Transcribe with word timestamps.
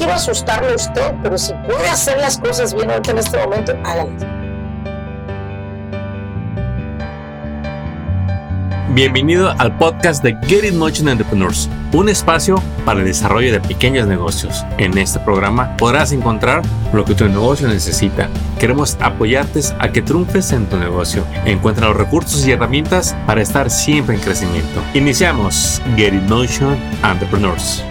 quiero 0.00 0.14
asustarlo 0.14 0.70
a 0.70 0.76
usted, 0.76 1.12
pero 1.22 1.36
si 1.36 1.52
puede 1.66 1.86
hacer 1.86 2.16
las 2.18 2.38
cosas 2.38 2.72
bien 2.72 2.90
ahorita 2.90 3.10
en 3.10 3.18
este 3.18 3.38
momento, 3.38 3.72
háganlas. 3.84 4.24
Bienvenido 8.94 9.54
al 9.58 9.76
podcast 9.76 10.24
de 10.24 10.36
Get 10.46 10.64
It 10.64 10.74
Motion 10.74 11.08
Entrepreneurs, 11.08 11.68
un 11.92 12.08
espacio 12.08 12.62
para 12.86 13.00
el 13.00 13.06
desarrollo 13.06 13.52
de 13.52 13.60
pequeños 13.60 14.08
negocios. 14.08 14.64
En 14.78 14.96
este 14.96 15.20
programa 15.20 15.76
podrás 15.76 16.12
encontrar 16.12 16.62
lo 16.94 17.04
que 17.04 17.14
tu 17.14 17.28
negocio 17.28 17.68
necesita. 17.68 18.30
Queremos 18.58 18.96
apoyarte 19.00 19.60
a 19.78 19.92
que 19.92 20.00
triunfes 20.00 20.52
en 20.52 20.64
tu 20.64 20.78
negocio. 20.78 21.24
Encuentra 21.44 21.88
los 21.88 21.96
recursos 21.98 22.46
y 22.46 22.52
herramientas 22.52 23.14
para 23.26 23.42
estar 23.42 23.70
siempre 23.70 24.16
en 24.16 24.22
crecimiento. 24.22 24.80
Iniciamos 24.94 25.82
Get 25.94 26.14
It 26.14 26.22
Motion 26.22 26.76
Entrepreneurs. 27.04 27.84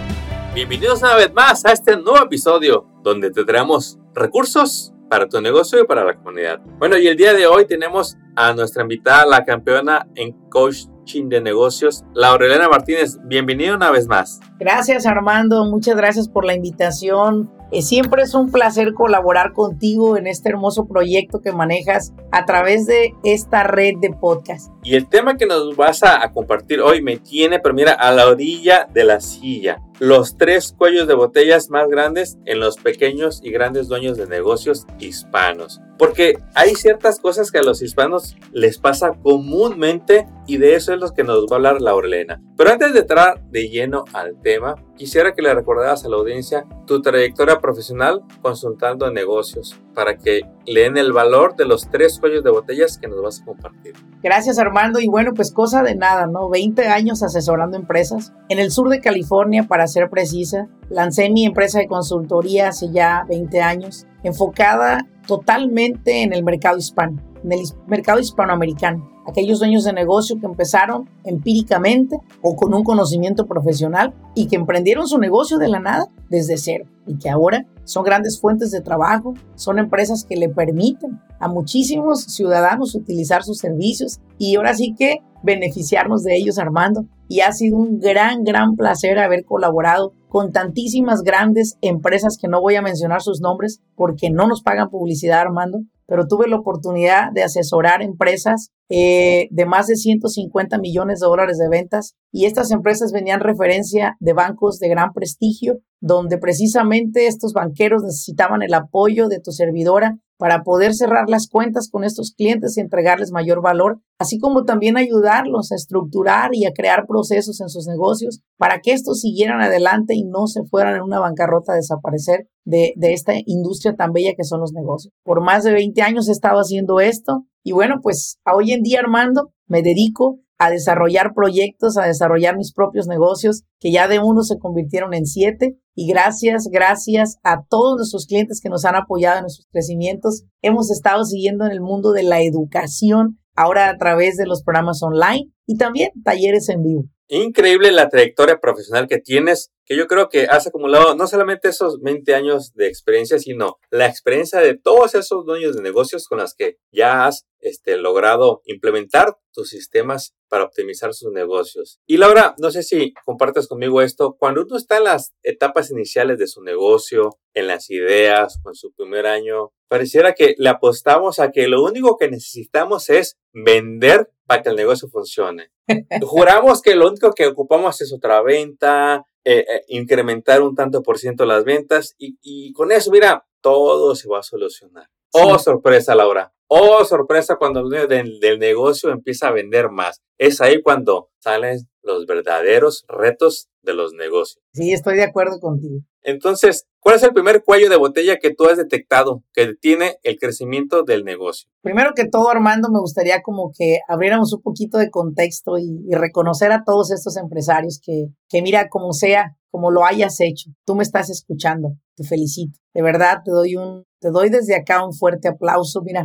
Bienvenidos 0.52 1.00
una 1.00 1.14
vez 1.14 1.32
más 1.32 1.64
a 1.64 1.70
este 1.70 1.96
nuevo 1.96 2.24
episodio 2.24 2.84
donde 3.04 3.30
te 3.30 3.44
traemos 3.44 4.00
recursos 4.12 4.92
para 5.08 5.28
tu 5.28 5.40
negocio 5.40 5.80
y 5.80 5.86
para 5.86 6.04
la 6.04 6.16
comunidad. 6.16 6.58
Bueno, 6.80 6.98
y 6.98 7.06
el 7.06 7.16
día 7.16 7.32
de 7.34 7.46
hoy 7.46 7.66
tenemos 7.66 8.16
a 8.34 8.52
nuestra 8.52 8.82
invitada, 8.82 9.26
la 9.26 9.44
campeona 9.44 10.08
en 10.16 10.32
coaching 10.50 11.28
de 11.28 11.40
negocios, 11.40 12.04
Laurelena 12.14 12.68
Martínez. 12.68 13.20
Bienvenida 13.22 13.76
una 13.76 13.92
vez 13.92 14.08
más. 14.08 14.40
Gracias 14.58 15.06
Armando, 15.06 15.66
muchas 15.66 15.94
gracias 15.94 16.28
por 16.28 16.44
la 16.44 16.54
invitación. 16.54 17.48
Eh, 17.70 17.82
siempre 17.82 18.22
es 18.22 18.34
un 18.34 18.50
placer 18.50 18.92
colaborar 18.92 19.52
contigo 19.52 20.16
en 20.16 20.26
este 20.26 20.48
hermoso 20.48 20.88
proyecto 20.88 21.40
que 21.42 21.52
manejas 21.52 22.12
a 22.32 22.44
través 22.44 22.86
de 22.86 23.14
esta 23.22 23.62
red 23.62 23.94
de 24.00 24.10
podcast. 24.10 24.72
Y 24.82 24.96
el 24.96 25.08
tema 25.08 25.36
que 25.36 25.46
nos 25.46 25.76
vas 25.76 26.02
a, 26.02 26.24
a 26.24 26.32
compartir 26.32 26.80
hoy 26.80 27.02
me 27.02 27.18
tiene, 27.18 27.60
pero 27.60 27.72
mira, 27.72 27.92
a 27.92 28.10
la 28.10 28.26
orilla 28.26 28.88
de 28.92 29.04
la 29.04 29.20
silla 29.20 29.80
los 30.00 30.38
tres 30.38 30.74
cuellos 30.76 31.06
de 31.06 31.14
botellas 31.14 31.68
más 31.68 31.86
grandes 31.88 32.38
en 32.46 32.58
los 32.58 32.78
pequeños 32.78 33.40
y 33.44 33.50
grandes 33.50 33.86
dueños 33.86 34.16
de 34.16 34.26
negocios 34.26 34.86
hispanos. 34.98 35.80
Porque 35.98 36.38
hay 36.54 36.74
ciertas 36.74 37.20
cosas 37.20 37.50
que 37.50 37.58
a 37.58 37.62
los 37.62 37.82
hispanos 37.82 38.34
les 38.52 38.78
pasa 38.78 39.12
comúnmente 39.22 40.26
y 40.46 40.56
de 40.56 40.74
eso 40.74 40.94
es 40.94 41.00
lo 41.00 41.10
que 41.10 41.22
nos 41.22 41.44
va 41.44 41.52
a 41.52 41.54
hablar 41.56 41.82
Laurelena. 41.82 42.42
Pero 42.56 42.70
antes 42.70 42.94
de 42.94 43.00
entrar 43.00 43.42
de 43.50 43.68
lleno 43.68 44.06
al 44.14 44.40
tema, 44.40 44.76
quisiera 44.96 45.34
que 45.34 45.42
le 45.42 45.52
recordaras 45.52 46.06
a 46.06 46.08
la 46.08 46.16
audiencia 46.16 46.64
tu 46.86 47.02
trayectoria 47.02 47.60
profesional 47.60 48.22
consultando 48.40 49.10
negocios 49.10 49.78
para 50.00 50.16
que 50.16 50.40
le 50.64 50.80
den 50.80 50.96
el 50.96 51.12
valor 51.12 51.56
de 51.56 51.66
los 51.66 51.90
tres 51.90 52.18
cuellos 52.18 52.42
de 52.42 52.50
botellas 52.50 52.96
que 52.96 53.06
nos 53.06 53.20
vas 53.20 53.42
a 53.42 53.44
compartir. 53.44 53.92
Gracias 54.22 54.58
Armando 54.58 54.98
y 54.98 55.08
bueno 55.08 55.34
pues 55.34 55.52
cosa 55.52 55.82
de 55.82 55.94
nada, 55.94 56.26
¿no? 56.26 56.48
20 56.48 56.88
años 56.88 57.22
asesorando 57.22 57.76
empresas 57.76 58.32
en 58.48 58.60
el 58.60 58.70
sur 58.70 58.88
de 58.88 59.02
California 59.02 59.64
para 59.68 59.86
ser 59.86 60.08
precisa. 60.08 60.68
Lancé 60.88 61.28
mi 61.28 61.44
empresa 61.44 61.80
de 61.80 61.86
consultoría 61.86 62.68
hace 62.68 62.90
ya 62.90 63.26
20 63.28 63.60
años, 63.60 64.06
enfocada 64.22 65.06
totalmente 65.26 66.22
en 66.22 66.32
el 66.32 66.44
mercado 66.44 66.78
hispano, 66.78 67.20
en 67.44 67.52
el 67.52 67.60
mercado 67.86 68.20
hispanoamericano. 68.20 69.08
Aquellos 69.26 69.58
dueños 69.58 69.84
de 69.84 69.92
negocio 69.92 70.38
que 70.40 70.46
empezaron 70.46 71.08
empíricamente 71.24 72.16
o 72.42 72.56
con 72.56 72.74
un 72.74 72.82
conocimiento 72.82 73.46
profesional 73.46 74.14
y 74.34 74.46
que 74.46 74.56
emprendieron 74.56 75.06
su 75.06 75.18
negocio 75.18 75.58
de 75.58 75.68
la 75.68 75.78
nada 75.78 76.06
desde 76.28 76.56
cero 76.56 76.86
y 77.06 77.18
que 77.18 77.30
ahora 77.30 77.66
son 77.84 78.04
grandes 78.04 78.40
fuentes 78.40 78.70
de 78.70 78.80
trabajo, 78.80 79.34
son 79.56 79.78
empresas 79.78 80.24
que 80.24 80.36
le 80.36 80.48
permiten 80.48 81.20
a 81.38 81.48
muchísimos 81.48 82.22
ciudadanos 82.24 82.94
utilizar 82.94 83.42
sus 83.42 83.58
servicios 83.58 84.20
y 84.38 84.56
ahora 84.56 84.74
sí 84.74 84.94
que 84.96 85.18
beneficiarnos 85.42 86.22
de 86.22 86.36
ellos, 86.36 86.58
Armando. 86.58 87.06
Y 87.28 87.40
ha 87.40 87.52
sido 87.52 87.76
un 87.76 87.98
gran, 88.00 88.42
gran 88.42 88.74
placer 88.74 89.18
haber 89.18 89.44
colaborado 89.44 90.12
con 90.28 90.52
tantísimas 90.52 91.22
grandes 91.22 91.76
empresas 91.80 92.36
que 92.40 92.48
no 92.48 92.60
voy 92.60 92.76
a 92.76 92.82
mencionar 92.82 93.22
sus 93.22 93.40
nombres 93.40 93.80
porque 93.94 94.30
no 94.30 94.46
nos 94.46 94.62
pagan 94.62 94.90
publicidad, 94.90 95.40
Armando, 95.40 95.80
pero 96.10 96.26
tuve 96.26 96.48
la 96.48 96.56
oportunidad 96.56 97.30
de 97.32 97.44
asesorar 97.44 98.02
empresas 98.02 98.72
eh, 98.88 99.46
de 99.52 99.64
más 99.64 99.86
de 99.86 99.94
150 99.94 100.76
millones 100.78 101.20
de 101.20 101.26
dólares 101.26 101.56
de 101.56 101.68
ventas 101.68 102.16
y 102.32 102.46
estas 102.46 102.72
empresas 102.72 103.12
venían 103.12 103.38
referencia 103.38 104.16
de 104.18 104.32
bancos 104.32 104.80
de 104.80 104.88
gran 104.88 105.12
prestigio, 105.12 105.78
donde 106.00 106.36
precisamente 106.36 107.28
estos 107.28 107.52
banqueros 107.52 108.02
necesitaban 108.02 108.62
el 108.62 108.74
apoyo 108.74 109.28
de 109.28 109.38
tu 109.38 109.52
servidora 109.52 110.18
para 110.40 110.62
poder 110.62 110.94
cerrar 110.94 111.28
las 111.28 111.48
cuentas 111.48 111.90
con 111.92 112.02
estos 112.02 112.32
clientes 112.34 112.74
y 112.76 112.80
entregarles 112.80 113.30
mayor 113.30 113.60
valor, 113.60 114.00
así 114.18 114.38
como 114.38 114.64
también 114.64 114.96
ayudarlos 114.96 115.70
a 115.70 115.74
estructurar 115.74 116.54
y 116.54 116.64
a 116.64 116.72
crear 116.72 117.04
procesos 117.06 117.60
en 117.60 117.68
sus 117.68 117.86
negocios 117.86 118.40
para 118.56 118.80
que 118.80 118.92
estos 118.92 119.20
siguieran 119.20 119.60
adelante 119.60 120.14
y 120.14 120.24
no 120.24 120.46
se 120.46 120.64
fueran 120.64 120.96
en 120.96 121.02
una 121.02 121.20
bancarrota 121.20 121.74
a 121.74 121.76
desaparecer 121.76 122.48
de, 122.64 122.94
esta 123.00 123.34
industria 123.44 123.96
tan 123.96 124.12
bella 124.12 124.32
que 124.34 124.44
son 124.44 124.60
los 124.60 124.72
negocios. 124.72 125.12
Por 125.24 125.42
más 125.42 125.62
de 125.62 125.72
20 125.72 126.00
años 126.00 126.26
he 126.26 126.32
estado 126.32 126.58
haciendo 126.58 127.00
esto 127.00 127.44
y 127.62 127.72
bueno, 127.72 127.96
pues 128.02 128.38
hoy 128.50 128.72
en 128.72 128.82
día, 128.82 129.00
Armando, 129.00 129.52
me 129.66 129.82
dedico 129.82 130.40
a 130.60 130.70
desarrollar 130.70 131.32
proyectos, 131.34 131.96
a 131.96 132.04
desarrollar 132.04 132.58
mis 132.58 132.74
propios 132.74 133.06
negocios, 133.06 133.62
que 133.80 133.90
ya 133.90 134.08
de 134.08 134.18
uno 134.18 134.42
se 134.42 134.58
convirtieron 134.58 135.14
en 135.14 135.24
siete. 135.24 135.78
Y 135.94 136.06
gracias, 136.06 136.68
gracias 136.70 137.38
a 137.42 137.64
todos 137.66 137.96
nuestros 137.96 138.26
clientes 138.26 138.60
que 138.62 138.68
nos 138.68 138.84
han 138.84 138.94
apoyado 138.94 139.38
en 139.38 139.44
nuestros 139.44 139.66
crecimientos. 139.72 140.44
Hemos 140.60 140.90
estado 140.90 141.24
siguiendo 141.24 141.64
en 141.64 141.72
el 141.72 141.80
mundo 141.80 142.12
de 142.12 142.24
la 142.24 142.42
educación, 142.42 143.38
ahora 143.56 143.88
a 143.88 143.96
través 143.96 144.36
de 144.36 144.46
los 144.46 144.62
programas 144.62 145.02
online 145.02 145.50
y 145.66 145.78
también 145.78 146.10
talleres 146.22 146.68
en 146.68 146.82
vivo. 146.82 147.04
Increíble 147.28 147.90
la 147.90 148.10
trayectoria 148.10 148.58
profesional 148.60 149.08
que 149.08 149.16
tienes, 149.16 149.70
que 149.90 149.96
yo 149.96 150.06
creo 150.06 150.28
que 150.28 150.44
has 150.44 150.68
acumulado 150.68 151.16
no 151.16 151.26
solamente 151.26 151.68
esos 151.68 152.00
20 152.00 152.32
años 152.36 152.72
de 152.74 152.86
experiencia, 152.86 153.40
sino 153.40 153.80
la 153.90 154.06
experiencia 154.06 154.60
de 154.60 154.78
todos 154.78 155.16
esos 155.16 155.44
dueños 155.44 155.74
de 155.74 155.82
negocios 155.82 156.28
con 156.28 156.38
los 156.38 156.54
que 156.54 156.76
ya 156.92 157.26
has 157.26 157.48
este, 157.58 157.96
logrado 157.96 158.62
implementar 158.66 159.36
tus 159.52 159.70
sistemas 159.70 160.36
para 160.48 160.62
optimizar 160.62 161.12
sus 161.12 161.32
negocios. 161.32 161.98
Y 162.06 162.18
Laura, 162.18 162.54
no 162.58 162.70
sé 162.70 162.84
si 162.84 163.14
compartes 163.24 163.66
conmigo 163.66 164.00
esto, 164.00 164.36
cuando 164.38 164.62
uno 164.62 164.76
está 164.76 164.98
en 164.98 165.04
las 165.04 165.34
etapas 165.42 165.90
iniciales 165.90 166.38
de 166.38 166.46
su 166.46 166.62
negocio, 166.62 167.38
en 167.52 167.66
las 167.66 167.90
ideas, 167.90 168.60
con 168.62 168.76
su 168.76 168.92
primer 168.92 169.26
año, 169.26 169.72
pareciera 169.88 170.34
que 170.34 170.54
le 170.56 170.68
apostamos 170.68 171.40
a 171.40 171.50
que 171.50 171.66
lo 171.66 171.82
único 171.82 172.16
que 172.16 172.30
necesitamos 172.30 173.10
es 173.10 173.38
vender 173.52 174.30
para 174.46 174.62
que 174.62 174.68
el 174.68 174.76
negocio 174.76 175.08
funcione. 175.08 175.72
Juramos 176.22 176.80
que 176.80 176.94
lo 176.94 177.08
único 177.08 177.32
que 177.32 177.48
ocupamos 177.48 178.00
es 178.00 178.12
otra 178.12 178.40
venta, 178.40 179.24
eh, 179.44 179.64
eh, 179.68 179.84
incrementar 179.88 180.62
un 180.62 180.74
tanto 180.74 181.02
por 181.02 181.18
ciento 181.18 181.46
las 181.46 181.64
ventas 181.64 182.14
y, 182.18 182.38
y, 182.42 182.72
con 182.72 182.92
eso, 182.92 183.10
mira, 183.10 183.46
todo 183.60 184.14
se 184.14 184.28
va 184.28 184.40
a 184.40 184.42
solucionar. 184.42 185.08
Oh, 185.32 185.58
sorpresa, 185.58 186.14
Laura. 186.14 186.52
Oh, 186.72 187.04
sorpresa 187.04 187.56
cuando 187.56 187.80
el 187.80 188.08
del, 188.08 188.38
del 188.38 188.60
negocio 188.60 189.10
empieza 189.10 189.48
a 189.48 189.52
vender 189.52 189.90
más. 189.90 190.20
Es 190.38 190.60
ahí 190.60 190.80
cuando 190.82 191.28
salen 191.40 191.80
los 192.04 192.26
verdaderos 192.26 193.04
retos 193.08 193.68
de 193.82 193.92
los 193.92 194.12
negocios. 194.12 194.62
Sí, 194.72 194.92
estoy 194.92 195.16
de 195.16 195.24
acuerdo 195.24 195.58
contigo. 195.58 195.98
Entonces, 196.22 196.86
¿cuál 197.00 197.16
es 197.16 197.24
el 197.24 197.32
primer 197.32 197.64
cuello 197.64 197.90
de 197.90 197.96
botella 197.96 198.38
que 198.38 198.54
tú 198.54 198.66
has 198.66 198.76
detectado 198.76 199.42
que 199.52 199.66
detiene 199.66 200.18
el 200.22 200.38
crecimiento 200.38 201.02
del 201.02 201.24
negocio? 201.24 201.68
Primero 201.82 202.12
que 202.14 202.28
todo, 202.28 202.48
Armando, 202.50 202.88
me 202.88 203.00
gustaría 203.00 203.42
como 203.42 203.72
que 203.76 203.98
abriéramos 204.06 204.52
un 204.52 204.62
poquito 204.62 204.98
de 204.98 205.10
contexto 205.10 205.76
y, 205.76 206.04
y 206.08 206.14
reconocer 206.14 206.70
a 206.70 206.84
todos 206.84 207.10
estos 207.10 207.36
empresarios 207.36 208.00
que, 208.00 208.26
que 208.48 208.62
mira, 208.62 208.88
como 208.88 209.12
sea, 209.12 209.56
como 209.72 209.90
lo 209.90 210.04
hayas 210.04 210.40
hecho, 210.40 210.70
tú 210.84 210.94
me 210.94 211.02
estás 211.02 211.30
escuchando, 211.30 211.94
te 212.16 212.22
felicito. 212.22 212.78
De 212.94 213.02
verdad, 213.02 213.38
te 213.44 213.50
doy 213.50 213.76
un, 213.76 214.04
te 214.20 214.30
doy 214.30 214.50
desde 214.50 214.76
acá 214.76 215.04
un 215.04 215.12
fuerte 215.12 215.48
aplauso. 215.48 216.02
Mira, 216.02 216.22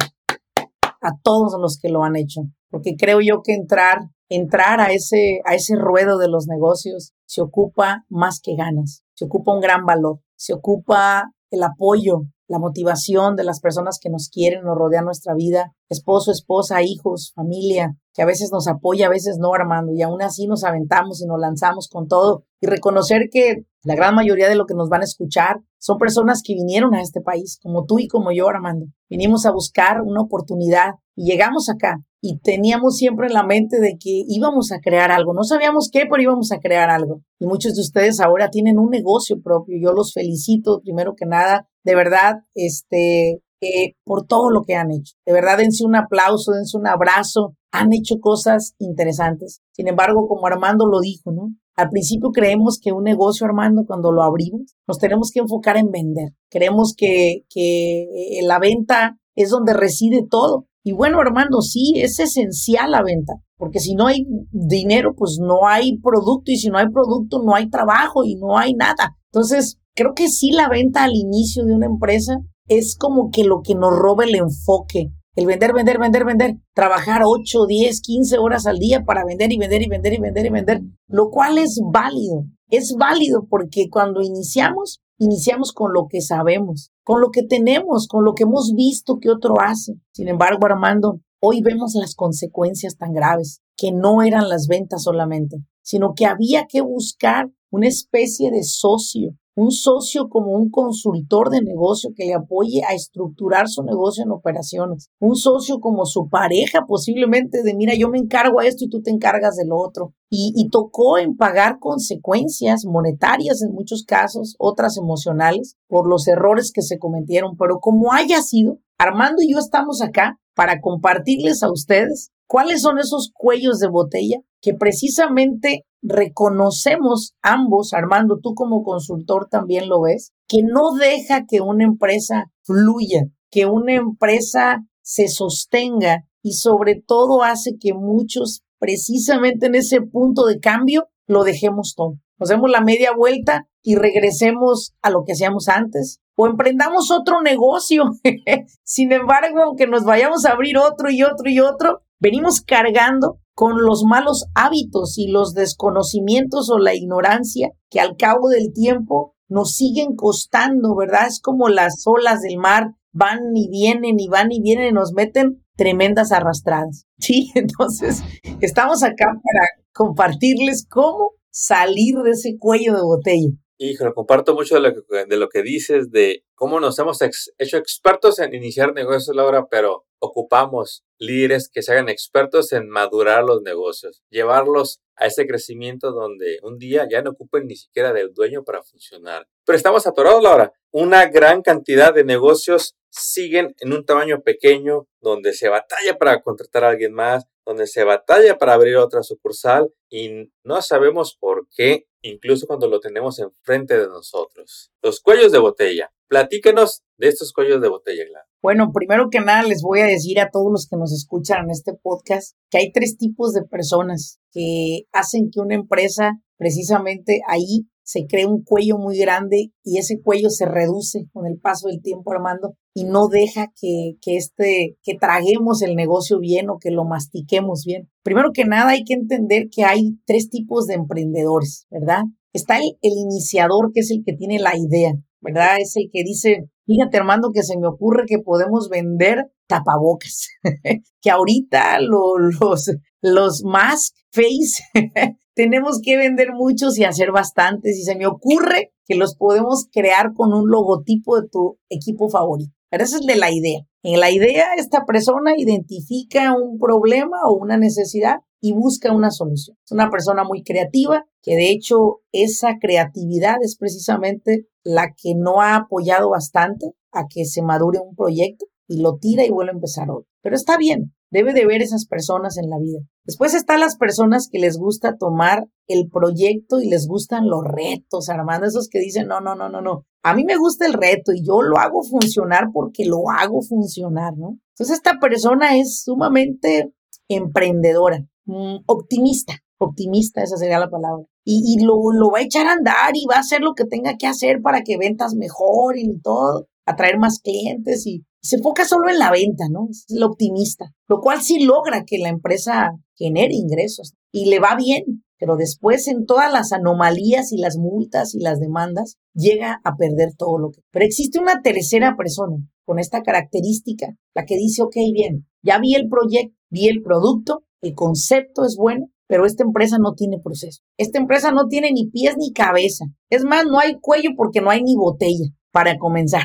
a 1.06 1.12
todos 1.22 1.56
los 1.62 1.78
que 1.80 1.90
lo 1.90 2.04
han 2.04 2.16
hecho, 2.16 2.42
porque 2.70 2.96
creo 2.98 3.20
yo 3.22 3.42
que 3.44 3.54
entrar, 3.54 4.00
entrar 4.28 4.82
a 4.82 4.92
ese, 4.92 5.40
a 5.46 5.54
ese 5.54 5.76
ruedo 5.76 6.18
de 6.18 6.28
los 6.28 6.48
negocios 6.48 7.14
se 7.28 7.42
ocupa 7.42 8.06
más 8.10 8.40
que 8.42 8.56
ganas, 8.56 9.04
se 9.14 9.26
ocupa 9.26 9.54
un 9.54 9.62
gran 9.62 9.86
valor, 9.86 10.20
se 10.36 10.54
ocupa 10.54 11.32
el 11.52 11.64
apoyo, 11.64 12.24
la 12.48 12.60
motivación 12.60 13.36
de 13.36 13.44
las 13.44 13.60
personas 13.60 14.00
que 14.02 14.10
nos 14.10 14.30
quieren, 14.30 14.64
nos 14.64 14.78
rodean 14.78 15.06
nuestra 15.06 15.34
vida, 15.36 15.74
esposo, 15.90 16.32
esposa, 16.32 16.82
hijos, 16.82 17.34
familia, 17.36 17.96
que 18.16 18.22
a 18.22 18.26
veces 18.26 18.50
nos 18.52 18.68
apoya, 18.68 19.08
a 19.08 19.10
veces 19.10 19.38
no, 19.40 19.54
Armando, 19.54 19.92
y 19.94 20.02
aún 20.02 20.22
así 20.22 20.48
nos 20.48 20.64
aventamos 20.64 21.22
y 21.22 21.28
nos 21.28 21.40
lanzamos 21.40 21.90
con 21.90 22.08
todo. 22.08 22.46
Y 22.62 22.68
reconocer 22.68 23.24
que 23.30 23.66
la 23.84 23.94
gran 23.94 24.16
mayoría 24.16 24.48
de 24.48 24.56
lo 24.56 24.66
que 24.66 24.74
nos 24.74 24.88
van 24.88 25.02
a 25.02 25.06
escuchar 25.06 25.58
son 25.78 25.98
personas 25.98 26.42
que 26.44 26.54
vinieron 26.54 26.96
a 26.96 27.02
este 27.02 27.20
país, 27.20 27.60
como 27.62 27.86
tú 27.86 28.00
y 28.00 28.08
como 28.08 28.32
yo, 28.32 28.48
Armando. 28.48 28.86
Vinimos 29.10 29.46
a 29.46 29.52
buscar 29.52 30.02
una 30.02 30.22
oportunidad 30.22 30.94
y 31.14 31.30
llegamos 31.30 31.70
acá 31.70 31.98
y 32.22 32.40
teníamos 32.40 32.98
siempre 32.98 33.28
en 33.28 33.34
la 33.34 33.44
mente 33.44 33.80
de 33.80 33.98
que 34.00 34.24
íbamos 34.28 34.72
a 34.72 34.80
crear 34.80 35.12
algo. 35.12 35.34
No 35.34 35.44
sabíamos 35.44 35.90
qué, 35.92 36.06
pero 36.10 36.24
íbamos 36.24 36.52
a 36.54 36.60
crear 36.60 36.90
algo. 36.90 37.22
Y 37.38 37.46
muchos 37.46 37.76
de 37.76 37.82
ustedes 37.82 38.20
ahora 38.22 38.50
tienen 38.50 38.80
un 38.80 38.90
negocio 38.90 39.42
propio. 39.44 39.78
Yo 39.80 39.92
los 39.92 40.14
felicito, 40.14 40.82
primero 40.82 41.16
que 41.16 41.26
nada, 41.26 41.68
de 41.84 41.96
verdad, 41.96 42.38
este, 42.56 43.42
eh, 43.62 43.94
por 44.04 44.26
todo 44.26 44.50
lo 44.50 44.64
que 44.64 44.76
han 44.76 44.92
hecho. 44.92 45.14
De 45.26 45.34
verdad, 45.34 45.58
dense 45.58 45.86
un 45.86 45.96
aplauso, 45.96 46.52
dense 46.52 46.78
un 46.78 46.88
abrazo. 46.88 47.56
Han 47.80 47.94
hecho 47.94 48.16
cosas 48.20 48.74
interesantes. 48.80 49.62
Sin 49.72 49.88
embargo, 49.88 50.28
como 50.28 50.48
Armando 50.48 50.86
lo 50.86 51.00
dijo, 51.00 51.32
¿no? 51.32 51.50
Al 51.76 51.90
principio 51.90 52.30
creemos 52.32 52.80
que 52.82 52.94
un 52.94 53.04
negocio, 53.04 53.46
Armando, 53.46 53.84
cuando 53.86 54.12
lo 54.12 54.24
abrimos, 54.24 54.76
nos 54.88 54.98
tenemos 54.98 55.30
que 55.32 55.42
enfocar 55.42 55.76
en 55.76 55.92
vender. 55.92 56.30
Creemos 56.50 56.94
que, 56.96 57.44
que 57.50 58.04
eh, 58.04 58.44
la 58.44 58.60
venta 58.60 59.18
es 59.36 59.50
donde 59.50 59.74
reside 59.74 60.26
todo. 60.30 60.68
Y 60.84 60.94
bueno, 60.94 61.20
Armando, 61.20 61.62
sí, 61.62 61.94
es 61.98 62.20
esencial 62.20 62.92
la 62.92 63.02
venta, 63.04 63.34
porque 63.58 63.80
si 63.80 63.96
no 63.96 64.08
hay 64.08 64.26
dinero, 64.52 65.16
pues 65.18 65.40
no 65.42 65.68
hay 65.68 65.98
producto, 65.98 66.52
y 66.52 66.58
si 66.58 66.70
no 66.70 66.78
hay 66.78 66.90
producto, 66.90 67.42
no 67.44 67.56
hay 67.56 67.70
trabajo 67.70 68.24
y 68.24 68.36
no 68.36 68.58
hay 68.58 68.74
nada. 68.74 69.18
Entonces, 69.34 69.80
creo 69.96 70.14
que 70.16 70.28
sí 70.28 70.52
la 70.52 70.70
venta 70.70 71.04
al 71.04 71.16
inicio 71.16 71.66
de 71.66 71.74
una 71.74 71.88
empresa 71.88 72.38
es 72.68 72.96
como 72.98 73.32
que 73.32 73.44
lo 73.44 73.62
que 73.64 73.76
nos 73.76 73.94
roba 73.94 74.26
el 74.26 74.36
enfoque 74.36 75.12
el 75.36 75.46
vender, 75.46 75.74
vender, 75.74 76.00
vender, 76.00 76.26
vender, 76.26 76.56
trabajar 76.74 77.22
8, 77.26 77.66
10, 77.68 78.02
15 78.02 78.38
horas 78.38 78.66
al 78.66 78.80
día 78.80 79.04
para 79.04 79.26
vender 79.26 79.52
y 79.52 79.58
vender 79.58 79.82
y 79.82 79.90
vender 79.90 80.14
y 80.14 80.20
vender 80.20 80.46
y 80.46 80.50
vender, 80.50 80.82
lo 81.08 81.30
cual 81.30 81.58
es 81.58 81.82
válido. 81.92 82.46
Es 82.70 82.96
válido 82.98 83.46
porque 83.50 83.90
cuando 83.92 84.22
iniciamos, 84.22 85.02
iniciamos 85.20 85.74
con 85.74 85.94
lo 85.94 86.08
que 86.10 86.22
sabemos, 86.22 86.92
con 87.04 87.20
lo 87.20 87.32
que 87.32 87.44
tenemos, 87.44 88.08
con 88.08 88.24
lo 88.24 88.34
que 88.34 88.44
hemos 88.44 88.74
visto 88.76 89.18
que 89.20 89.30
otro 89.30 89.56
hace. 89.60 89.96
Sin 90.14 90.30
embargo, 90.30 90.66
Armando, 90.66 91.20
hoy 91.42 91.62
vemos 91.62 91.96
las 91.96 92.16
consecuencias 92.16 92.96
tan 92.96 93.12
graves, 93.12 93.62
que 93.78 93.92
no 93.92 94.24
eran 94.24 94.48
las 94.48 94.68
ventas 94.68 95.04
solamente, 95.04 95.58
sino 95.82 96.14
que 96.16 96.26
había 96.26 96.66
que 96.68 96.80
buscar 96.80 97.50
una 97.76 97.88
especie 97.88 98.52
de 98.52 98.64
socio, 98.64 99.36
un 99.54 99.72
socio 99.72 100.28
como 100.30 100.52
un 100.52 100.70
consultor 100.70 101.50
de 101.50 101.62
negocio 101.62 102.12
que 102.16 102.26
le 102.26 102.34
apoye 102.34 102.84
a 102.88 102.94
estructurar 102.94 103.68
su 103.68 103.84
negocio 103.84 104.24
en 104.24 104.32
operaciones, 104.32 105.10
un 105.20 105.36
socio 105.36 105.80
como 105.80 106.06
su 106.06 106.30
pareja 106.30 106.86
posiblemente 106.88 107.64
de 107.64 107.74
mira, 107.76 107.94
yo 107.96 108.10
me 108.10 108.18
encargo 108.18 108.60
a 108.60 108.66
esto 108.66 108.86
y 108.86 108.90
tú 108.90 109.02
te 109.02 109.12
encargas 109.12 109.56
del 109.56 109.70
otro. 109.72 110.14
Y, 110.30 110.54
y 110.56 110.70
tocó 110.70 111.18
en 111.18 111.38
pagar 111.38 111.78
consecuencias 111.80 112.84
monetarias 112.86 113.62
en 113.62 113.74
muchos 113.74 114.04
casos, 114.04 114.56
otras 114.58 114.98
emocionales, 114.98 115.76
por 115.88 116.10
los 116.10 116.28
errores 116.28 116.72
que 116.74 116.82
se 116.82 116.98
cometieron. 116.98 117.56
Pero 117.58 117.80
como 117.80 118.12
haya 118.12 118.42
sido, 118.42 118.80
Armando 118.98 119.42
y 119.42 119.52
yo 119.52 119.60
estamos 119.60 120.02
acá 120.02 120.40
para 120.56 120.80
compartirles 120.80 121.64
a 121.64 121.72
ustedes 121.72 122.32
cuáles 122.48 122.82
son 122.82 122.98
esos 122.98 123.32
cuellos 123.34 123.80
de 123.80 123.90
botella 123.90 124.40
que 124.66 124.74
precisamente 124.74 125.86
reconocemos 126.02 127.36
ambos, 127.44 127.94
Armando, 127.94 128.40
tú 128.42 128.56
como 128.56 128.82
consultor 128.82 129.48
también 129.48 129.88
lo 129.88 130.02
ves, 130.02 130.32
que 130.48 130.64
no 130.64 130.92
deja 131.00 131.46
que 131.48 131.62
una 131.62 131.84
empresa 131.84 132.46
fluya, 132.64 133.26
que 133.52 133.68
una 133.68 133.94
empresa 133.94 134.84
se 135.04 135.28
sostenga 135.28 136.24
y 136.42 136.54
sobre 136.54 137.00
todo 137.00 137.44
hace 137.44 137.74
que 137.80 137.94
muchos 137.94 138.64
precisamente 138.80 139.68
en 139.68 139.76
ese 139.76 140.02
punto 140.02 140.48
de 140.48 140.60
cambio 140.60 141.10
lo 141.28 141.44
dejemos 141.44 141.94
todo. 141.96 142.16
Nos 142.40 142.50
demos 142.50 142.72
la 142.72 142.82
media 142.82 143.12
vuelta 143.16 143.68
y 143.84 143.96
regresemos 143.98 144.96
a 145.04 145.12
lo 145.12 145.26
que 145.26 145.34
hacíamos 145.34 145.70
antes 145.70 146.22
o 146.36 146.48
emprendamos 146.48 147.12
otro 147.12 147.42
negocio. 147.44 148.06
Sin 148.84 149.12
embargo, 149.12 149.62
aunque 149.62 149.86
nos 149.86 150.06
vayamos 150.06 150.46
a 150.46 150.54
abrir 150.54 150.80
otro 150.80 151.12
y 151.12 151.22
otro 151.22 151.52
y 151.52 151.60
otro, 151.60 152.02
venimos 152.20 152.62
cargando 152.62 153.40
con 153.54 153.84
los 153.84 154.04
malos 154.04 154.46
hábitos 154.54 155.18
y 155.18 155.30
los 155.30 155.54
desconocimientos 155.54 156.70
o 156.70 156.78
la 156.78 156.94
ignorancia 156.94 157.70
que 157.90 158.00
al 158.00 158.18
cabo 158.18 158.50
del 158.50 158.74
tiempo 158.74 159.36
nos 159.48 159.76
siguen 159.76 160.16
costando, 160.16 160.96
¿verdad? 160.96 161.28
Es 161.28 161.40
como 161.40 161.70
las 161.70 162.04
olas 162.06 162.42
del 162.42 162.58
mar 162.58 162.92
van 163.14 163.40
y 163.56 163.70
vienen 163.70 164.20
y 164.20 164.28
van 164.28 164.52
y 164.52 164.62
vienen 164.62 164.90
y 164.90 164.92
nos 164.92 165.14
meten 165.14 165.64
tremendas 165.76 166.32
arrastradas. 166.32 167.06
Sí, 167.18 167.52
entonces 167.56 168.22
estamos 168.60 169.02
acá 169.02 169.26
para 169.26 169.68
compartirles 169.94 170.86
cómo 170.88 171.32
salir 171.50 172.16
de 172.24 172.32
ese 172.32 172.58
cuello 172.60 172.94
de 172.94 173.02
botella. 173.02 173.50
Hijo, 173.78 174.14
comparto 174.14 174.54
mucho 174.54 174.76
de 174.76 174.82
lo 174.82 174.94
que, 174.94 175.26
de 175.26 175.38
lo 175.38 175.48
que 175.48 175.62
dices, 175.62 176.12
de 176.12 176.44
cómo 176.56 176.82
nos 176.82 177.00
hemos 177.00 177.20
hecho 177.22 177.78
expertos 177.78 178.40
en 178.40 178.54
iniciar 178.54 178.94
negocios, 178.94 179.36
Laura, 179.36 179.68
pero 179.70 180.06
ocupamos 180.20 181.04
líderes 181.18 181.70
que 181.72 181.82
se 181.82 181.92
hagan 181.92 182.10
expertos 182.10 182.72
en 182.74 182.90
madurar 182.90 183.44
los 183.44 183.62
negocios, 183.62 184.22
llevarlos 184.30 185.00
a 185.16 185.28
ese 185.28 185.48
crecimiento 185.48 186.12
donde 186.12 186.60
un 186.64 186.78
día 186.78 187.08
ya 187.10 187.22
no 187.22 187.32
ocupen 187.32 187.68
ni 187.68 187.76
siquiera 187.76 188.14
del 188.14 188.34
dueño 188.34 188.64
para 188.64 188.84
funcionar. 188.84 189.48
Pero 189.66 189.78
estamos 189.78 190.06
atorados, 190.08 190.44
Laura. 190.44 190.74
Una 190.92 191.28
gran 191.28 191.62
cantidad 191.62 192.14
de 192.14 192.24
negocios 192.24 192.96
siguen 193.18 193.76
en 193.80 193.94
un 193.94 194.06
tamaño 194.06 194.42
pequeño, 194.42 195.08
donde 195.22 195.54
se 195.54 195.70
batalla 195.70 196.18
para 196.18 196.42
contratar 196.42 196.84
a 196.84 196.90
alguien 196.90 197.14
más, 197.14 197.46
donde 197.66 197.88
se 197.88 198.04
batalla 198.04 198.58
para 198.58 198.74
abrir 198.74 198.98
otra 198.98 199.24
sucursal 199.24 199.92
y 200.10 200.52
no 200.64 200.82
sabemos 200.82 201.36
por 201.40 201.68
qué, 201.76 202.06
incluso 202.22 202.68
cuando 202.68 202.88
lo 202.88 203.00
tenemos 203.00 203.40
enfrente 203.40 203.98
de 203.98 204.08
nosotros. 204.08 204.92
Los 205.02 205.20
cuellos 205.20 205.52
de 205.52 205.60
botella. 205.60 206.12
Platíquenos 206.28 207.04
de 207.18 207.28
estos 207.28 207.54
cuellos 207.54 207.82
de 207.82 207.88
botella, 207.88 208.24
Bueno, 208.62 208.92
primero 208.92 209.30
que 209.32 209.40
nada 209.40 209.62
les 209.62 209.82
voy 209.84 210.00
a 210.00 210.08
decir 210.08 210.40
a 210.40 210.50
todos 210.50 210.72
los 210.72 210.88
que 210.90 210.98
nos 210.98 211.14
escuchan 211.14 211.66
en 211.66 211.72
este 211.72 211.94
podcast 211.94 212.56
que 212.72 212.80
hay 212.80 212.92
tres 212.92 213.18
tipos 213.18 213.54
de 213.54 213.62
personas 213.64 214.40
que 214.52 215.04
hacen 215.12 215.50
que 215.52 215.60
una 215.60 215.76
empresa 215.76 216.32
precisamente 216.58 217.42
ahí 217.48 217.88
se 218.06 218.28
crea 218.28 218.48
un 218.48 218.64
cuello 218.64 218.98
muy 219.00 219.18
grande 219.18 219.72
y 219.84 219.98
ese 219.98 220.22
cuello 220.22 220.50
se 220.50 220.66
reduce 220.66 221.26
con 221.34 221.48
el 221.48 221.60
paso 221.60 221.88
del 221.88 222.02
tiempo, 222.02 222.32
Armando, 222.32 222.76
y 222.94 223.04
no 223.04 223.28
deja 223.28 223.72
que, 223.76 224.14
que, 224.22 224.38
este, 224.38 224.96
que 225.02 225.16
traguemos 225.20 225.82
el 225.82 225.96
negocio 225.96 226.40
bien 226.40 226.70
o 226.70 226.78
que 226.80 226.92
lo 226.92 227.04
mastiquemos 227.04 227.84
bien. 227.84 228.08
Primero 228.24 228.52
que 228.54 228.64
nada 228.66 228.92
hay 228.92 229.04
que 229.04 229.16
entender 229.16 229.70
que 229.72 229.84
hay 229.84 230.20
tres 230.26 230.50
tipos 230.50 230.86
de 230.86 230.94
emprendedores, 230.94 231.88
¿verdad? 231.90 232.22
Está 232.54 232.78
el, 232.78 232.94
iniciador, 233.02 233.92
que 233.92 234.02
es 234.02 234.12
el 234.12 234.24
que 234.24 234.34
tiene 234.34 234.60
la 234.60 234.78
idea, 234.78 235.14
¿verdad? 235.42 235.78
Es 235.80 235.98
el 235.98 236.10
que 236.14 236.24
dice, 236.24 236.70
fíjate 236.86 237.18
Armando 237.18 237.50
que 237.52 237.64
se 237.64 237.78
me 237.78 237.88
ocurre 237.88 238.26
que 238.28 238.38
podemos 238.38 238.88
vender 238.88 239.52
tapabocas, 239.68 240.50
que 241.22 241.32
ahorita 241.32 242.00
los, 242.02 242.92
los 243.22 243.64
mask 243.66 244.14
face 244.32 244.84
tenemos 245.56 246.00
que 246.04 246.18
vender 246.18 246.50
muchos 246.54 246.98
y 247.00 247.06
hacer 247.06 247.32
bastantes 247.32 247.98
y 247.98 248.04
se 248.04 248.16
me 248.16 248.28
ocurre 248.28 248.92
que 249.06 249.16
los 249.16 249.36
podemos 249.36 249.88
crear 249.92 250.34
con 250.34 250.54
un 250.54 250.70
logotipo 250.70 251.40
de 251.40 251.48
tu 251.48 251.80
equipo 251.90 252.30
favorito. 252.30 252.74
Pero 252.90 253.04
esa 253.04 253.18
es 253.18 253.26
de 253.26 253.36
la 253.38 253.52
idea. 253.52 253.82
En 254.04 254.20
la 254.20 254.32
idea, 254.32 254.66
esta 254.78 255.06
persona 255.06 255.54
identifica 255.58 256.54
un 256.56 256.78
problema 256.78 257.38
o 257.48 257.54
una 257.54 257.78
necesidad 257.78 258.40
y 258.62 258.74
busca 258.74 259.14
una 259.14 259.32
solución. 259.32 259.78
Es 259.86 259.92
una 259.92 260.10
persona 260.10 260.44
muy 260.44 260.64
creativa, 260.64 261.24
que 261.42 261.56
de 261.56 261.72
hecho 261.72 262.20
esa 262.32 262.78
creatividad 262.80 263.56
es 263.62 263.78
precisamente 263.78 264.68
la 264.84 265.14
que 265.16 265.34
no 265.36 265.62
ha 265.62 265.76
apoyado 265.76 266.30
bastante 266.30 266.92
a 267.12 267.26
que 267.30 267.46
se 267.46 267.62
madure 267.62 268.00
un 268.00 268.16
proyecto 268.16 268.66
y 268.88 269.02
lo 269.02 269.18
tira 269.18 269.46
y 269.46 269.52
vuelve 269.52 269.72
a 269.72 269.76
empezar 269.76 270.10
otro. 270.12 270.30
Pero 270.42 270.56
está 270.56 270.78
bien, 270.78 271.14
debe 271.32 271.54
de 271.54 271.66
ver 271.66 271.82
esas 271.82 272.06
personas 272.06 272.58
en 272.58 272.70
la 272.70 272.78
vida. 272.78 273.00
Después 273.26 273.56
están 273.56 273.80
las 273.80 273.98
personas 273.98 274.48
que 274.52 274.60
les 274.60 274.78
gusta 274.78 275.18
tomar 275.18 275.68
el 275.88 276.10
proyecto 276.10 276.80
y 276.80 276.88
les 276.88 277.08
gustan 277.08 277.48
los 277.48 277.64
retos, 277.64 278.30
Armando, 278.30 278.68
esos 278.68 278.88
que 278.88 279.00
dicen, 279.00 279.28
no, 279.28 279.42
no, 279.42 279.56
no, 279.56 279.68
no, 279.70 279.82
no. 279.82 280.06
A 280.24 280.36
mí 280.36 280.46
me 280.46 280.58
gusta 280.58 280.86
el 280.86 280.94
reto 280.94 281.34
y 281.34 281.44
yo 281.44 281.62
lo 281.62 281.78
hago 281.78 282.04
funcionar 282.04 282.70
porque 282.72 283.06
lo 283.06 283.30
hago 283.30 283.62
funcionar, 283.62 284.38
¿no? 284.38 284.60
Entonces 284.74 284.98
esta 284.98 285.20
persona 285.20 285.78
es 285.78 286.04
sumamente 286.04 286.94
emprendedora, 287.28 288.26
mm, 288.46 288.78
optimista, 288.86 289.54
optimista, 289.80 290.44
esa 290.44 290.58
sería 290.58 290.80
la 290.80 290.90
palabra. 290.90 291.26
Y, 291.44 291.64
y 291.66 291.84
lo, 291.84 291.96
lo, 292.12 292.32
va 292.32 292.40
a 292.40 292.44
echar 292.44 292.68
a 292.68 292.74
andar 292.74 293.16
y 293.16 293.26
va 293.26 293.36
a 293.36 293.40
hacer 293.40 293.62
lo 293.62 293.74
que 293.74 293.86
tenga 293.86 294.18
que 294.18 294.28
hacer 294.28 294.62
para 294.62 294.82
que 294.82 294.98
ventas 294.98 295.36
mejoren 295.36 296.12
y 296.12 296.20
todo, 296.20 296.68
atraer 296.86 297.18
más 297.18 297.40
clientes 297.40 298.06
y, 298.06 298.24
se 298.42 298.58
enfoca 298.58 298.86
solo 298.86 299.10
en 299.10 299.18
la 299.18 299.32
venta, 299.32 299.64
¿no? 299.72 299.88
Es 299.90 300.06
el 300.08 300.22
optimista, 300.22 300.94
lo 301.08 301.20
cual 301.20 301.42
sí 301.42 301.64
logra 301.64 302.04
que 302.06 302.20
la 302.20 302.30
empresa 302.30 302.92
genere 303.16 303.56
ingresos 303.56 304.14
y 304.32 304.52
le 304.52 304.60
va 304.60 304.76
bien, 304.76 305.24
pero 305.40 305.56
después 305.56 306.08
en 306.08 306.28
todas 306.28 306.54
las 306.54 306.72
anomalías 306.72 307.52
y 307.52 307.58
las 307.58 307.78
multas 307.78 308.36
y 308.36 308.40
las 308.42 308.60
demandas 308.60 309.16
llega 309.34 309.82
a 309.84 309.96
perder 309.96 310.36
todo 310.38 310.60
lo 310.60 310.70
que. 310.70 310.82
Pero 310.92 311.06
existe 311.06 311.40
una 311.40 311.64
tercera 311.64 312.16
persona 312.16 312.58
con 312.86 313.00
esta 313.00 313.24
característica, 313.24 314.16
la 314.36 314.46
que 314.46 314.58
dice, 314.58 314.84
ok, 314.84 314.96
bien, 315.12 315.48
ya 315.64 315.80
vi 315.80 315.96
el 315.96 316.08
proyecto, 316.08 316.56
vi 316.70 316.88
el 316.88 317.02
producto, 317.02 317.64
el 317.82 317.96
concepto 317.96 318.64
es 318.64 318.76
bueno, 318.78 319.08
pero 319.28 319.48
esta 319.48 319.64
empresa 319.64 319.98
no 320.00 320.14
tiene 320.14 320.38
proceso. 320.38 320.84
Esta 320.98 321.18
empresa 321.18 321.52
no 321.52 321.68
tiene 321.68 321.92
ni 321.92 322.12
pies 322.12 322.36
ni 322.38 322.54
cabeza. 322.54 323.06
Es 323.32 323.44
más, 323.44 323.66
no 323.66 323.80
hay 323.80 323.96
cuello 324.00 324.30
porque 324.38 324.62
no 324.62 324.70
hay 324.70 324.84
ni 324.84 324.96
botella 324.96 325.50
para 325.76 325.98
comenzar. 325.98 326.44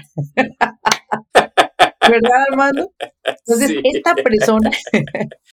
¿verdad, 2.11 2.43
Armando? 2.51 2.93
Entonces, 3.47 3.77
esta 3.85 4.15
persona, 4.17 4.71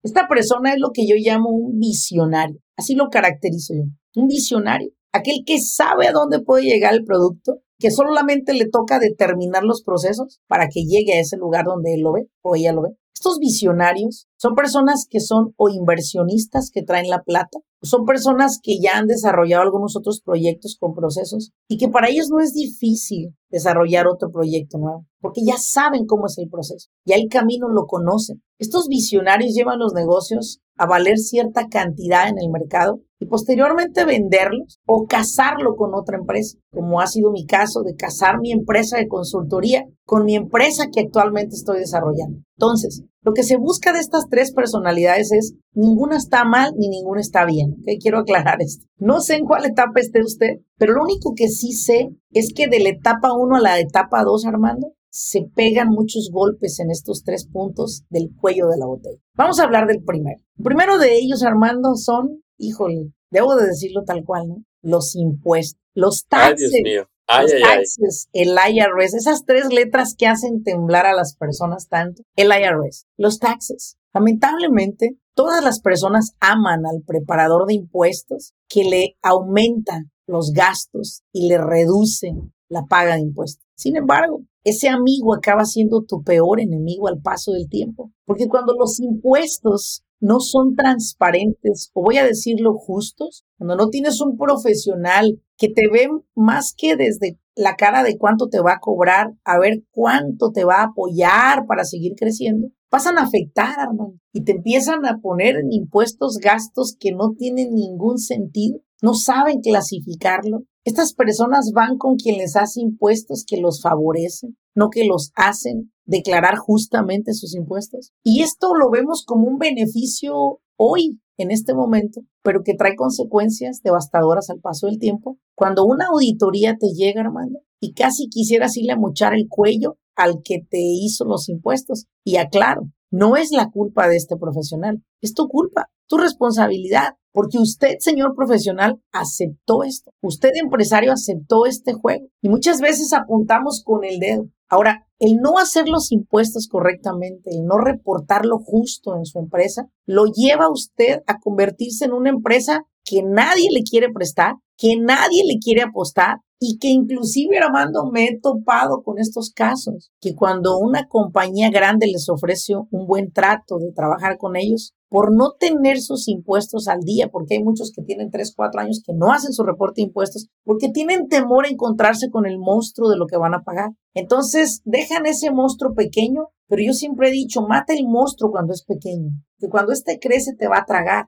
esta 0.03 0.27
persona 0.29 0.73
es 0.73 0.79
lo 0.79 0.93
que 0.95 1.07
yo 1.07 1.15
llamo 1.19 1.51
un 1.51 1.79
visionario. 1.79 2.59
Así 2.79 2.95
lo 2.95 3.11
caracterizo 3.11 3.75
yo. 3.75 3.83
Un 4.15 4.29
visionario. 4.29 4.89
Aquel 5.13 5.41
que 5.45 5.59
sabe 5.61 6.09
a 6.09 6.13
dónde 6.13 6.41
puede 6.41 6.65
llegar 6.65 6.95
el 6.95 7.05
producto, 7.05 7.59
que 7.79 7.91
solamente 7.91 8.55
le 8.55 8.67
toca 8.71 8.99
determinar 8.99 9.63
los 9.63 9.83
procesos 9.83 10.41
para 10.47 10.69
que 10.69 10.85
llegue 10.85 11.13
a 11.13 11.21
ese 11.21 11.37
lugar 11.37 11.67
donde 11.67 11.93
él 11.93 12.01
lo 12.01 12.15
ve 12.15 12.23
o 12.43 12.57
ella 12.57 12.73
lo 12.73 12.81
ve. 12.81 12.91
Estos 13.19 13.39
visionarios 13.39 14.27
son 14.37 14.55
personas 14.55 15.07
que 15.09 15.21
son 15.21 15.55
o 15.57 15.71
inversionistas 15.71 16.71
que 16.71 16.83
traen 16.83 17.09
la 17.09 17.23
plata, 17.23 17.61
son 17.81 18.05
personas 18.05 18.61
que 18.63 18.79
ya 18.79 18.99
han 18.99 19.07
desarrollado 19.07 19.63
algunos 19.63 19.97
otros 19.97 20.21
proyectos 20.21 20.77
con 20.79 20.93
procesos 20.93 21.51
y 21.67 21.79
que 21.79 21.89
para 21.89 22.11
ellos 22.11 22.29
no 22.29 22.41
es 22.41 22.53
difícil 22.53 23.35
desarrollar 23.49 24.07
otro 24.07 24.31
proyecto 24.31 24.77
nuevo, 24.77 25.07
porque 25.23 25.41
ya 25.47 25.57
saben 25.57 26.05
cómo 26.05 26.27
es 26.27 26.37
el 26.37 26.51
proceso, 26.51 26.91
ya 27.07 27.17
el 27.17 27.29
camino 27.31 27.69
lo 27.71 27.87
conocen. 27.87 28.43
Estos 28.59 28.87
visionarios 28.87 29.55
llevan 29.55 29.79
los 29.79 29.95
negocios 29.95 30.61
a 30.77 30.85
valer 30.85 31.17
cierta 31.17 31.69
cantidad 31.69 32.29
en 32.29 32.37
el 32.39 32.51
mercado 32.51 33.01
y 33.19 33.27
posteriormente 33.27 34.05
venderlos 34.05 34.79
o 34.87 35.07
casarlo 35.07 35.75
con 35.77 35.95
otra 35.95 36.19
empresa, 36.19 36.59
como 36.71 37.01
ha 37.01 37.07
sido 37.07 37.31
mi 37.31 37.47
caso 37.47 37.83
de 37.83 37.95
casar 37.95 38.41
mi 38.41 38.53
empresa 38.53 38.99
de 38.99 39.09
consultoría 39.09 39.85
con 40.05 40.25
mi 40.25 40.37
empresa 40.37 40.89
que 40.93 41.01
actualmente 41.01 41.57
estoy 41.57 41.79
desarrollando. 41.79 42.39
Entonces, 42.57 43.03
lo 43.23 43.33
que 43.33 43.43
se 43.43 43.57
busca 43.57 43.93
de 43.93 43.99
estas 43.99 44.29
tres 44.31 44.53
personalidades 44.53 45.33
es 45.33 45.55
ninguna 45.73 46.17
está 46.17 46.45
mal 46.45 46.73
ni 46.77 46.89
ninguna 46.89 47.21
está 47.21 47.45
bien. 47.45 47.77
Quiero 48.01 48.19
aclarar 48.19 48.59
esto. 48.61 48.87
No 48.99 49.21
sé 49.21 49.35
en 49.35 49.47
cuál 49.47 49.65
etapa 49.65 49.99
esté 49.99 50.23
usted, 50.23 50.61
pero 50.79 50.93
lo 50.95 51.03
único 51.03 51.33
que 51.35 51.49
sí 51.49 51.73
sé 51.73 52.11
es 52.31 52.53
que 52.55 52.69
de 52.69 52.81
la 52.81 52.91
etapa 52.91 53.33
1 53.33 53.57
a 53.57 53.61
la 53.61 53.81
etapa 53.81 54.23
2, 54.23 54.47
Armando, 54.47 54.93
se 55.11 55.47
pegan 55.55 55.89
muchos 55.89 56.29
golpes 56.31 56.79
en 56.79 56.91
estos 56.91 57.23
tres 57.25 57.49
puntos 57.51 58.05
del 58.11 58.29
cuello 58.39 58.69
de 58.69 58.77
la 58.77 58.87
botella. 58.87 59.19
Vamos 59.35 59.59
a 59.59 59.65
hablar 59.65 59.87
del 59.87 60.05
primero. 60.05 60.43
El 60.59 60.65
primero 60.65 60.99
de 60.99 61.17
ellos, 61.17 61.43
Armando, 61.43 61.95
son, 61.97 62.43
híjole, 62.59 63.13
debo 63.31 63.57
de 63.57 63.67
decirlo 63.67 64.03
tal 64.05 64.25
cual, 64.25 64.49
¿no? 64.49 64.65
Los 64.83 65.15
impuestos, 65.17 65.81
los 65.95 66.27
taxes. 66.27 66.73
Ay, 66.75 66.83
Dios 66.83 66.83
mío. 66.85 67.09
Ay, 67.29 67.43
los 67.45 67.53
ay, 67.55 67.63
taxes, 67.63 68.29
el 68.33 68.51
IRS, 68.51 69.15
esas 69.15 69.45
tres 69.45 69.73
letras 69.73 70.15
que 70.17 70.27
hacen 70.27 70.63
temblar 70.63 71.07
a 71.07 71.15
las 71.15 71.37
personas 71.37 71.89
tanto, 71.89 72.23
el 72.37 72.49
IRS, 72.49 73.07
los 73.17 73.39
taxes. 73.39 73.97
Lamentablemente, 74.15 75.19
todas 75.35 75.63
las 75.63 75.81
personas 75.81 76.33
aman 76.41 76.87
al 76.87 77.03
preparador 77.05 77.67
de 77.67 77.75
impuestos 77.75 78.55
que 78.69 78.85
le 78.85 79.17
aumenta 79.23 80.05
los 80.27 80.53
gastos 80.53 81.23
y 81.33 81.49
le 81.49 81.59
reduce 81.59 82.33
la 82.69 82.85
paga 82.85 83.15
de 83.15 83.23
impuestos. 83.23 83.65
Sin 83.77 83.97
embargo, 83.97 84.43
ese 84.65 84.89
amigo 84.89 85.35
acaba 85.35 85.65
siendo 85.65 86.03
tu 86.03 86.23
peor 86.23 86.61
enemigo 86.61 87.09
al 87.09 87.21
paso 87.21 87.53
del 87.53 87.69
tiempo, 87.69 88.11
porque 88.25 88.49
cuando 88.49 88.75
los 88.75 88.99
impuestos 89.01 90.03
no 90.21 90.41
son 90.41 90.75
transparentes, 90.75 91.91
o 91.95 92.03
voy 92.03 92.19
a 92.19 92.25
decirlo 92.25 92.75
justos, 92.75 93.45
cuando 93.59 93.77
no 93.77 93.89
tienes 93.89 94.21
un 94.21 94.37
profesional 94.37 95.41
que 95.57 95.69
te 95.69 95.89
ve 95.91 96.09
más 96.35 96.75
que 96.77 96.97
desde 96.97 97.39
la 97.55 97.77
cara 97.77 98.03
de 98.03 98.19
cuánto 98.19 98.49
te 98.49 98.61
va 98.61 98.75
a 98.75 98.81
cobrar, 98.81 99.33
a 99.45 99.59
ver 99.59 99.83
cuánto 99.91 100.53
te 100.53 100.65
va 100.65 100.81
a 100.81 100.87
apoyar 100.87 101.67
para 101.67 101.85
seguir 101.85 102.13
creciendo, 102.17 102.69
pasan 102.89 103.19
a 103.19 103.23
afectar, 103.23 103.75
hermano, 103.79 104.19
y 104.33 104.45
te 104.45 104.53
empiezan 104.53 105.05
a 105.07 105.19
poner 105.21 105.57
en 105.57 105.73
impuestos 105.73 106.39
gastos 106.39 106.97
que 106.99 107.13
no 107.13 107.33
tienen 107.37 107.71
ningún 107.71 108.19
sentido, 108.19 108.81
no 109.03 109.15
saben 109.15 109.61
clasificarlo. 109.61 110.65
Estas 110.85 111.15
personas 111.15 111.73
van 111.75 111.99
con 111.99 112.17
quien 112.17 112.39
les 112.39 112.57
hace 112.57 112.81
impuestos 112.81 113.45
que 113.47 113.61
los 113.61 113.83
favorecen, 113.83 114.57
no 114.75 114.89
que 114.91 115.05
los 115.05 115.33
hacen 115.35 115.93
declarar 116.05 116.57
justamente 116.57 117.35
sus 117.35 117.55
impuestos. 117.55 118.13
Y 118.23 118.43
esto 118.43 118.75
lo 118.75 118.91
vemos 118.91 119.25
como 119.27 119.49
un 119.49 119.59
beneficio 119.59 120.61
hoy, 120.77 121.21
en 121.39 121.51
este 121.51 121.75
momento, 121.75 122.23
pero 122.43 122.63
que 122.65 122.75
trae 122.75 122.97
consecuencias 122.97 123.83
devastadoras 123.83 124.49
al 124.49 124.61
paso 124.61 124.87
del 124.87 124.99
tiempo. 124.99 125.39
Cuando 125.55 125.85
una 125.85 126.07
auditoría 126.07 126.77
te 126.79 126.89
llega, 126.95 127.21
Armando, 127.21 127.61
y 127.81 127.93
casi 127.93 128.29
quisieras 128.29 128.77
irle 128.77 128.93
a 128.93 128.99
mochar 128.99 129.35
el 129.35 129.47
cuello 129.49 129.99
al 130.17 130.43
que 130.43 130.59
te 130.69 130.81
hizo 130.81 131.25
los 131.25 131.49
impuestos. 131.49 132.07
Y 132.25 132.37
aclaro, 132.37 132.91
no 133.11 133.37
es 133.37 133.51
la 133.53 133.71
culpa 133.71 134.09
de 134.09 134.17
este 134.17 134.37
profesional, 134.37 135.03
es 135.21 135.35
tu 135.35 135.49
culpa, 135.49 135.91
tu 136.09 136.19
responsabilidad, 136.19 137.15
porque 137.33 137.59
usted, 137.59 137.97
señor 137.99 138.35
profesional, 138.35 139.01
aceptó 139.13 139.83
esto. 139.85 140.11
Usted, 140.23 140.51
empresario, 140.55 141.13
aceptó 141.13 141.67
este 141.67 141.93
juego. 141.93 142.29
Y 142.41 142.49
muchas 142.49 142.81
veces 142.81 143.13
apuntamos 143.13 143.83
con 143.85 144.05
el 144.05 144.19
dedo. 144.19 144.49
Ahora, 144.69 145.07
el 145.19 145.37
no 145.37 145.59
hacer 145.59 145.89
los 145.89 146.13
impuestos 146.13 146.67
correctamente, 146.67 147.51
el 147.51 147.65
no 147.65 147.79
reportarlo 147.79 148.59
justo 148.59 149.17
en 149.17 149.25
su 149.25 149.39
empresa, 149.39 149.89
lo 150.07 150.25
lleva 150.27 150.65
a 150.65 150.73
usted 150.73 151.21
a 151.27 151.39
convertirse 151.39 152.07
en 152.07 152.13
una 152.13 152.31
empresa 152.31 152.83
que 153.05 153.23
nadie 153.23 153.69
le 153.73 153.83
quiere 153.83 154.09
prestar, 154.13 154.55
que 154.77 154.97
nadie 154.97 155.45
le 155.47 155.59
quiere 155.59 155.83
apostar 155.83 156.39
y 156.59 156.79
que 156.79 156.89
inclusive, 156.89 157.59
Armando, 157.59 158.11
me 158.11 158.25
he 158.25 158.41
topado 158.41 159.03
con 159.03 159.19
estos 159.19 159.51
casos, 159.55 160.11
que 160.21 160.35
cuando 160.35 160.79
una 160.79 161.07
compañía 161.07 161.71
grande 161.71 162.07
les 162.07 162.29
ofrece 162.29 162.75
un 162.77 163.07
buen 163.07 163.31
trato 163.33 163.79
de 163.79 163.93
trabajar 163.93 164.39
con 164.39 164.57
ellos, 164.57 164.95
por 165.09 165.35
no 165.35 165.53
tener 165.59 166.01
sus 166.01 166.29
impuestos 166.29 166.89
al 166.89 167.01
día, 167.01 167.29
porque 167.29 167.55
hay 167.55 167.63
muchos 167.63 167.93
que 167.95 168.03
tienen 168.03 168.31
3, 168.31 168.55
4 168.57 168.81
años 168.81 169.03
que 169.05 169.13
no 169.15 169.33
hacen 169.33 169.53
su 169.53 169.63
reporte 169.63 170.01
de 170.01 170.09
impuestos, 170.09 170.49
porque 170.65 170.89
tienen 170.89 171.29
temor 171.29 171.67
a 171.67 171.71
encontrarse 171.71 172.31
con 172.31 172.47
el 172.47 172.59
monstruo 172.59 173.09
de 173.09 173.17
lo 173.17 173.27
que 173.27 173.37
van 173.37 173.55
a 173.55 173.63
pagar. 173.63 173.91
Entonces, 174.15 174.81
dejan 174.85 175.27
ese 175.27 175.51
monstruo 175.51 175.95
pequeño, 175.95 176.49
pero 176.69 176.83
yo 176.85 176.93
siempre 176.93 177.29
he 177.29 177.33
dicho, 177.33 177.63
mata 177.63 177.93
el 177.95 178.07
monstruo 178.07 178.51
cuando 178.51 178.73
es 178.73 178.85
pequeño, 178.85 179.31
que 179.59 179.69
cuando 179.69 179.93
este 179.93 180.19
crece 180.19 180.55
te 180.59 180.69
va 180.69 180.79
a 180.79 180.87
tragar. 180.87 181.27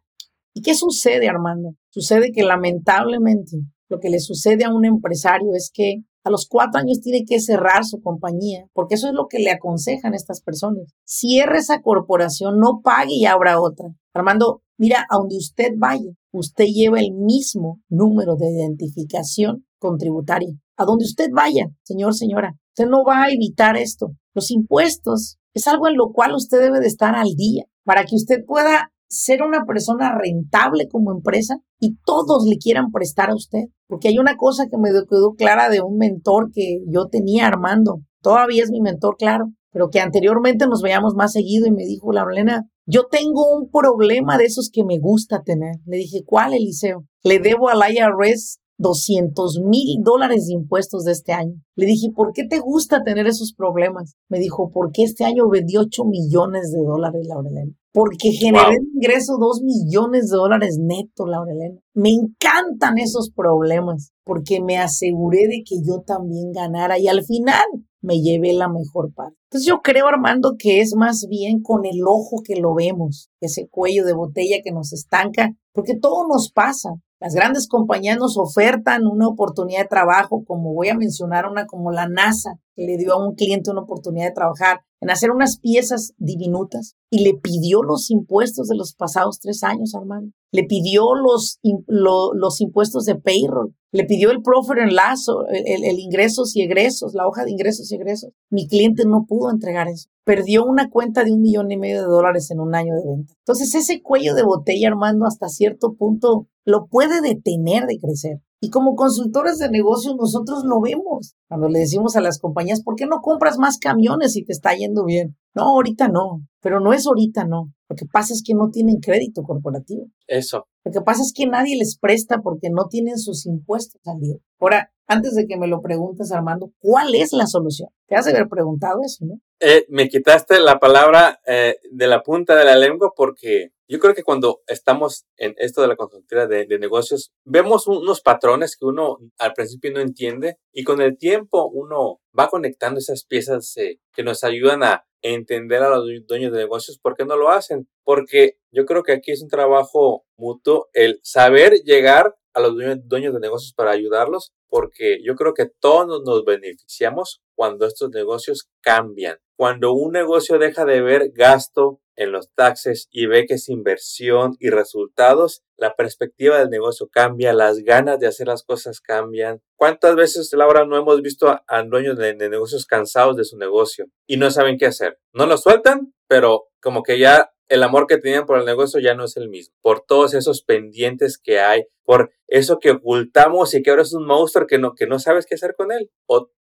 ¿Y 0.55 0.63
qué 0.63 0.75
sucede, 0.75 1.29
Armando? 1.29 1.75
Sucede 1.91 2.33
que 2.33 2.43
lamentablemente 2.43 3.59
lo 3.89 3.99
que 4.01 4.11
le 4.11 4.21
sucede 4.21 4.65
a 4.65 4.73
un 4.73 4.85
empresario 4.85 5.55
es 5.55 5.71
que 5.73 6.03
a 6.25 6.31
los 6.31 6.47
cuatro 6.47 6.81
años 6.81 7.01
tiene 7.01 7.25
que 7.25 7.41
cerrar 7.41 7.85
su 7.85 8.01
compañía, 8.01 8.67
porque 8.75 8.97
eso 8.97 9.09
es 9.09 9.15
lo 9.15 9.29
que 9.29 9.39
le 9.39 9.51
aconsejan 9.51 10.15
estas 10.15 10.43
personas. 10.43 10.93
Cierre 11.05 11.59
esa 11.59 11.81
corporación, 11.81 12.59
no 12.59 12.81
pague 12.83 13.15
y 13.15 13.25
abra 13.25 13.61
otra. 13.61 13.89
Armando, 14.13 14.63
mira, 14.77 15.07
a 15.09 15.17
donde 15.17 15.37
usted 15.37 15.73
vaya, 15.79 16.11
usted 16.33 16.67
lleva 16.67 17.01
el 17.01 17.13
mismo 17.13 17.81
número 17.89 18.37
de 18.37 18.51
identificación 18.51 19.65
contributaria. 19.79 20.55
A 20.77 20.85
donde 20.85 21.05
usted 21.05 21.29
vaya, 21.33 21.69
señor, 21.83 22.15
señora, 22.15 22.53
usted 22.77 22.91
no 22.91 23.05
va 23.05 23.25
a 23.25 23.31
evitar 23.31 23.77
esto. 23.77 24.13
Los 24.35 24.51
impuestos 24.51 25.39
es 25.55 25.67
algo 25.67 25.89
en 25.89 25.97
lo 25.97 26.13
cual 26.13 26.35
usted 26.35 26.61
debe 26.61 26.81
de 26.81 26.87
estar 26.87 27.15
al 27.15 27.35
día 27.37 27.65
para 27.85 28.05
que 28.05 28.17
usted 28.17 28.45
pueda 28.47 28.93
ser 29.09 29.43
una 29.43 29.65
persona 29.65 30.17
rentable 30.17 30.87
como 30.89 31.13
empresa 31.13 31.57
y 31.81 31.97
todos 32.05 32.45
le 32.49 32.59
quieran 32.59 32.91
prestar 32.93 33.31
a 33.31 33.35
usted. 33.35 33.65
Porque 33.87 34.09
hay 34.09 34.19
una 34.19 34.37
cosa 34.37 34.67
que 34.71 34.77
me 34.77 34.91
quedó 34.91 35.35
clara 35.35 35.71
de 35.71 35.81
un 35.81 35.97
mentor 35.97 36.51
que 36.53 36.81
yo 36.87 37.07
tenía 37.07 37.47
Armando. 37.47 38.01
Todavía 38.23 38.63
es 38.63 38.71
mi 38.71 38.81
mentor, 38.81 39.17
claro, 39.19 39.47
pero 39.73 39.89
que 39.89 40.01
anteriormente 40.01 40.67
nos 40.67 40.83
veíamos 40.83 41.15
más 41.15 41.33
seguido 41.33 41.67
y 41.67 41.73
me 41.73 41.85
dijo, 41.85 42.13
Laurelena, 42.13 42.65
yo 42.87 43.07
tengo 43.11 43.55
un 43.55 43.71
problema 43.71 44.39
de 44.39 44.45
esos 44.45 44.71
que 44.73 44.85
me 44.85 44.99
gusta 44.99 45.43
tener. 45.43 45.77
Le 45.87 45.99
dije, 45.99 46.23
¿cuál, 46.25 46.55
Eliseo? 46.55 47.05
Le 47.23 47.39
debo 47.39 47.69
al 47.69 47.81
IRS 47.91 48.59
200 48.79 49.61
mil 49.65 50.03
dólares 50.03 50.47
de 50.47 50.55
impuestos 50.55 51.05
de 51.05 51.13
este 51.13 51.33
año. 51.33 51.55
Le 51.75 51.87
dije, 51.87 52.09
¿por 52.15 52.33
qué 52.33 52.45
te 52.49 52.61
gusta 52.61 53.03
tener 53.03 53.27
esos 53.27 53.53
problemas? 53.53 54.15
Me 54.29 54.39
dijo, 54.39 54.71
porque 54.73 55.03
este 55.03 55.25
año 55.25 55.49
vendí 55.49 55.77
8 55.77 56.05
millones 56.05 56.73
de 56.73 56.83
dólares, 56.83 57.27
Laurelena. 57.27 57.73
Porque 57.93 58.31
generé 58.31 58.79
un 58.79 58.91
ingreso 58.95 59.37
2 59.39 59.63
millones 59.63 60.29
de 60.29 60.37
dólares 60.37 60.79
neto, 60.81 61.27
Laurelena. 61.27 61.81
Me 61.95 62.11
encantan 62.11 62.99
esos 62.99 63.31
problemas 63.31 64.13
porque 64.25 64.61
me 64.61 64.79
aseguré 64.79 65.49
de 65.49 65.63
que 65.65 65.77
yo 65.85 66.03
también 66.07 66.53
ganara 66.53 66.99
y 66.99 67.09
al 67.09 67.25
final 67.25 67.65
me 68.01 68.21
llevé 68.21 68.53
la 68.53 68.69
mejor 68.69 69.13
parte. 69.15 69.37
Entonces 69.51 69.67
yo 69.67 69.81
creo, 69.83 70.07
Armando, 70.07 70.57
que 70.59 70.81
es 70.81 70.95
más 70.95 71.27
bien 71.29 71.63
con 71.63 71.85
el 71.85 72.03
ojo 72.07 72.43
que 72.45 72.57
lo 72.57 72.75
vemos, 72.75 73.31
ese 73.41 73.67
cuello 73.69 74.05
de 74.05 74.13
botella 74.13 74.59
que 74.63 74.73
nos 74.73 74.93
estanca, 74.93 75.51
porque 75.73 75.99
todo 75.99 76.29
nos 76.29 76.53
pasa. 76.53 76.91
Las 77.21 77.35
grandes 77.35 77.67
compañías 77.67 78.17
nos 78.17 78.39
ofertan 78.39 79.05
una 79.05 79.27
oportunidad 79.27 79.83
de 79.83 79.89
trabajo, 79.89 80.45
como 80.47 80.73
voy 80.73 80.89
a 80.89 80.97
mencionar 80.97 81.47
una 81.51 81.67
como 81.67 81.91
la 81.91 82.09
NASA, 82.09 82.61
que 82.77 82.85
le 82.85 82.97
dio 82.97 83.13
a 83.13 83.27
un 83.27 83.35
cliente 83.35 83.73
una 83.73 83.83
oportunidad 83.83 84.27
de 84.27 84.35
trabajar 84.35 84.83
en 85.01 85.11
hacer 85.11 85.33
unas 85.33 85.59
piezas 85.59 86.13
diminutas 86.17 86.95
y 87.11 87.25
le 87.25 87.35
pidió 87.35 87.83
los 87.83 88.11
impuestos 88.11 88.69
de 88.69 88.77
los 88.77 88.95
pasados 88.95 89.41
tres 89.41 89.65
años, 89.65 89.97
Armando. 89.97 90.33
Le 90.51 90.65
pidió 90.65 91.15
los, 91.15 91.59
los 91.87 92.61
impuestos 92.61 93.05
de 93.05 93.17
payroll. 93.17 93.75
Le 93.91 94.05
pidió 94.05 94.31
el 94.31 94.43
profit 94.43 94.83
and 94.83 94.93
lazo, 94.93 95.47
el, 95.49 95.85
el, 95.85 95.99
ingresos 95.99 96.55
y 96.57 96.63
egresos, 96.63 97.15
la 97.15 97.27
hoja 97.27 97.45
de 97.45 97.53
ingresos 97.53 97.91
y 97.91 97.95
egresos. 97.95 98.33
Mi 98.51 98.67
cliente 98.67 99.05
no 99.07 99.25
pudo 99.27 99.51
entregar 99.51 99.89
eso. 99.89 100.09
Perdió 100.25 100.65
una 100.65 100.91
cuenta 100.91 101.25
de 101.25 101.33
un 101.33 101.41
millón 101.41 101.71
y 101.71 101.79
medio 101.79 102.03
de 102.03 102.09
dólares 102.09 102.51
en 102.51 102.61
un 102.61 102.75
año 102.75 102.95
de 102.95 103.03
venta. 103.05 103.33
Entonces 103.39 103.75
ese 103.75 104.03
cuello 104.03 104.35
de 104.35 104.43
botella, 104.43 104.89
Armando, 104.89 105.27
hasta 105.27 105.49
cierto 105.49 105.95
punto 105.95 106.49
lo 106.65 106.87
puede 106.87 107.23
detener 107.23 107.87
de 107.87 107.99
crecer. 107.99 108.41
Y 108.61 108.71
como 108.71 108.97
consultores 108.97 109.59
de 109.59 109.71
negocios 109.71 110.17
nosotros 110.17 110.65
lo 110.65 110.81
vemos. 110.81 111.35
Cuando 111.49 111.69
le 111.69 111.79
decimos 111.79 112.17
a 112.17 112.21
las 112.21 112.39
compañías, 112.39 112.83
¿por 112.83 112.97
qué 112.97 113.07
no 113.07 113.21
compras 113.21 113.57
más 113.59 113.79
camiones 113.79 114.33
si 114.33 114.45
te 114.45 114.53
está 114.53 114.75
yendo 114.75 115.05
bien? 115.05 115.37
No, 115.55 115.63
ahorita 115.77 116.09
no, 116.09 116.43
pero 116.61 116.81
no 116.81 116.93
es 116.93 117.07
ahorita 117.07 117.45
no. 117.45 117.73
Lo 117.89 117.97
que 117.97 118.07
pasa 118.07 118.35
es 118.35 118.43
que 118.45 118.55
no 118.55 118.71
tienen 118.71 118.97
crédito 119.01 119.43
corporativo. 119.43 120.07
Eso. 120.27 120.67
Lo 120.85 120.93
que 120.93 121.01
pasa 121.01 121.23
es 121.23 121.33
que 121.35 121.47
nadie 121.47 121.77
les 121.77 121.99
presta 121.99 122.39
porque 122.43 122.69
no 122.71 122.87
tienen 122.89 123.19
sus 123.19 123.47
impuestos 123.47 124.01
al 124.07 124.21
día. 124.21 124.37
Ahora, 124.61 124.91
antes 125.09 125.35
de 125.35 125.47
que 125.47 125.57
me 125.57 125.67
lo 125.67 125.81
preguntes, 125.81 126.31
Armando, 126.33 126.71
¿cuál 126.79 127.15
es 127.15 127.33
la 127.33 127.47
solución? 127.47 127.89
Te 128.07 128.15
has 128.15 128.27
de 128.27 128.33
haber 128.33 128.49
preguntado 128.49 129.01
eso, 129.05 129.25
¿no? 129.25 129.41
Eh, 129.61 129.87
me 129.89 130.09
quitaste 130.09 130.61
la 130.61 130.79
palabra 130.79 131.41
eh, 131.47 131.79
de 131.91 132.07
la 132.07 132.23
punta 132.23 132.55
de 132.55 132.65
la 132.65 132.77
lengua 132.77 133.13
porque 133.17 133.73
yo 133.89 133.99
creo 133.99 134.15
que 134.15 134.23
cuando 134.23 134.61
estamos 134.67 135.25
en 135.37 135.55
esto 135.57 135.81
de 135.81 135.89
la 135.89 135.97
consultoría 135.97 136.47
de, 136.47 136.79
negocios, 136.79 137.33
vemos 137.45 137.87
unos 137.87 138.21
patrones 138.21 138.77
que 138.77 138.85
uno 138.85 139.17
al 139.39 139.55
principio 139.55 139.91
no 139.93 140.01
entiende 140.01 140.59
y 140.73 140.85
con 140.85 141.01
el 141.01 141.17
tiempo 141.17 141.69
uno 141.73 142.21
va 142.39 142.49
conectando 142.49 142.99
esas 142.99 143.25
piezas 143.25 143.77
eh, 143.79 143.99
que 144.13 144.23
nos 144.23 144.45
ayudan 144.45 144.83
a 144.83 145.07
entender 145.23 145.83
a 145.83 145.89
los 145.89 146.05
dueños 146.27 146.53
de 146.53 146.59
negocios 146.59 146.99
por 146.99 147.17
qué 147.17 147.25
no 147.25 147.37
lo 147.37 147.49
hacen. 147.49 147.89
Porque 148.05 148.59
yo 148.71 148.85
creo 148.85 149.03
que 149.03 149.13
aquí 149.13 149.33
es 149.33 149.43
un 149.43 149.49
trabajo 149.49 150.25
mutuo 150.37 150.89
el 150.93 151.19
saber 151.23 151.73
llegar 151.85 152.37
a 152.53 152.61
los 152.61 152.75
dueños 152.77 153.35
de 153.35 153.41
negocios 153.41 153.73
para 153.75 153.93
ayudarlos, 153.93 154.53
porque 154.69 155.19
yo 155.25 155.35
creo 155.35 155.55
que 155.55 155.67
todos 155.67 156.23
nos 156.25 156.45
beneficiamos 156.45 157.43
cuando 157.55 157.87
estos 157.87 158.11
negocios 158.11 158.69
cambian. 158.81 159.39
Cuando 159.57 159.93
un 159.93 160.13
negocio 160.13 160.59
deja 160.59 160.85
de 160.85 161.01
ver 161.01 161.33
gasto 161.35 162.01
en 162.15 162.33
los 162.33 162.53
taxes 162.55 163.09
y 163.11 163.27
ve 163.27 163.47
que 163.47 163.55
es 163.55 163.69
inversión 163.69 164.57
y 164.61 164.71
resultados, 164.71 165.63
la 165.77 165.95
perspectiva 165.95 166.59
del 166.59 166.69
negocio 166.69 167.09
cambia, 167.11 167.53
las 167.53 167.79
ganas 167.79 168.19
de 168.21 168.27
hacer 168.27 168.49
las 168.49 168.63
cosas 168.63 169.01
cambian. 169.01 169.61
¿Cuántas 169.77 170.15
veces, 170.17 170.53
Laura, 170.53 170.85
no 170.85 170.97
hemos 170.97 171.23
visto 171.23 171.49
a, 171.49 171.83
dueños 171.85 172.17
de, 172.19 172.35
de, 172.35 172.49
negocios 172.49 172.87
cansados 172.87 173.37
de 173.37 173.45
su 173.45 173.57
negocio 173.57 174.07
y 174.27 174.37
no 174.37 174.51
saben 174.51 174.79
qué 174.79 174.87
hacer? 174.87 175.19
No 175.33 175.47
lo 175.47 175.57
sueltan, 175.57 176.13
pero 176.29 176.67
como 176.81 177.03
que 177.03 177.19
ya 177.19 177.51
el 177.69 177.83
amor 177.83 178.07
que 178.07 178.19
tenían 178.19 178.47
por 178.47 178.59
el 178.59 178.65
negocio 178.65 179.01
ya 179.01 179.15
no 179.15 179.25
es 179.25 179.37
el 179.37 179.49
mismo, 179.49 179.75
por 179.83 180.01
todos 180.01 180.35
esos 180.35 180.63
pendientes 180.63 181.39
que 181.39 181.61
hay, 181.61 181.85
por 182.05 182.31
eso 182.47 182.79
que 182.79 182.93
ocultamos 182.93 183.75
y 183.75 183.83
que 183.83 183.91
ahora 183.91 184.03
es 184.03 184.15
un 184.15 184.27
monstruo 184.27 184.67
que 184.67 184.79
no, 184.79 184.95
que 184.95 185.07
no 185.07 185.19
sabes 185.19 185.47
qué 185.47 185.55
hacer 185.55 185.75
con 185.77 185.93
él. 185.93 186.11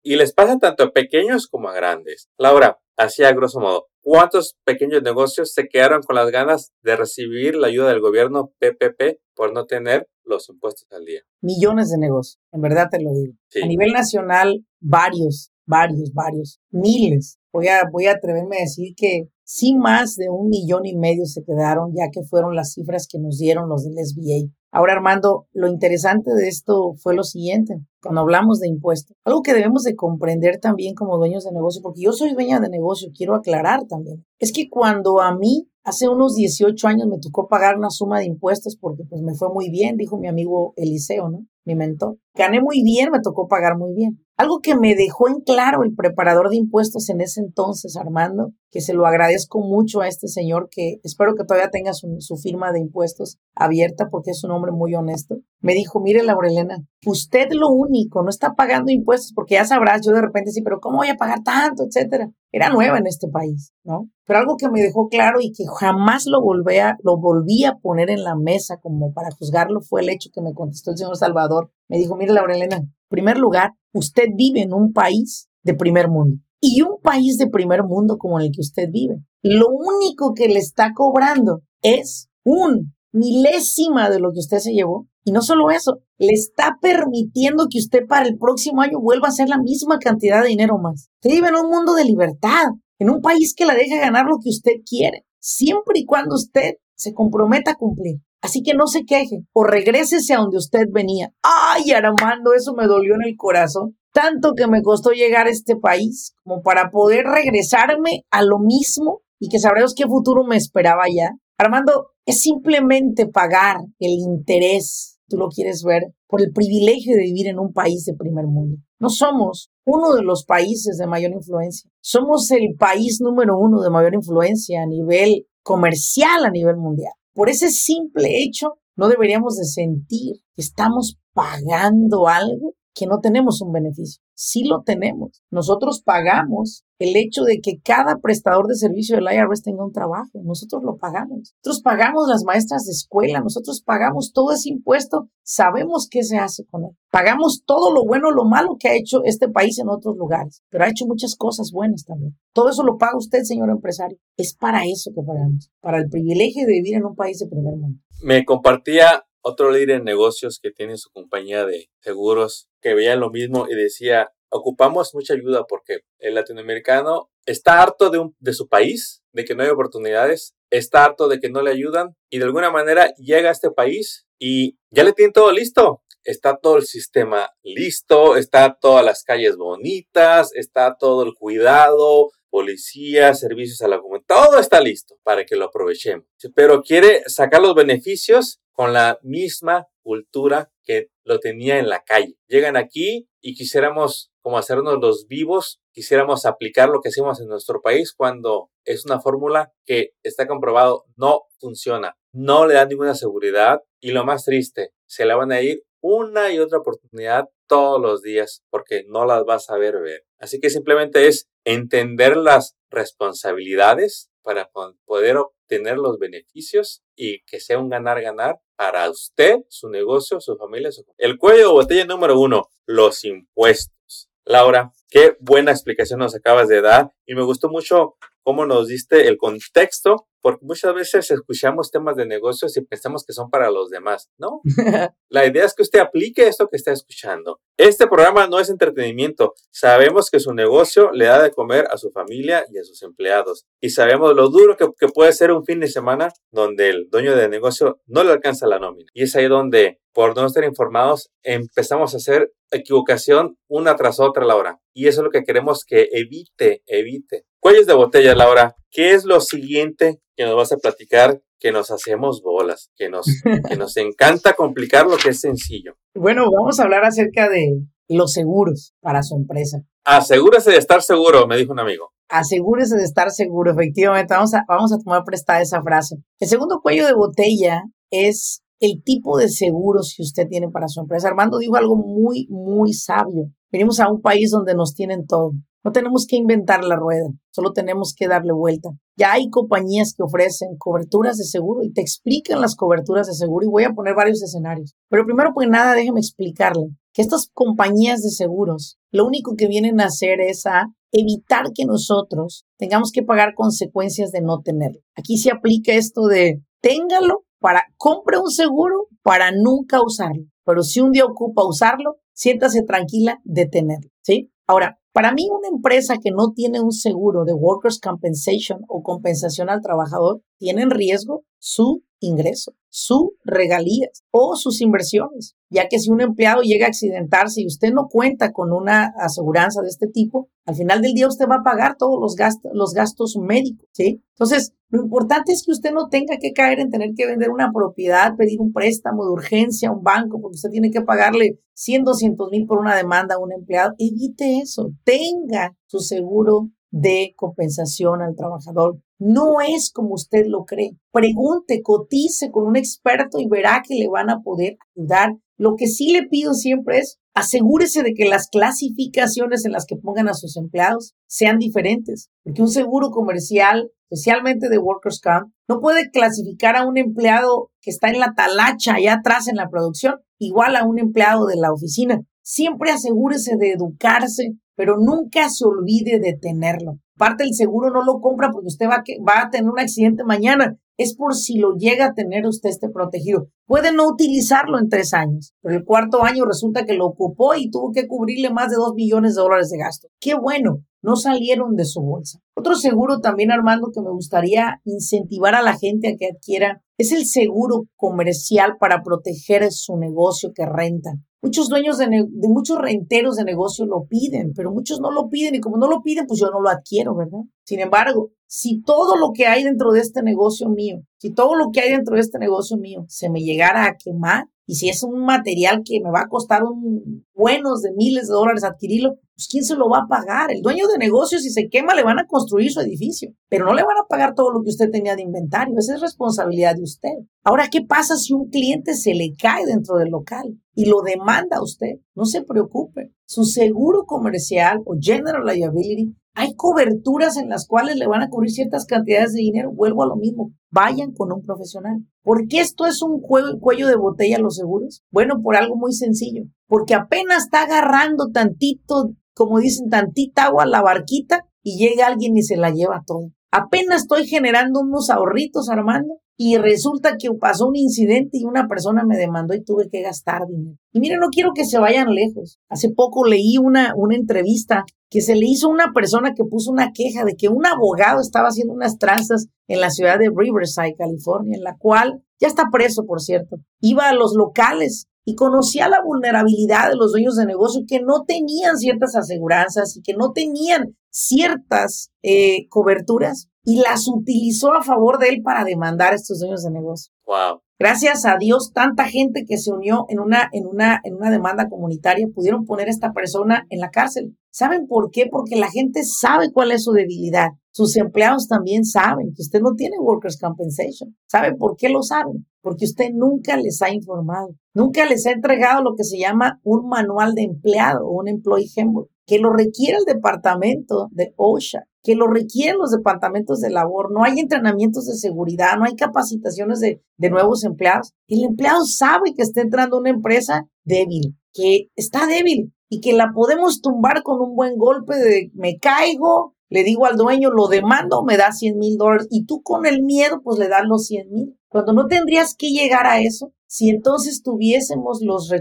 y 0.03 0.15
les 0.15 0.33
pasa 0.33 0.57
tanto 0.57 0.83
a 0.83 0.91
pequeños 0.91 1.47
como 1.47 1.69
a 1.69 1.73
grandes. 1.73 2.29
Laura, 2.37 2.79
así 2.97 3.23
a 3.23 3.33
grosso 3.33 3.59
modo, 3.59 3.87
¿cuántos 4.01 4.55
pequeños 4.65 5.03
negocios 5.03 5.53
se 5.53 5.67
quedaron 5.67 6.01
con 6.01 6.15
las 6.15 6.31
ganas 6.31 6.71
de 6.81 6.95
recibir 6.95 7.55
la 7.55 7.67
ayuda 7.67 7.89
del 7.89 8.01
gobierno 8.01 8.53
PPP 8.59 9.19
por 9.35 9.53
no 9.53 9.65
tener 9.65 10.07
los 10.23 10.49
impuestos 10.49 10.87
al 10.91 11.05
día? 11.05 11.21
Millones 11.41 11.91
de 11.91 11.99
negocios, 11.99 12.39
en 12.51 12.61
verdad 12.61 12.87
te 12.89 13.01
lo 13.01 13.11
digo. 13.13 13.33
A 13.63 13.67
nivel 13.67 13.91
nacional, 13.91 14.65
varios, 14.79 15.51
varios, 15.67 16.11
varios, 16.13 16.59
miles. 16.71 17.37
Voy 17.53 17.67
a, 17.67 17.83
voy 17.91 18.07
a 18.07 18.13
atreverme 18.13 18.57
a 18.57 18.61
decir 18.61 18.93
que 18.97 19.29
sí 19.45 19.75
más 19.75 20.15
de 20.15 20.29
un 20.29 20.49
millón 20.49 20.85
y 20.85 20.95
medio 20.95 21.25
se 21.25 21.43
quedaron, 21.43 21.93
ya 21.93 22.09
que 22.11 22.23
fueron 22.23 22.55
las 22.55 22.73
cifras 22.73 23.07
que 23.09 23.19
nos 23.19 23.37
dieron 23.37 23.69
los 23.69 23.83
del 23.83 23.93
SBA. 24.03 24.51
Ahora, 24.71 24.93
Armando, 24.93 25.47
lo 25.53 25.69
interesante 25.69 26.33
de 26.33 26.49
esto 26.49 26.95
fue 26.97 27.15
lo 27.15 27.23
siguiente, 27.23 27.75
cuando 28.01 28.21
hablamos 28.21 28.59
de 28.59 28.67
impuestos, 28.67 29.15
algo 29.23 29.41
que 29.41 29.53
debemos 29.53 29.83
de 29.83 29.95
comprender 29.95 30.59
también 30.59 30.95
como 30.95 31.17
dueños 31.17 31.45
de 31.45 31.53
negocio, 31.53 31.81
porque 31.81 32.01
yo 32.01 32.11
soy 32.11 32.33
dueña 32.33 32.59
de 32.59 32.69
negocio, 32.69 33.09
quiero 33.15 33.35
aclarar 33.35 33.85
también, 33.87 34.25
es 34.39 34.51
que 34.51 34.67
cuando 34.69 35.21
a 35.21 35.33
mí 35.33 35.69
hace 35.85 36.09
unos 36.09 36.35
18 36.35 36.87
años 36.87 37.07
me 37.07 37.19
tocó 37.19 37.47
pagar 37.47 37.77
una 37.77 37.89
suma 37.89 38.19
de 38.19 38.25
impuestos 38.25 38.75
porque 38.75 39.03
pues 39.07 39.21
me 39.21 39.35
fue 39.35 39.49
muy 39.53 39.69
bien, 39.69 39.95
dijo 39.95 40.17
mi 40.17 40.27
amigo 40.27 40.73
Eliseo, 40.75 41.29
¿no? 41.29 41.45
Mi 41.63 41.75
mentor. 41.75 42.17
Gané 42.33 42.59
muy 42.59 42.83
bien, 42.83 43.11
me 43.11 43.21
tocó 43.21 43.47
pagar 43.47 43.77
muy 43.77 43.93
bien. 43.93 44.24
Algo 44.37 44.59
que 44.61 44.75
me 44.75 44.95
dejó 44.95 45.29
en 45.29 45.39
claro 45.41 45.83
el 45.83 45.95
preparador 45.95 46.49
de 46.49 46.57
impuestos 46.57 47.07
en 47.09 47.21
ese 47.21 47.39
entonces, 47.39 47.95
Armando, 47.95 48.51
que 48.69 48.81
se 48.81 48.93
lo 48.93 49.05
agradezco 49.05 49.59
mucho 49.59 50.01
a 50.01 50.09
este 50.09 50.27
señor, 50.27 50.67
que 50.69 50.95
espero 51.03 51.35
que 51.35 51.45
todavía 51.45 51.69
tenga 51.69 51.93
su, 51.93 52.35
firma 52.35 52.73
de 52.73 52.81
impuestos 52.81 53.37
abierta 53.55 54.09
porque 54.11 54.31
es 54.31 54.43
un 54.43 54.51
hombre 54.51 54.73
muy 54.73 54.93
honesto. 54.93 55.37
Me 55.61 55.73
dijo, 55.73 56.01
mire, 56.01 56.21
Laurelena, 56.21 56.79
usted 57.05 57.47
lo 57.51 57.69
único, 57.69 58.23
no 58.23 58.29
está 58.29 58.55
pagando 58.55 58.91
impuestos 58.91 59.31
porque 59.33 59.53
ya 59.53 59.63
sabrás, 59.63 60.01
yo 60.05 60.11
de 60.11 60.21
repente 60.21 60.51
sí, 60.51 60.61
pero 60.61 60.81
¿cómo 60.81 60.97
voy 60.97 61.07
a 61.07 61.15
pagar 61.15 61.41
tanto, 61.41 61.85
etcétera? 61.85 62.29
Era 62.51 62.69
nueva 62.69 62.97
en 62.97 63.07
este 63.07 63.29
país, 63.29 63.71
¿no? 63.85 64.09
Pero 64.25 64.39
algo 64.39 64.57
que 64.57 64.69
me 64.69 64.81
dejó 64.81 65.07
claro 65.07 65.39
y 65.39 65.53
que 65.53 65.63
jamás 65.79 66.25
lo 66.25 66.41
volví 66.41 66.77
a, 66.79 66.97
lo 67.03 67.17
volví 67.17 67.63
a 67.63 67.75
poner 67.75 68.09
en 68.09 68.23
la 68.23 68.35
mesa 68.35 68.79
como 68.81 69.13
para 69.13 69.31
juzgarlo 69.31 69.79
fue 69.79 70.01
el 70.01 70.09
hecho 70.09 70.29
que 70.33 70.41
me 70.41 70.53
contestó 70.53 70.91
el 70.91 70.97
señor 70.97 71.15
Salvador. 71.15 71.71
Me 71.87 71.97
dijo, 71.97 72.17
mire, 72.17 72.33
Laurelena, 72.33 72.77
en 72.77 72.93
primer 73.07 73.37
lugar, 73.37 73.71
usted 73.95 74.25
vive 74.35 74.61
en 74.61 74.73
un 74.73 74.93
país 74.93 75.47
de 75.63 75.73
primer 75.73 76.09
mundo. 76.09 76.37
Y 76.61 76.81
un 76.81 76.99
país 77.01 77.37
de 77.37 77.47
primer 77.47 77.83
mundo 77.83 78.17
como 78.17 78.39
el 78.39 78.51
que 78.51 78.61
usted 78.61 78.89
vive, 78.91 79.17
lo 79.41 79.67
único 79.69 80.33
que 80.33 80.47
le 80.47 80.59
está 80.59 80.91
cobrando 80.93 81.61
es 81.81 82.29
un 82.43 82.93
milésima 83.11 84.09
de 84.09 84.19
lo 84.19 84.31
que 84.31 84.39
usted 84.39 84.57
se 84.59 84.73
llevó. 84.73 85.07
Y 85.23 85.31
no 85.31 85.41
solo 85.41 85.71
eso, 85.71 85.99
le 86.17 86.33
está 86.33 86.77
permitiendo 86.81 87.67
que 87.69 87.79
usted 87.79 88.05
para 88.07 88.27
el 88.27 88.37
próximo 88.37 88.81
año 88.81 88.99
vuelva 88.99 89.27
a 89.27 89.31
hacer 89.31 89.49
la 89.49 89.59
misma 89.59 89.97
cantidad 89.97 90.41
de 90.41 90.49
dinero 90.49 90.77
más. 90.77 91.09
Usted 91.15 91.31
vive 91.31 91.47
en 91.47 91.55
un 91.55 91.69
mundo 91.69 91.95
de 91.95 92.05
libertad, 92.05 92.65
en 92.99 93.09
un 93.09 93.21
país 93.21 93.53
que 93.55 93.65
la 93.65 93.75
deja 93.75 93.97
ganar 93.97 94.25
lo 94.25 94.37
que 94.43 94.49
usted 94.49 94.73
quiere, 94.87 95.25
siempre 95.39 95.99
y 95.99 96.05
cuando 96.05 96.35
usted 96.35 96.75
se 96.95 97.13
comprometa 97.13 97.71
a 97.71 97.75
cumplir. 97.75 98.17
Así 98.45 98.61
que 98.61 98.75
no 98.75 98.85
se 98.85 99.05
queje 99.05 99.39
o 99.53 99.63
regrésese 99.63 100.35
a 100.35 100.37
donde 100.37 100.57
usted 100.57 100.85
venía. 100.91 101.33
Ay, 101.41 101.89
Armando, 101.93 102.53
eso 102.55 102.75
me 102.75 102.85
dolió 102.85 103.15
en 103.15 103.23
el 103.27 103.35
corazón. 103.35 103.97
Tanto 104.13 104.53
que 104.55 104.67
me 104.67 104.83
costó 104.83 105.13
llegar 105.13 105.47
a 105.47 105.49
este 105.49 105.75
país 105.77 106.35
como 106.43 106.61
para 106.61 106.91
poder 106.91 107.25
regresarme 107.25 108.23
a 108.29 108.43
lo 108.43 108.59
mismo 108.59 109.21
y 109.39 109.49
que 109.49 109.57
sabremos 109.57 109.95
qué 109.95 110.03
futuro 110.05 110.43
me 110.43 110.57
esperaba 110.57 111.05
ya. 111.11 111.31
Armando, 111.57 112.11
es 112.23 112.41
simplemente 112.41 113.25
pagar 113.25 113.77
el 113.97 114.11
interés, 114.11 115.17
tú 115.27 115.37
lo 115.37 115.47
quieres 115.47 115.81
ver, 115.83 116.03
por 116.27 116.39
el 116.39 116.51
privilegio 116.51 117.15
de 117.15 117.23
vivir 117.23 117.47
en 117.47 117.57
un 117.57 117.73
país 117.73 118.05
de 118.05 118.13
primer 118.13 118.45
mundo. 118.45 118.77
No 118.99 119.09
somos 119.09 119.71
uno 119.85 120.13
de 120.13 120.21
los 120.21 120.45
países 120.45 120.97
de 120.99 121.07
mayor 121.07 121.31
influencia. 121.31 121.89
Somos 121.99 122.51
el 122.51 122.75
país 122.77 123.21
número 123.21 123.57
uno 123.57 123.81
de 123.81 123.89
mayor 123.89 124.13
influencia 124.13 124.83
a 124.83 124.85
nivel 124.85 125.47
comercial 125.63 126.45
a 126.45 126.51
nivel 126.51 126.77
mundial. 126.77 127.13
Por 127.35 127.49
ese 127.49 127.69
simple 127.69 128.41
hecho, 128.41 128.79
no 128.95 129.09
deberíamos 129.09 129.57
de 129.57 129.65
sentir 129.65 130.37
que 130.55 130.61
estamos 130.61 131.19
pagando 131.33 132.29
algo 132.29 132.75
que 132.95 133.05
no 133.05 133.19
tenemos 133.19 133.61
un 133.61 133.73
beneficio. 133.73 134.23
Sí 134.33 134.63
lo 134.63 134.81
tenemos. 134.81 135.43
Nosotros 135.51 136.01
pagamos 136.03 136.85
el 136.97 137.15
hecho 137.17 137.43
de 137.43 137.59
que 137.59 137.81
cada 137.83 138.19
prestador 138.19 138.67
de 138.67 138.75
servicio 138.75 139.17
del 139.17 139.25
IRS 139.25 139.63
tenga 139.63 139.83
un 139.83 139.91
trabajo. 139.91 140.29
Nosotros 140.43 140.81
lo 140.81 140.95
pagamos. 140.95 141.53
Nosotros 141.61 141.81
pagamos 141.83 142.29
las 142.29 142.43
maestras 142.45 142.85
de 142.85 142.93
escuela. 142.93 143.41
Nosotros 143.41 143.83
pagamos 143.85 144.31
todo 144.33 144.53
ese 144.53 144.69
impuesto. 144.69 145.27
Sabemos 145.43 146.07
qué 146.09 146.23
se 146.23 146.37
hace 146.37 146.65
con 146.65 146.85
él. 146.85 146.91
Pagamos 147.11 147.63
todo 147.65 147.93
lo 147.93 148.05
bueno, 148.05 148.31
lo 148.31 148.45
malo 148.45 148.77
que 148.79 148.87
ha 148.87 148.95
hecho 148.95 149.23
este 149.25 149.49
país 149.49 149.77
en 149.79 149.89
otros 149.89 150.15
lugares. 150.15 150.63
Pero 150.69 150.85
ha 150.85 150.89
hecho 150.89 151.05
muchas 151.05 151.35
cosas 151.35 151.71
buenas 151.73 152.05
también. 152.05 152.37
Todo 152.53 152.69
eso 152.69 152.83
lo 152.83 152.97
paga 152.97 153.17
usted, 153.17 153.43
señor 153.43 153.69
empresario. 153.69 154.17
Es 154.37 154.55
para 154.55 154.83
eso 154.85 155.11
que 155.13 155.21
pagamos. 155.21 155.69
Para 155.81 155.97
el 155.97 156.09
privilegio 156.09 156.65
de 156.65 156.71
vivir 156.71 156.95
en 156.95 157.05
un 157.05 157.15
país 157.15 157.39
de 157.39 157.47
primer 157.47 157.75
mundo. 157.75 157.99
Me 158.23 158.45
compartía 158.45 159.25
otro 159.47 159.69
líder 159.69 159.97
en 159.97 160.03
negocios 160.03 160.59
que 160.59 160.71
tiene 160.71 160.97
su 160.97 161.11
compañía 161.11 161.65
de 161.65 161.87
seguros 162.01 162.67
que 162.81 162.95
veía 162.95 163.15
lo 163.15 163.29
mismo 163.29 163.67
y 163.69 163.75
decía, 163.75 164.31
ocupamos 164.49 165.13
mucha 165.13 165.35
ayuda 165.35 165.65
porque 165.69 165.99
el 166.17 166.33
latinoamericano 166.33 167.29
está 167.45 167.83
harto 167.83 168.09
de, 168.09 168.27
de 168.39 168.53
su 168.53 168.67
país, 168.67 169.21
de 169.33 169.45
que 169.45 169.53
no 169.53 169.61
hay 169.61 169.69
oportunidades, 169.69 170.55
está 170.71 171.05
harto 171.05 171.27
de 171.27 171.39
que 171.39 171.51
no 171.51 171.61
le 171.61 171.69
ayudan 171.69 172.15
y 172.31 172.39
de 172.39 172.45
alguna 172.45 172.71
manera 172.71 173.13
llega 173.17 173.49
a 173.49 173.51
este 173.51 173.69
país 173.69 174.25
y 174.39 174.79
ya 174.89 175.03
le 175.03 175.13
tienen 175.13 175.33
todo 175.33 175.51
listo. 175.51 176.01
Está 176.23 176.57
todo 176.57 176.77
el 176.77 176.85
sistema 176.87 177.51
listo, 177.61 178.37
está 178.37 178.75
todas 178.81 179.05
las 179.05 179.23
calles 179.23 179.57
bonitas, 179.57 180.49
está 180.55 180.97
todo 180.97 181.21
el 181.21 181.35
cuidado, 181.35 182.31
policía, 182.49 183.35
servicios 183.35 183.83
a 183.83 183.87
la 183.87 183.99
comunidad, 183.99 184.25
todo 184.27 184.57
está 184.57 184.81
listo 184.81 185.19
para 185.21 185.45
que 185.45 185.55
lo 185.55 185.65
aprovechemos. 185.65 186.25
Pero 186.55 186.81
quiere 186.81 187.21
sacar 187.27 187.61
los 187.61 187.75
beneficios 187.75 188.59
con 188.75 188.93
la 188.93 189.19
misma 189.23 189.87
cultura 190.03 190.69
que 190.83 191.07
lo 191.23 191.39
tenía 191.39 191.79
en 191.79 191.89
la 191.89 192.03
calle. 192.03 192.37
Llegan 192.47 192.77
aquí 192.77 193.27
y 193.41 193.55
quisiéramos 193.55 194.31
como 194.41 194.59
hacernos 194.59 194.99
los 195.01 195.27
vivos, 195.27 195.81
quisiéramos 195.91 196.45
aplicar 196.45 196.89
lo 196.89 197.01
que 197.01 197.09
hacemos 197.09 197.41
en 197.41 197.47
nuestro 197.47 197.81
país 197.81 198.13
cuando 198.13 198.69
es 198.83 199.05
una 199.05 199.19
fórmula 199.19 199.71
que 199.85 200.11
está 200.21 200.45
comprobado 200.45 201.05
no 201.15 201.45
funciona, 201.57 202.15
no 202.31 202.67
le 202.67 202.75
da 202.75 202.85
ninguna 202.85 203.15
seguridad 203.15 203.81
y 203.99 204.11
lo 204.11 204.23
más 204.23 204.45
triste, 204.45 204.91
se 205.07 205.25
la 205.25 205.35
van 205.35 205.51
a 205.51 205.61
ir 205.61 205.83
una 206.01 206.51
y 206.51 206.59
otra 206.59 206.77
oportunidad 206.77 207.49
todos 207.67 207.99
los 207.99 208.21
días 208.21 208.63
porque 208.69 209.05
no 209.07 209.25
las 209.25 209.43
vas 209.45 209.71
a 209.71 209.77
ver 209.77 209.99
ver. 209.99 210.25
Así 210.37 210.59
que 210.59 210.69
simplemente 210.69 211.27
es 211.27 211.47
entender 211.63 212.37
las 212.37 212.75
responsabilidades 212.91 214.29
para 214.43 214.69
poder 215.05 215.37
obtener 215.65 215.97
los 215.97 216.19
beneficios 216.19 217.03
y 217.15 217.41
que 217.45 217.59
sea 217.59 217.79
un 217.79 217.89
ganar-ganar 217.89 218.59
para 218.75 219.09
usted, 219.09 219.57
su 219.69 219.89
negocio, 219.89 220.39
su 220.39 220.55
familia. 220.57 220.91
Su... 220.91 221.03
El 221.17 221.37
cuello 221.37 221.67
de 221.67 221.73
botella 221.73 222.05
número 222.05 222.39
uno, 222.39 222.69
los 222.85 223.23
impuestos. 223.25 224.29
Laura, 224.45 224.91
qué 225.15 225.37
buena 225.39 225.71
explicación 225.71 226.19
nos 226.19 226.35
acabas 226.35 226.67
de 226.67 226.81
dar 226.81 227.09
y 227.25 227.35
me 227.35 227.43
gustó 227.43 227.69
mucho 227.69 228.15
cómo 228.43 228.65
nos 228.65 228.89
diste 228.89 229.29
el 229.29 229.37
contexto 229.37 230.27
porque 230.41 230.65
muchas 230.65 230.93
veces 230.93 231.31
escuchamos 231.31 231.89
temas 231.89 232.17
de 232.17 232.25
negocios 232.25 232.75
y 232.75 232.81
pensamos 232.81 233.23
que 233.25 233.31
son 233.31 233.49
para 233.49 233.71
los 233.71 233.89
demás. 233.89 234.29
No, 234.37 234.59
la 235.29 235.45
idea 235.45 235.63
es 235.63 235.73
que 235.73 235.83
usted 235.83 235.99
aplique 235.99 236.45
esto 236.45 236.67
que 236.67 236.75
está 236.75 236.91
escuchando. 236.91 237.61
Este 237.77 238.07
programa 238.07 238.45
no 238.47 238.59
es 238.59 238.69
entretenimiento. 238.69 239.53
Sabemos 239.71 240.29
que 240.29 240.41
su 240.41 240.53
negocio 240.53 241.11
le 241.13 241.25
da 241.25 241.41
de 241.41 241.51
comer 241.51 241.87
a 241.89 241.97
su 241.97 242.11
familia 242.11 242.65
y 242.69 242.77
a 242.77 242.83
sus 242.83 243.01
empleados. 243.01 243.65
Y 243.81 243.91
sabemos 243.91 244.35
lo 244.35 244.49
duro 244.49 244.75
que, 244.75 244.85
que 244.99 245.07
puede 245.07 245.31
ser 245.31 245.53
un 245.53 245.63
fin 245.63 245.79
de 245.79 245.87
semana 245.87 246.27
donde 246.51 246.89
el 246.89 247.09
dueño 247.09 247.37
de 247.37 247.47
negocio 247.47 248.01
no 248.05 248.25
le 248.25 248.33
alcanza 248.33 248.67
la 248.67 248.79
nómina. 248.79 249.09
Y 249.13 249.23
es 249.23 249.35
ahí 249.37 249.47
donde 249.47 250.01
por 250.13 250.33
no 250.33 250.45
estar 250.45 250.63
informados, 250.63 251.29
empezamos 251.43 252.13
a 252.13 252.17
hacer 252.17 252.53
equivocación 252.71 253.57
una 253.67 253.97
tras 253.97 254.21
otra, 254.21 254.45
Laura. 254.45 254.79
Y 254.97 255.07
eso 255.07 255.19
es 255.19 255.25
lo 255.25 255.29
que 255.29 255.43
queremos 255.43 255.83
que 255.85 256.07
evite, 256.13 256.81
evite. 256.85 257.43
Cuellos 257.59 257.85
de 257.85 257.93
botella, 257.93 258.33
Laura. 258.33 258.75
¿Qué 258.89 259.13
es 259.13 259.25
lo 259.25 259.41
siguiente 259.41 260.21
que 260.37 260.45
nos 260.45 260.55
vas 260.55 260.71
a 260.71 260.77
platicar? 260.77 261.41
Que 261.59 261.73
nos 261.73 261.91
hacemos 261.91 262.41
bolas, 262.41 262.91
que 262.95 263.09
nos, 263.09 263.25
que 263.69 263.75
nos 263.75 263.97
encanta 263.97 264.53
complicar 264.53 265.05
lo 265.05 265.17
que 265.17 265.29
es 265.29 265.41
sencillo. 265.41 265.95
Bueno, 266.15 266.45
vamos 266.49 266.79
a 266.79 266.83
hablar 266.83 267.03
acerca 267.03 267.49
de 267.49 267.73
los 268.07 268.31
seguros 268.31 268.93
para 269.01 269.21
su 269.21 269.35
empresa. 269.35 269.79
Asegúrese 270.05 270.71
de 270.71 270.77
estar 270.77 271.01
seguro, 271.01 271.45
me 271.45 271.57
dijo 271.57 271.73
un 271.73 271.79
amigo. 271.81 272.13
Asegúrese 272.29 272.95
de 272.95 273.03
estar 273.03 273.31
seguro, 273.31 273.73
efectivamente. 273.73 274.33
Vamos 274.33 274.53
a, 274.53 274.63
vamos 274.65 274.93
a 274.93 274.97
tomar 274.97 275.23
prestada 275.25 275.61
esa 275.61 275.81
frase. 275.81 276.15
El 276.39 276.47
segundo 276.47 276.79
cuello 276.81 277.05
de 277.05 277.13
botella 277.13 277.81
es 278.11 278.61
el 278.79 279.01
tipo 279.03 279.37
de 279.37 279.49
seguros 279.49 280.13
que 280.15 280.23
usted 280.23 280.47
tiene 280.47 280.69
para 280.69 280.87
su 280.87 280.99
empresa. 280.99 281.27
Armando 281.27 281.57
dijo 281.57 281.75
algo 281.75 281.95
muy, 281.95 282.47
muy 282.49 282.93
sabio. 282.93 283.51
Venimos 283.71 283.99
a 283.99 284.11
un 284.11 284.21
país 284.21 284.51
donde 284.51 284.75
nos 284.75 284.93
tienen 284.93 285.25
todo. 285.25 285.51
No 285.85 285.91
tenemos 285.91 286.25
que 286.27 286.35
inventar 286.35 286.83
la 286.83 286.95
rueda, 286.95 287.27
solo 287.51 287.71
tenemos 287.71 288.15
que 288.17 288.27
darle 288.27 288.53
vuelta. 288.53 288.89
Ya 289.15 289.33
hay 289.33 289.51
compañías 289.51 290.15
que 290.17 290.23
ofrecen 290.23 290.77
coberturas 290.79 291.37
de 291.37 291.43
seguro 291.43 291.83
y 291.83 291.93
te 291.93 292.01
explican 292.01 292.59
las 292.59 292.75
coberturas 292.75 293.27
de 293.27 293.33
seguro 293.33 293.67
y 293.67 293.69
voy 293.69 293.83
a 293.83 293.93
poner 293.93 294.15
varios 294.15 294.41
escenarios. 294.41 294.95
Pero 295.09 295.25
primero, 295.25 295.51
pues 295.53 295.69
nada, 295.69 295.93
déjeme 295.93 296.21
explicarle 296.21 296.87
que 297.13 297.21
estas 297.21 297.51
compañías 297.53 298.23
de 298.23 298.31
seguros 298.31 298.97
lo 299.11 299.27
único 299.27 299.55
que 299.55 299.67
vienen 299.67 300.01
a 300.01 300.05
hacer 300.05 300.41
es 300.41 300.65
a 300.65 300.87
evitar 301.11 301.65
que 301.75 301.85
nosotros 301.85 302.65
tengamos 302.79 303.11
que 303.11 303.21
pagar 303.21 303.53
consecuencias 303.55 304.31
de 304.31 304.41
no 304.41 304.61
tenerlo. 304.61 305.01
Aquí 305.15 305.37
se 305.37 305.51
aplica 305.51 305.93
esto 305.93 306.25
de 306.25 306.63
téngalo 306.81 307.44
para, 307.59 307.83
compre 307.97 308.37
un 308.37 308.49
seguro 308.49 309.07
para 309.23 309.51
nunca 309.51 310.01
usarlo. 310.01 310.43
Pero 310.65 310.83
si 310.83 311.01
un 311.01 311.11
día 311.11 311.25
ocupa 311.25 311.65
usarlo, 311.65 312.17
siéntase 312.33 312.83
tranquila 312.83 313.39
de 313.43 313.67
tenerlo, 313.67 314.09
¿sí? 314.21 314.51
Ahora, 314.67 314.99
para 315.13 315.31
mí 315.31 315.47
una 315.49 315.69
empresa 315.69 316.15
que 316.21 316.31
no 316.31 316.51
tiene 316.53 316.81
un 316.81 316.91
seguro 316.91 317.45
de 317.45 317.53
workers' 317.53 318.01
compensation 318.01 318.81
o 318.89 319.01
compensación 319.01 319.69
al 319.69 319.81
trabajador 319.81 320.41
tiene 320.57 320.83
en 320.83 320.91
riesgo 320.91 321.43
su 321.59 322.03
ingreso, 322.19 322.73
su 322.89 323.35
regalías 323.43 324.23
o 324.31 324.55
sus 324.55 324.81
inversiones, 324.81 325.55
ya 325.69 325.87
que 325.87 325.99
si 325.99 326.09
un 326.09 326.21
empleado 326.21 326.61
llega 326.61 326.85
a 326.85 326.89
accidentarse 326.89 327.61
y 327.61 327.67
usted 327.67 327.91
no 327.91 328.07
cuenta 328.09 328.51
con 328.51 328.71
una 328.71 329.13
aseguranza 329.19 329.81
de 329.81 329.89
este 329.89 330.07
tipo, 330.07 330.49
al 330.65 330.75
final 330.75 331.01
del 331.01 331.13
día 331.13 331.27
usted 331.27 331.45
va 331.49 331.57
a 331.57 331.63
pagar 331.63 331.97
todos 331.97 332.19
los 332.19 332.35
gastos, 332.35 332.71
los 332.73 332.93
gastos 332.93 333.35
médicos, 333.39 333.87
¿sí? 333.91 334.23
Entonces, 334.29 334.73
lo 334.89 335.03
importante 335.03 335.51
es 335.51 335.63
que 335.65 335.71
usted 335.71 335.91
no 335.91 336.07
tenga 336.07 336.37
que 336.39 336.53
caer 336.53 336.79
en 336.79 336.89
tener 336.89 337.11
que 337.15 337.25
vender 337.25 337.49
una 337.49 337.71
propiedad, 337.73 338.35
pedir 338.37 338.61
un 338.61 338.71
préstamo 338.71 339.25
de 339.25 339.31
urgencia 339.31 339.89
a 339.89 339.91
un 339.91 340.03
banco, 340.03 340.39
porque 340.39 340.55
usted 340.55 340.69
tiene 340.69 340.89
que 340.89 341.01
pagarle 341.01 341.59
100, 341.73 342.03
200 342.03 342.49
mil 342.49 342.65
por 342.65 342.79
una 342.79 342.95
demanda 342.95 343.35
a 343.35 343.39
un 343.39 343.51
empleado. 343.51 343.93
Evite 343.97 344.59
eso. 344.59 344.91
Tenga 345.03 345.75
su 345.85 345.99
seguro 345.99 346.69
de 346.91 347.33
compensación 347.35 348.21
al 348.21 348.35
trabajador. 348.35 348.99
No 349.19 349.61
es 349.61 349.91
como 349.93 350.13
usted 350.13 350.45
lo 350.47 350.65
cree. 350.65 350.97
Pregunte, 351.11 351.81
cotice 351.81 352.51
con 352.51 352.67
un 352.67 352.75
experto 352.75 353.39
y 353.39 353.47
verá 353.47 353.81
que 353.87 353.95
le 353.95 354.07
van 354.07 354.29
a 354.29 354.41
poder 354.41 354.77
ayudar. 354.95 355.35
Lo 355.57 355.75
que 355.75 355.87
sí 355.87 356.11
le 356.11 356.27
pido 356.27 356.53
siempre 356.53 356.99
es 356.99 357.19
asegúrese 357.35 358.01
de 358.01 358.13
que 358.13 358.25
las 358.25 358.47
clasificaciones 358.47 359.65
en 359.65 359.73
las 359.73 359.85
que 359.85 359.97
pongan 359.97 360.29
a 360.29 360.33
sus 360.33 360.55
empleados 360.57 361.13
sean 361.27 361.59
diferentes, 361.59 362.29
porque 362.43 362.61
un 362.61 362.69
seguro 362.69 363.11
comercial, 363.11 363.91
especialmente 364.09 364.69
de 364.69 364.77
Workers 364.77 365.19
Comp, 365.21 365.51
no 365.67 365.81
puede 365.81 366.09
clasificar 366.09 366.77
a 366.77 366.87
un 366.87 366.97
empleado 366.97 367.71
que 367.81 367.91
está 367.91 368.09
en 368.09 368.19
la 368.19 368.33
talacha 368.35 368.95
allá 368.95 369.15
atrás 369.15 369.47
en 369.49 369.57
la 369.57 369.69
producción 369.69 370.15
igual 370.39 370.75
a 370.75 370.85
un 370.85 370.97
empleado 370.97 371.45
de 371.45 371.57
la 371.57 371.73
oficina. 371.73 372.21
Siempre 372.41 372.91
asegúrese 372.91 373.57
de 373.57 373.71
educarse, 373.71 374.53
pero 374.75 374.95
nunca 374.97 375.49
se 375.49 375.65
olvide 375.65 376.19
de 376.19 376.37
tenerlo. 376.39 376.99
Parte 377.17 377.43
del 377.43 377.53
seguro 377.53 377.91
no 377.91 378.03
lo 378.03 378.19
compra 378.19 378.49
porque 378.51 378.67
usted 378.67 378.87
va, 378.87 379.03
va 379.27 379.43
a 379.43 379.49
tener 379.49 379.69
un 379.69 379.79
accidente 379.79 380.23
mañana. 380.23 380.77
Es 380.97 381.15
por 381.15 381.35
si 381.35 381.57
lo 381.57 381.75
llega 381.75 382.07
a 382.07 382.13
tener 382.13 382.45
usted 382.45 382.69
este 382.69 382.89
protegido. 382.89 383.47
Puede 383.65 383.91
no 383.91 384.07
utilizarlo 384.07 384.79
en 384.79 384.87
tres 384.87 385.13
años, 385.13 385.53
pero 385.61 385.75
el 385.75 385.83
cuarto 385.83 386.23
año 386.23 386.45
resulta 386.45 386.85
que 386.85 386.93
lo 386.93 387.05
ocupó 387.05 387.55
y 387.55 387.69
tuvo 387.69 387.91
que 387.91 388.07
cubrirle 388.07 388.49
más 388.49 388.69
de 388.69 388.77
dos 388.77 388.93
millones 388.95 389.35
de 389.35 389.41
dólares 389.41 389.69
de 389.69 389.77
gasto. 389.77 390.07
Qué 390.21 390.35
bueno, 390.35 390.83
no 391.01 391.15
salieron 391.15 391.75
de 391.75 391.85
su 391.85 392.01
bolsa. 392.01 392.39
Otro 392.55 392.75
seguro 392.75 393.19
también, 393.19 393.51
Armando, 393.51 393.91
que 393.93 394.01
me 394.01 394.11
gustaría 394.11 394.81
incentivar 394.85 395.53
a 395.55 395.61
la 395.61 395.77
gente 395.77 396.09
a 396.09 396.15
que 396.17 396.29
adquiera 396.35 396.81
es 396.97 397.11
el 397.11 397.25
seguro 397.25 397.83
comercial 397.95 398.77
para 398.79 399.03
proteger 399.03 399.71
su 399.71 399.97
negocio 399.97 400.51
que 400.55 400.65
renta. 400.65 401.11
Muchos 401.45 401.69
dueños 401.69 401.99
de, 401.99 402.07
muchos 402.49 402.79
renteros 402.79 403.35
de 403.35 403.43
negocio 403.43 403.85
lo 403.85 404.07
piden, 404.09 404.53
pero 404.55 404.71
muchos 404.71 404.99
no 404.99 405.11
lo 405.11 405.29
piden 405.29 405.53
y 405.53 405.59
como 405.59 405.77
no 405.77 405.87
lo 405.87 406.01
piden, 406.01 406.25
pues 406.25 406.39
yo 406.39 406.49
no 406.49 406.59
lo 406.59 406.69
adquiero, 406.69 407.15
¿verdad? 407.15 407.41
Sin 407.63 407.79
embargo, 407.81 408.31
si 408.47 408.81
todo 408.81 409.15
lo 409.15 409.29
que 409.31 409.45
hay 409.45 409.63
dentro 409.63 409.91
de 409.91 409.99
este 409.99 410.23
negocio 410.23 410.69
mío, 410.69 411.01
si 411.19 411.31
todo 411.31 411.53
lo 411.53 411.69
que 411.71 411.81
hay 411.81 411.91
dentro 411.91 412.15
de 412.15 412.21
este 412.21 412.39
negocio 412.39 412.77
mío 412.77 413.05
se 413.09 413.29
me 413.29 413.41
llegara 413.41 413.85
a 413.85 413.95
quemar, 413.95 414.45
y 414.67 414.75
si 414.75 414.89
es 414.89 415.03
un 415.03 415.25
material 415.25 415.81
que 415.85 415.99
me 416.03 416.11
va 416.11 416.21
a 416.21 416.27
costar 416.27 416.63
un 416.63 417.25
buenos 417.33 417.81
de 417.81 417.91
miles 417.93 418.27
de 418.27 418.33
dólares 418.33 418.63
adquirirlo, 418.63 419.15
pues 419.35 419.47
¿quién 419.49 419.63
se 419.63 419.75
lo 419.75 419.89
va 419.89 419.99
a 419.99 420.07
pagar? 420.07 420.51
El 420.51 420.61
dueño 420.61 420.87
de 420.87 420.97
negocio, 420.97 421.39
si 421.39 421.49
se 421.49 421.67
quema, 421.69 421.93
le 421.93 422.03
van 422.03 422.19
a 422.19 422.25
construir 422.25 422.71
su 422.71 422.79
edificio, 422.79 423.31
pero 423.49 423.65
no 423.65 423.73
le 423.73 423.83
van 423.83 423.97
a 423.97 424.07
pagar 424.07 424.33
todo 424.33 424.51
lo 424.51 424.63
que 424.63 424.69
usted 424.69 424.89
tenía 424.89 425.15
de 425.15 425.21
inventario. 425.21 425.75
Esa 425.77 425.95
es 425.95 426.01
responsabilidad 426.01 426.75
de 426.75 426.83
usted. 426.83 427.09
Ahora, 427.43 427.67
¿qué 427.69 427.81
pasa 427.81 428.15
si 428.15 428.33
un 428.33 428.49
cliente 428.49 428.95
se 428.95 429.13
le 429.13 429.35
cae 429.37 429.65
dentro 429.65 429.97
del 429.97 430.09
local 430.09 430.57
y 430.73 430.85
lo 430.85 431.01
demanda 431.01 431.57
a 431.57 431.63
usted? 431.63 431.99
No 432.15 432.25
se 432.25 432.43
preocupe. 432.43 433.11
Su 433.25 433.43
seguro 433.43 434.05
comercial 434.05 434.81
o 434.85 434.95
general 434.99 435.45
liability 435.45 436.15
hay 436.35 436.53
coberturas 436.55 437.37
en 437.37 437.47
las 437.47 437.65
cuales 437.65 437.95
le 437.95 438.07
van 438.07 438.21
a 438.21 438.29
cubrir 438.29 438.51
ciertas 438.51 438.85
cantidades 438.85 439.31
de 439.33 439.39
dinero. 439.39 439.71
Vuelvo 439.71 440.03
a 440.03 440.07
lo 440.07 440.17
mismo. 440.17 440.51
Vayan 440.69 441.13
con 441.13 441.31
un 441.31 441.41
profesional. 441.41 442.05
¿Por 442.23 442.47
qué 442.47 442.59
esto 442.59 442.85
es 442.85 443.01
un 443.01 443.21
cuello 443.21 443.87
de 443.87 443.95
botella 443.95 444.37
los 444.39 444.57
seguros? 444.57 445.01
Bueno, 445.11 445.41
por 445.41 445.55
algo 445.55 445.77
muy 445.77 445.93
sencillo. 445.93 446.43
Porque 446.67 446.93
apenas 446.93 447.45
está 447.45 447.63
agarrando 447.63 448.31
tantito, 448.33 449.11
como 449.33 449.59
dicen, 449.59 449.89
tantita 449.89 450.43
agua 450.43 450.63
a 450.63 450.67
la 450.67 450.81
barquita 450.81 451.45
y 451.63 451.77
llega 451.77 452.07
alguien 452.07 452.35
y 452.35 452.43
se 452.43 452.57
la 452.57 452.69
lleva 452.71 453.03
todo. 453.07 453.31
Apenas 453.51 454.01
estoy 454.01 454.27
generando 454.27 454.81
unos 454.81 455.09
ahorritos, 455.09 455.69
Armando, 455.69 456.19
y 456.37 456.57
resulta 456.57 457.15
que 457.17 457.29
pasó 457.39 457.67
un 457.67 457.77
incidente 457.77 458.37
y 458.37 458.43
una 458.43 458.67
persona 458.67 459.05
me 459.05 459.15
demandó 459.15 459.53
y 459.53 459.63
tuve 459.63 459.87
que 459.89 460.01
gastar 460.01 460.41
dinero. 460.47 460.77
Y 460.91 460.99
miren, 460.99 461.19
no 461.19 461.29
quiero 461.29 461.51
que 461.55 461.63
se 461.63 461.79
vayan 461.79 462.13
lejos. 462.13 462.59
Hace 462.67 462.89
poco 462.89 463.25
leí 463.25 463.57
una, 463.57 463.93
una 463.95 464.15
entrevista 464.15 464.83
que 465.15 465.21
se 465.21 465.33
le 465.33 465.45
hizo 465.45 465.69
una 465.69 465.93
persona 465.93 466.33
que 466.35 466.43
puso 466.43 466.71
una 466.71 466.91
queja 466.91 467.23
de 467.23 467.37
que 467.37 467.47
un 467.47 467.65
abogado 467.65 468.19
estaba 468.19 468.49
haciendo 468.49 468.73
unas 468.73 468.97
tranzas 468.97 469.47
en 469.69 469.79
la 469.79 469.89
ciudad 469.89 470.19
de 470.19 470.29
Riverside, 470.29 470.97
California, 470.97 471.55
en 471.55 471.63
la 471.63 471.77
cual 471.77 472.21
ya 472.37 472.49
está 472.49 472.65
preso, 472.69 473.05
por 473.05 473.21
cierto. 473.21 473.55
Iba 473.79 474.09
a 474.09 474.13
los 474.13 474.33
locales 474.35 475.07
y 475.23 475.35
conocía 475.35 475.87
la 475.87 476.03
vulnerabilidad 476.03 476.89
de 476.89 476.97
los 476.97 477.13
dueños 477.13 477.37
de 477.37 477.45
negocio 477.45 477.83
que 477.87 478.01
no 478.01 478.25
tenían 478.27 478.77
ciertas 478.77 479.15
aseguranzas 479.15 479.95
y 479.95 480.01
que 480.01 480.15
no 480.15 480.33
tenían 480.33 480.97
ciertas 481.09 482.11
eh, 482.21 482.67
coberturas 482.67 483.47
y 483.63 483.79
las 483.79 484.09
utilizó 484.09 484.73
a 484.73 484.83
favor 484.83 485.17
de 485.17 485.29
él 485.29 485.41
para 485.41 485.63
demandar 485.63 486.11
a 486.11 486.17
estos 486.17 486.41
dueños 486.41 486.61
de 486.63 486.71
negocio. 486.71 487.13
Wow. 487.25 487.61
Gracias 487.77 488.25
a 488.25 488.37
Dios, 488.39 488.71
tanta 488.73 489.03
gente 489.03 489.43
que 489.45 489.57
se 489.57 489.69
unió 489.69 490.05
en 490.07 490.21
una, 490.21 490.47
en 490.53 490.65
una, 490.65 491.01
en 491.03 491.15
una 491.15 491.29
demanda 491.29 491.67
comunitaria 491.67 492.25
pudieron 492.33 492.63
poner 492.63 492.87
a 492.87 492.91
esta 492.91 493.11
persona 493.11 493.65
en 493.69 493.79
la 493.79 493.89
cárcel. 493.89 494.37
¿Saben 494.49 494.87
por 494.87 495.11
qué? 495.11 495.25
Porque 495.29 495.57
la 495.57 495.69
gente 495.69 496.03
sabe 496.05 496.53
cuál 496.53 496.71
es 496.71 496.85
su 496.85 496.93
debilidad. 496.93 497.49
Sus 497.71 497.97
empleados 497.97 498.47
también 498.47 498.85
saben 498.85 499.33
que 499.35 499.41
usted 499.41 499.59
no 499.59 499.73
tiene 499.75 499.97
workers' 499.99 500.39
compensation. 500.39 501.17
¿Saben 501.27 501.57
por 501.57 501.75
qué 501.75 501.89
lo 501.89 502.01
saben? 502.01 502.47
Porque 502.61 502.85
usted 502.85 503.09
nunca 503.13 503.57
les 503.57 503.81
ha 503.81 503.93
informado. 503.93 504.55
Nunca 504.73 505.05
les 505.05 505.25
ha 505.25 505.31
entregado 505.31 505.83
lo 505.83 505.95
que 505.97 506.05
se 506.05 506.17
llama 506.17 506.61
un 506.63 506.87
manual 506.87 507.33
de 507.33 507.43
empleado 507.43 508.07
o 508.07 508.21
un 508.21 508.29
employee 508.29 508.71
handbook 508.77 509.09
que 509.25 509.39
lo 509.39 509.51
requiere 509.51 509.97
el 509.97 510.05
departamento 510.05 511.09
de 511.11 511.33
OSHA 511.37 511.85
que 512.05 512.15
lo 512.15 512.27
requieren 512.27 512.77
los 512.77 512.91
departamentos 512.91 513.61
de 513.61 513.71
labor, 513.71 514.11
no 514.13 514.23
hay 514.23 514.39
entrenamientos 514.39 515.07
de 515.07 515.15
seguridad, 515.15 515.75
no 515.75 515.85
hay 515.85 515.95
capacitaciones 515.95 516.79
de, 516.79 517.01
de 517.17 517.29
nuevos 517.31 517.63
empleados. 517.63 518.13
El 518.27 518.43
empleado 518.43 518.85
sabe 518.85 519.33
que 519.35 519.41
está 519.41 519.61
entrando 519.61 519.97
una 519.97 520.11
empresa 520.11 520.67
débil, 520.83 521.35
que 521.51 521.89
está 521.95 522.27
débil 522.27 522.71
y 522.89 523.01
que 523.01 523.13
la 523.13 523.31
podemos 523.33 523.81
tumbar 523.81 524.21
con 524.21 524.39
un 524.39 524.55
buen 524.55 524.77
golpe 524.77 525.15
de 525.15 525.49
me 525.55 525.79
caigo, 525.79 526.53
le 526.69 526.83
digo 526.83 527.07
al 527.07 527.17
dueño, 527.17 527.49
lo 527.49 527.67
demando, 527.67 528.23
me 528.23 528.37
da 528.37 528.51
100 528.51 528.77
mil 528.77 528.97
dólares 528.97 529.27
y 529.31 529.45
tú 529.45 529.63
con 529.63 529.87
el 529.87 530.03
miedo, 530.03 530.41
pues 530.43 530.59
le 530.59 530.67
das 530.67 530.83
los 530.87 531.07
100 531.07 531.31
mil. 531.31 531.59
Cuando 531.69 531.93
no 531.93 532.05
tendrías 532.05 532.55
que 532.55 532.69
llegar 532.69 533.07
a 533.07 533.19
eso, 533.19 533.51
si 533.75 533.89
entonces 533.89 534.41
tuviésemos 534.41 535.19
los, 535.21 535.51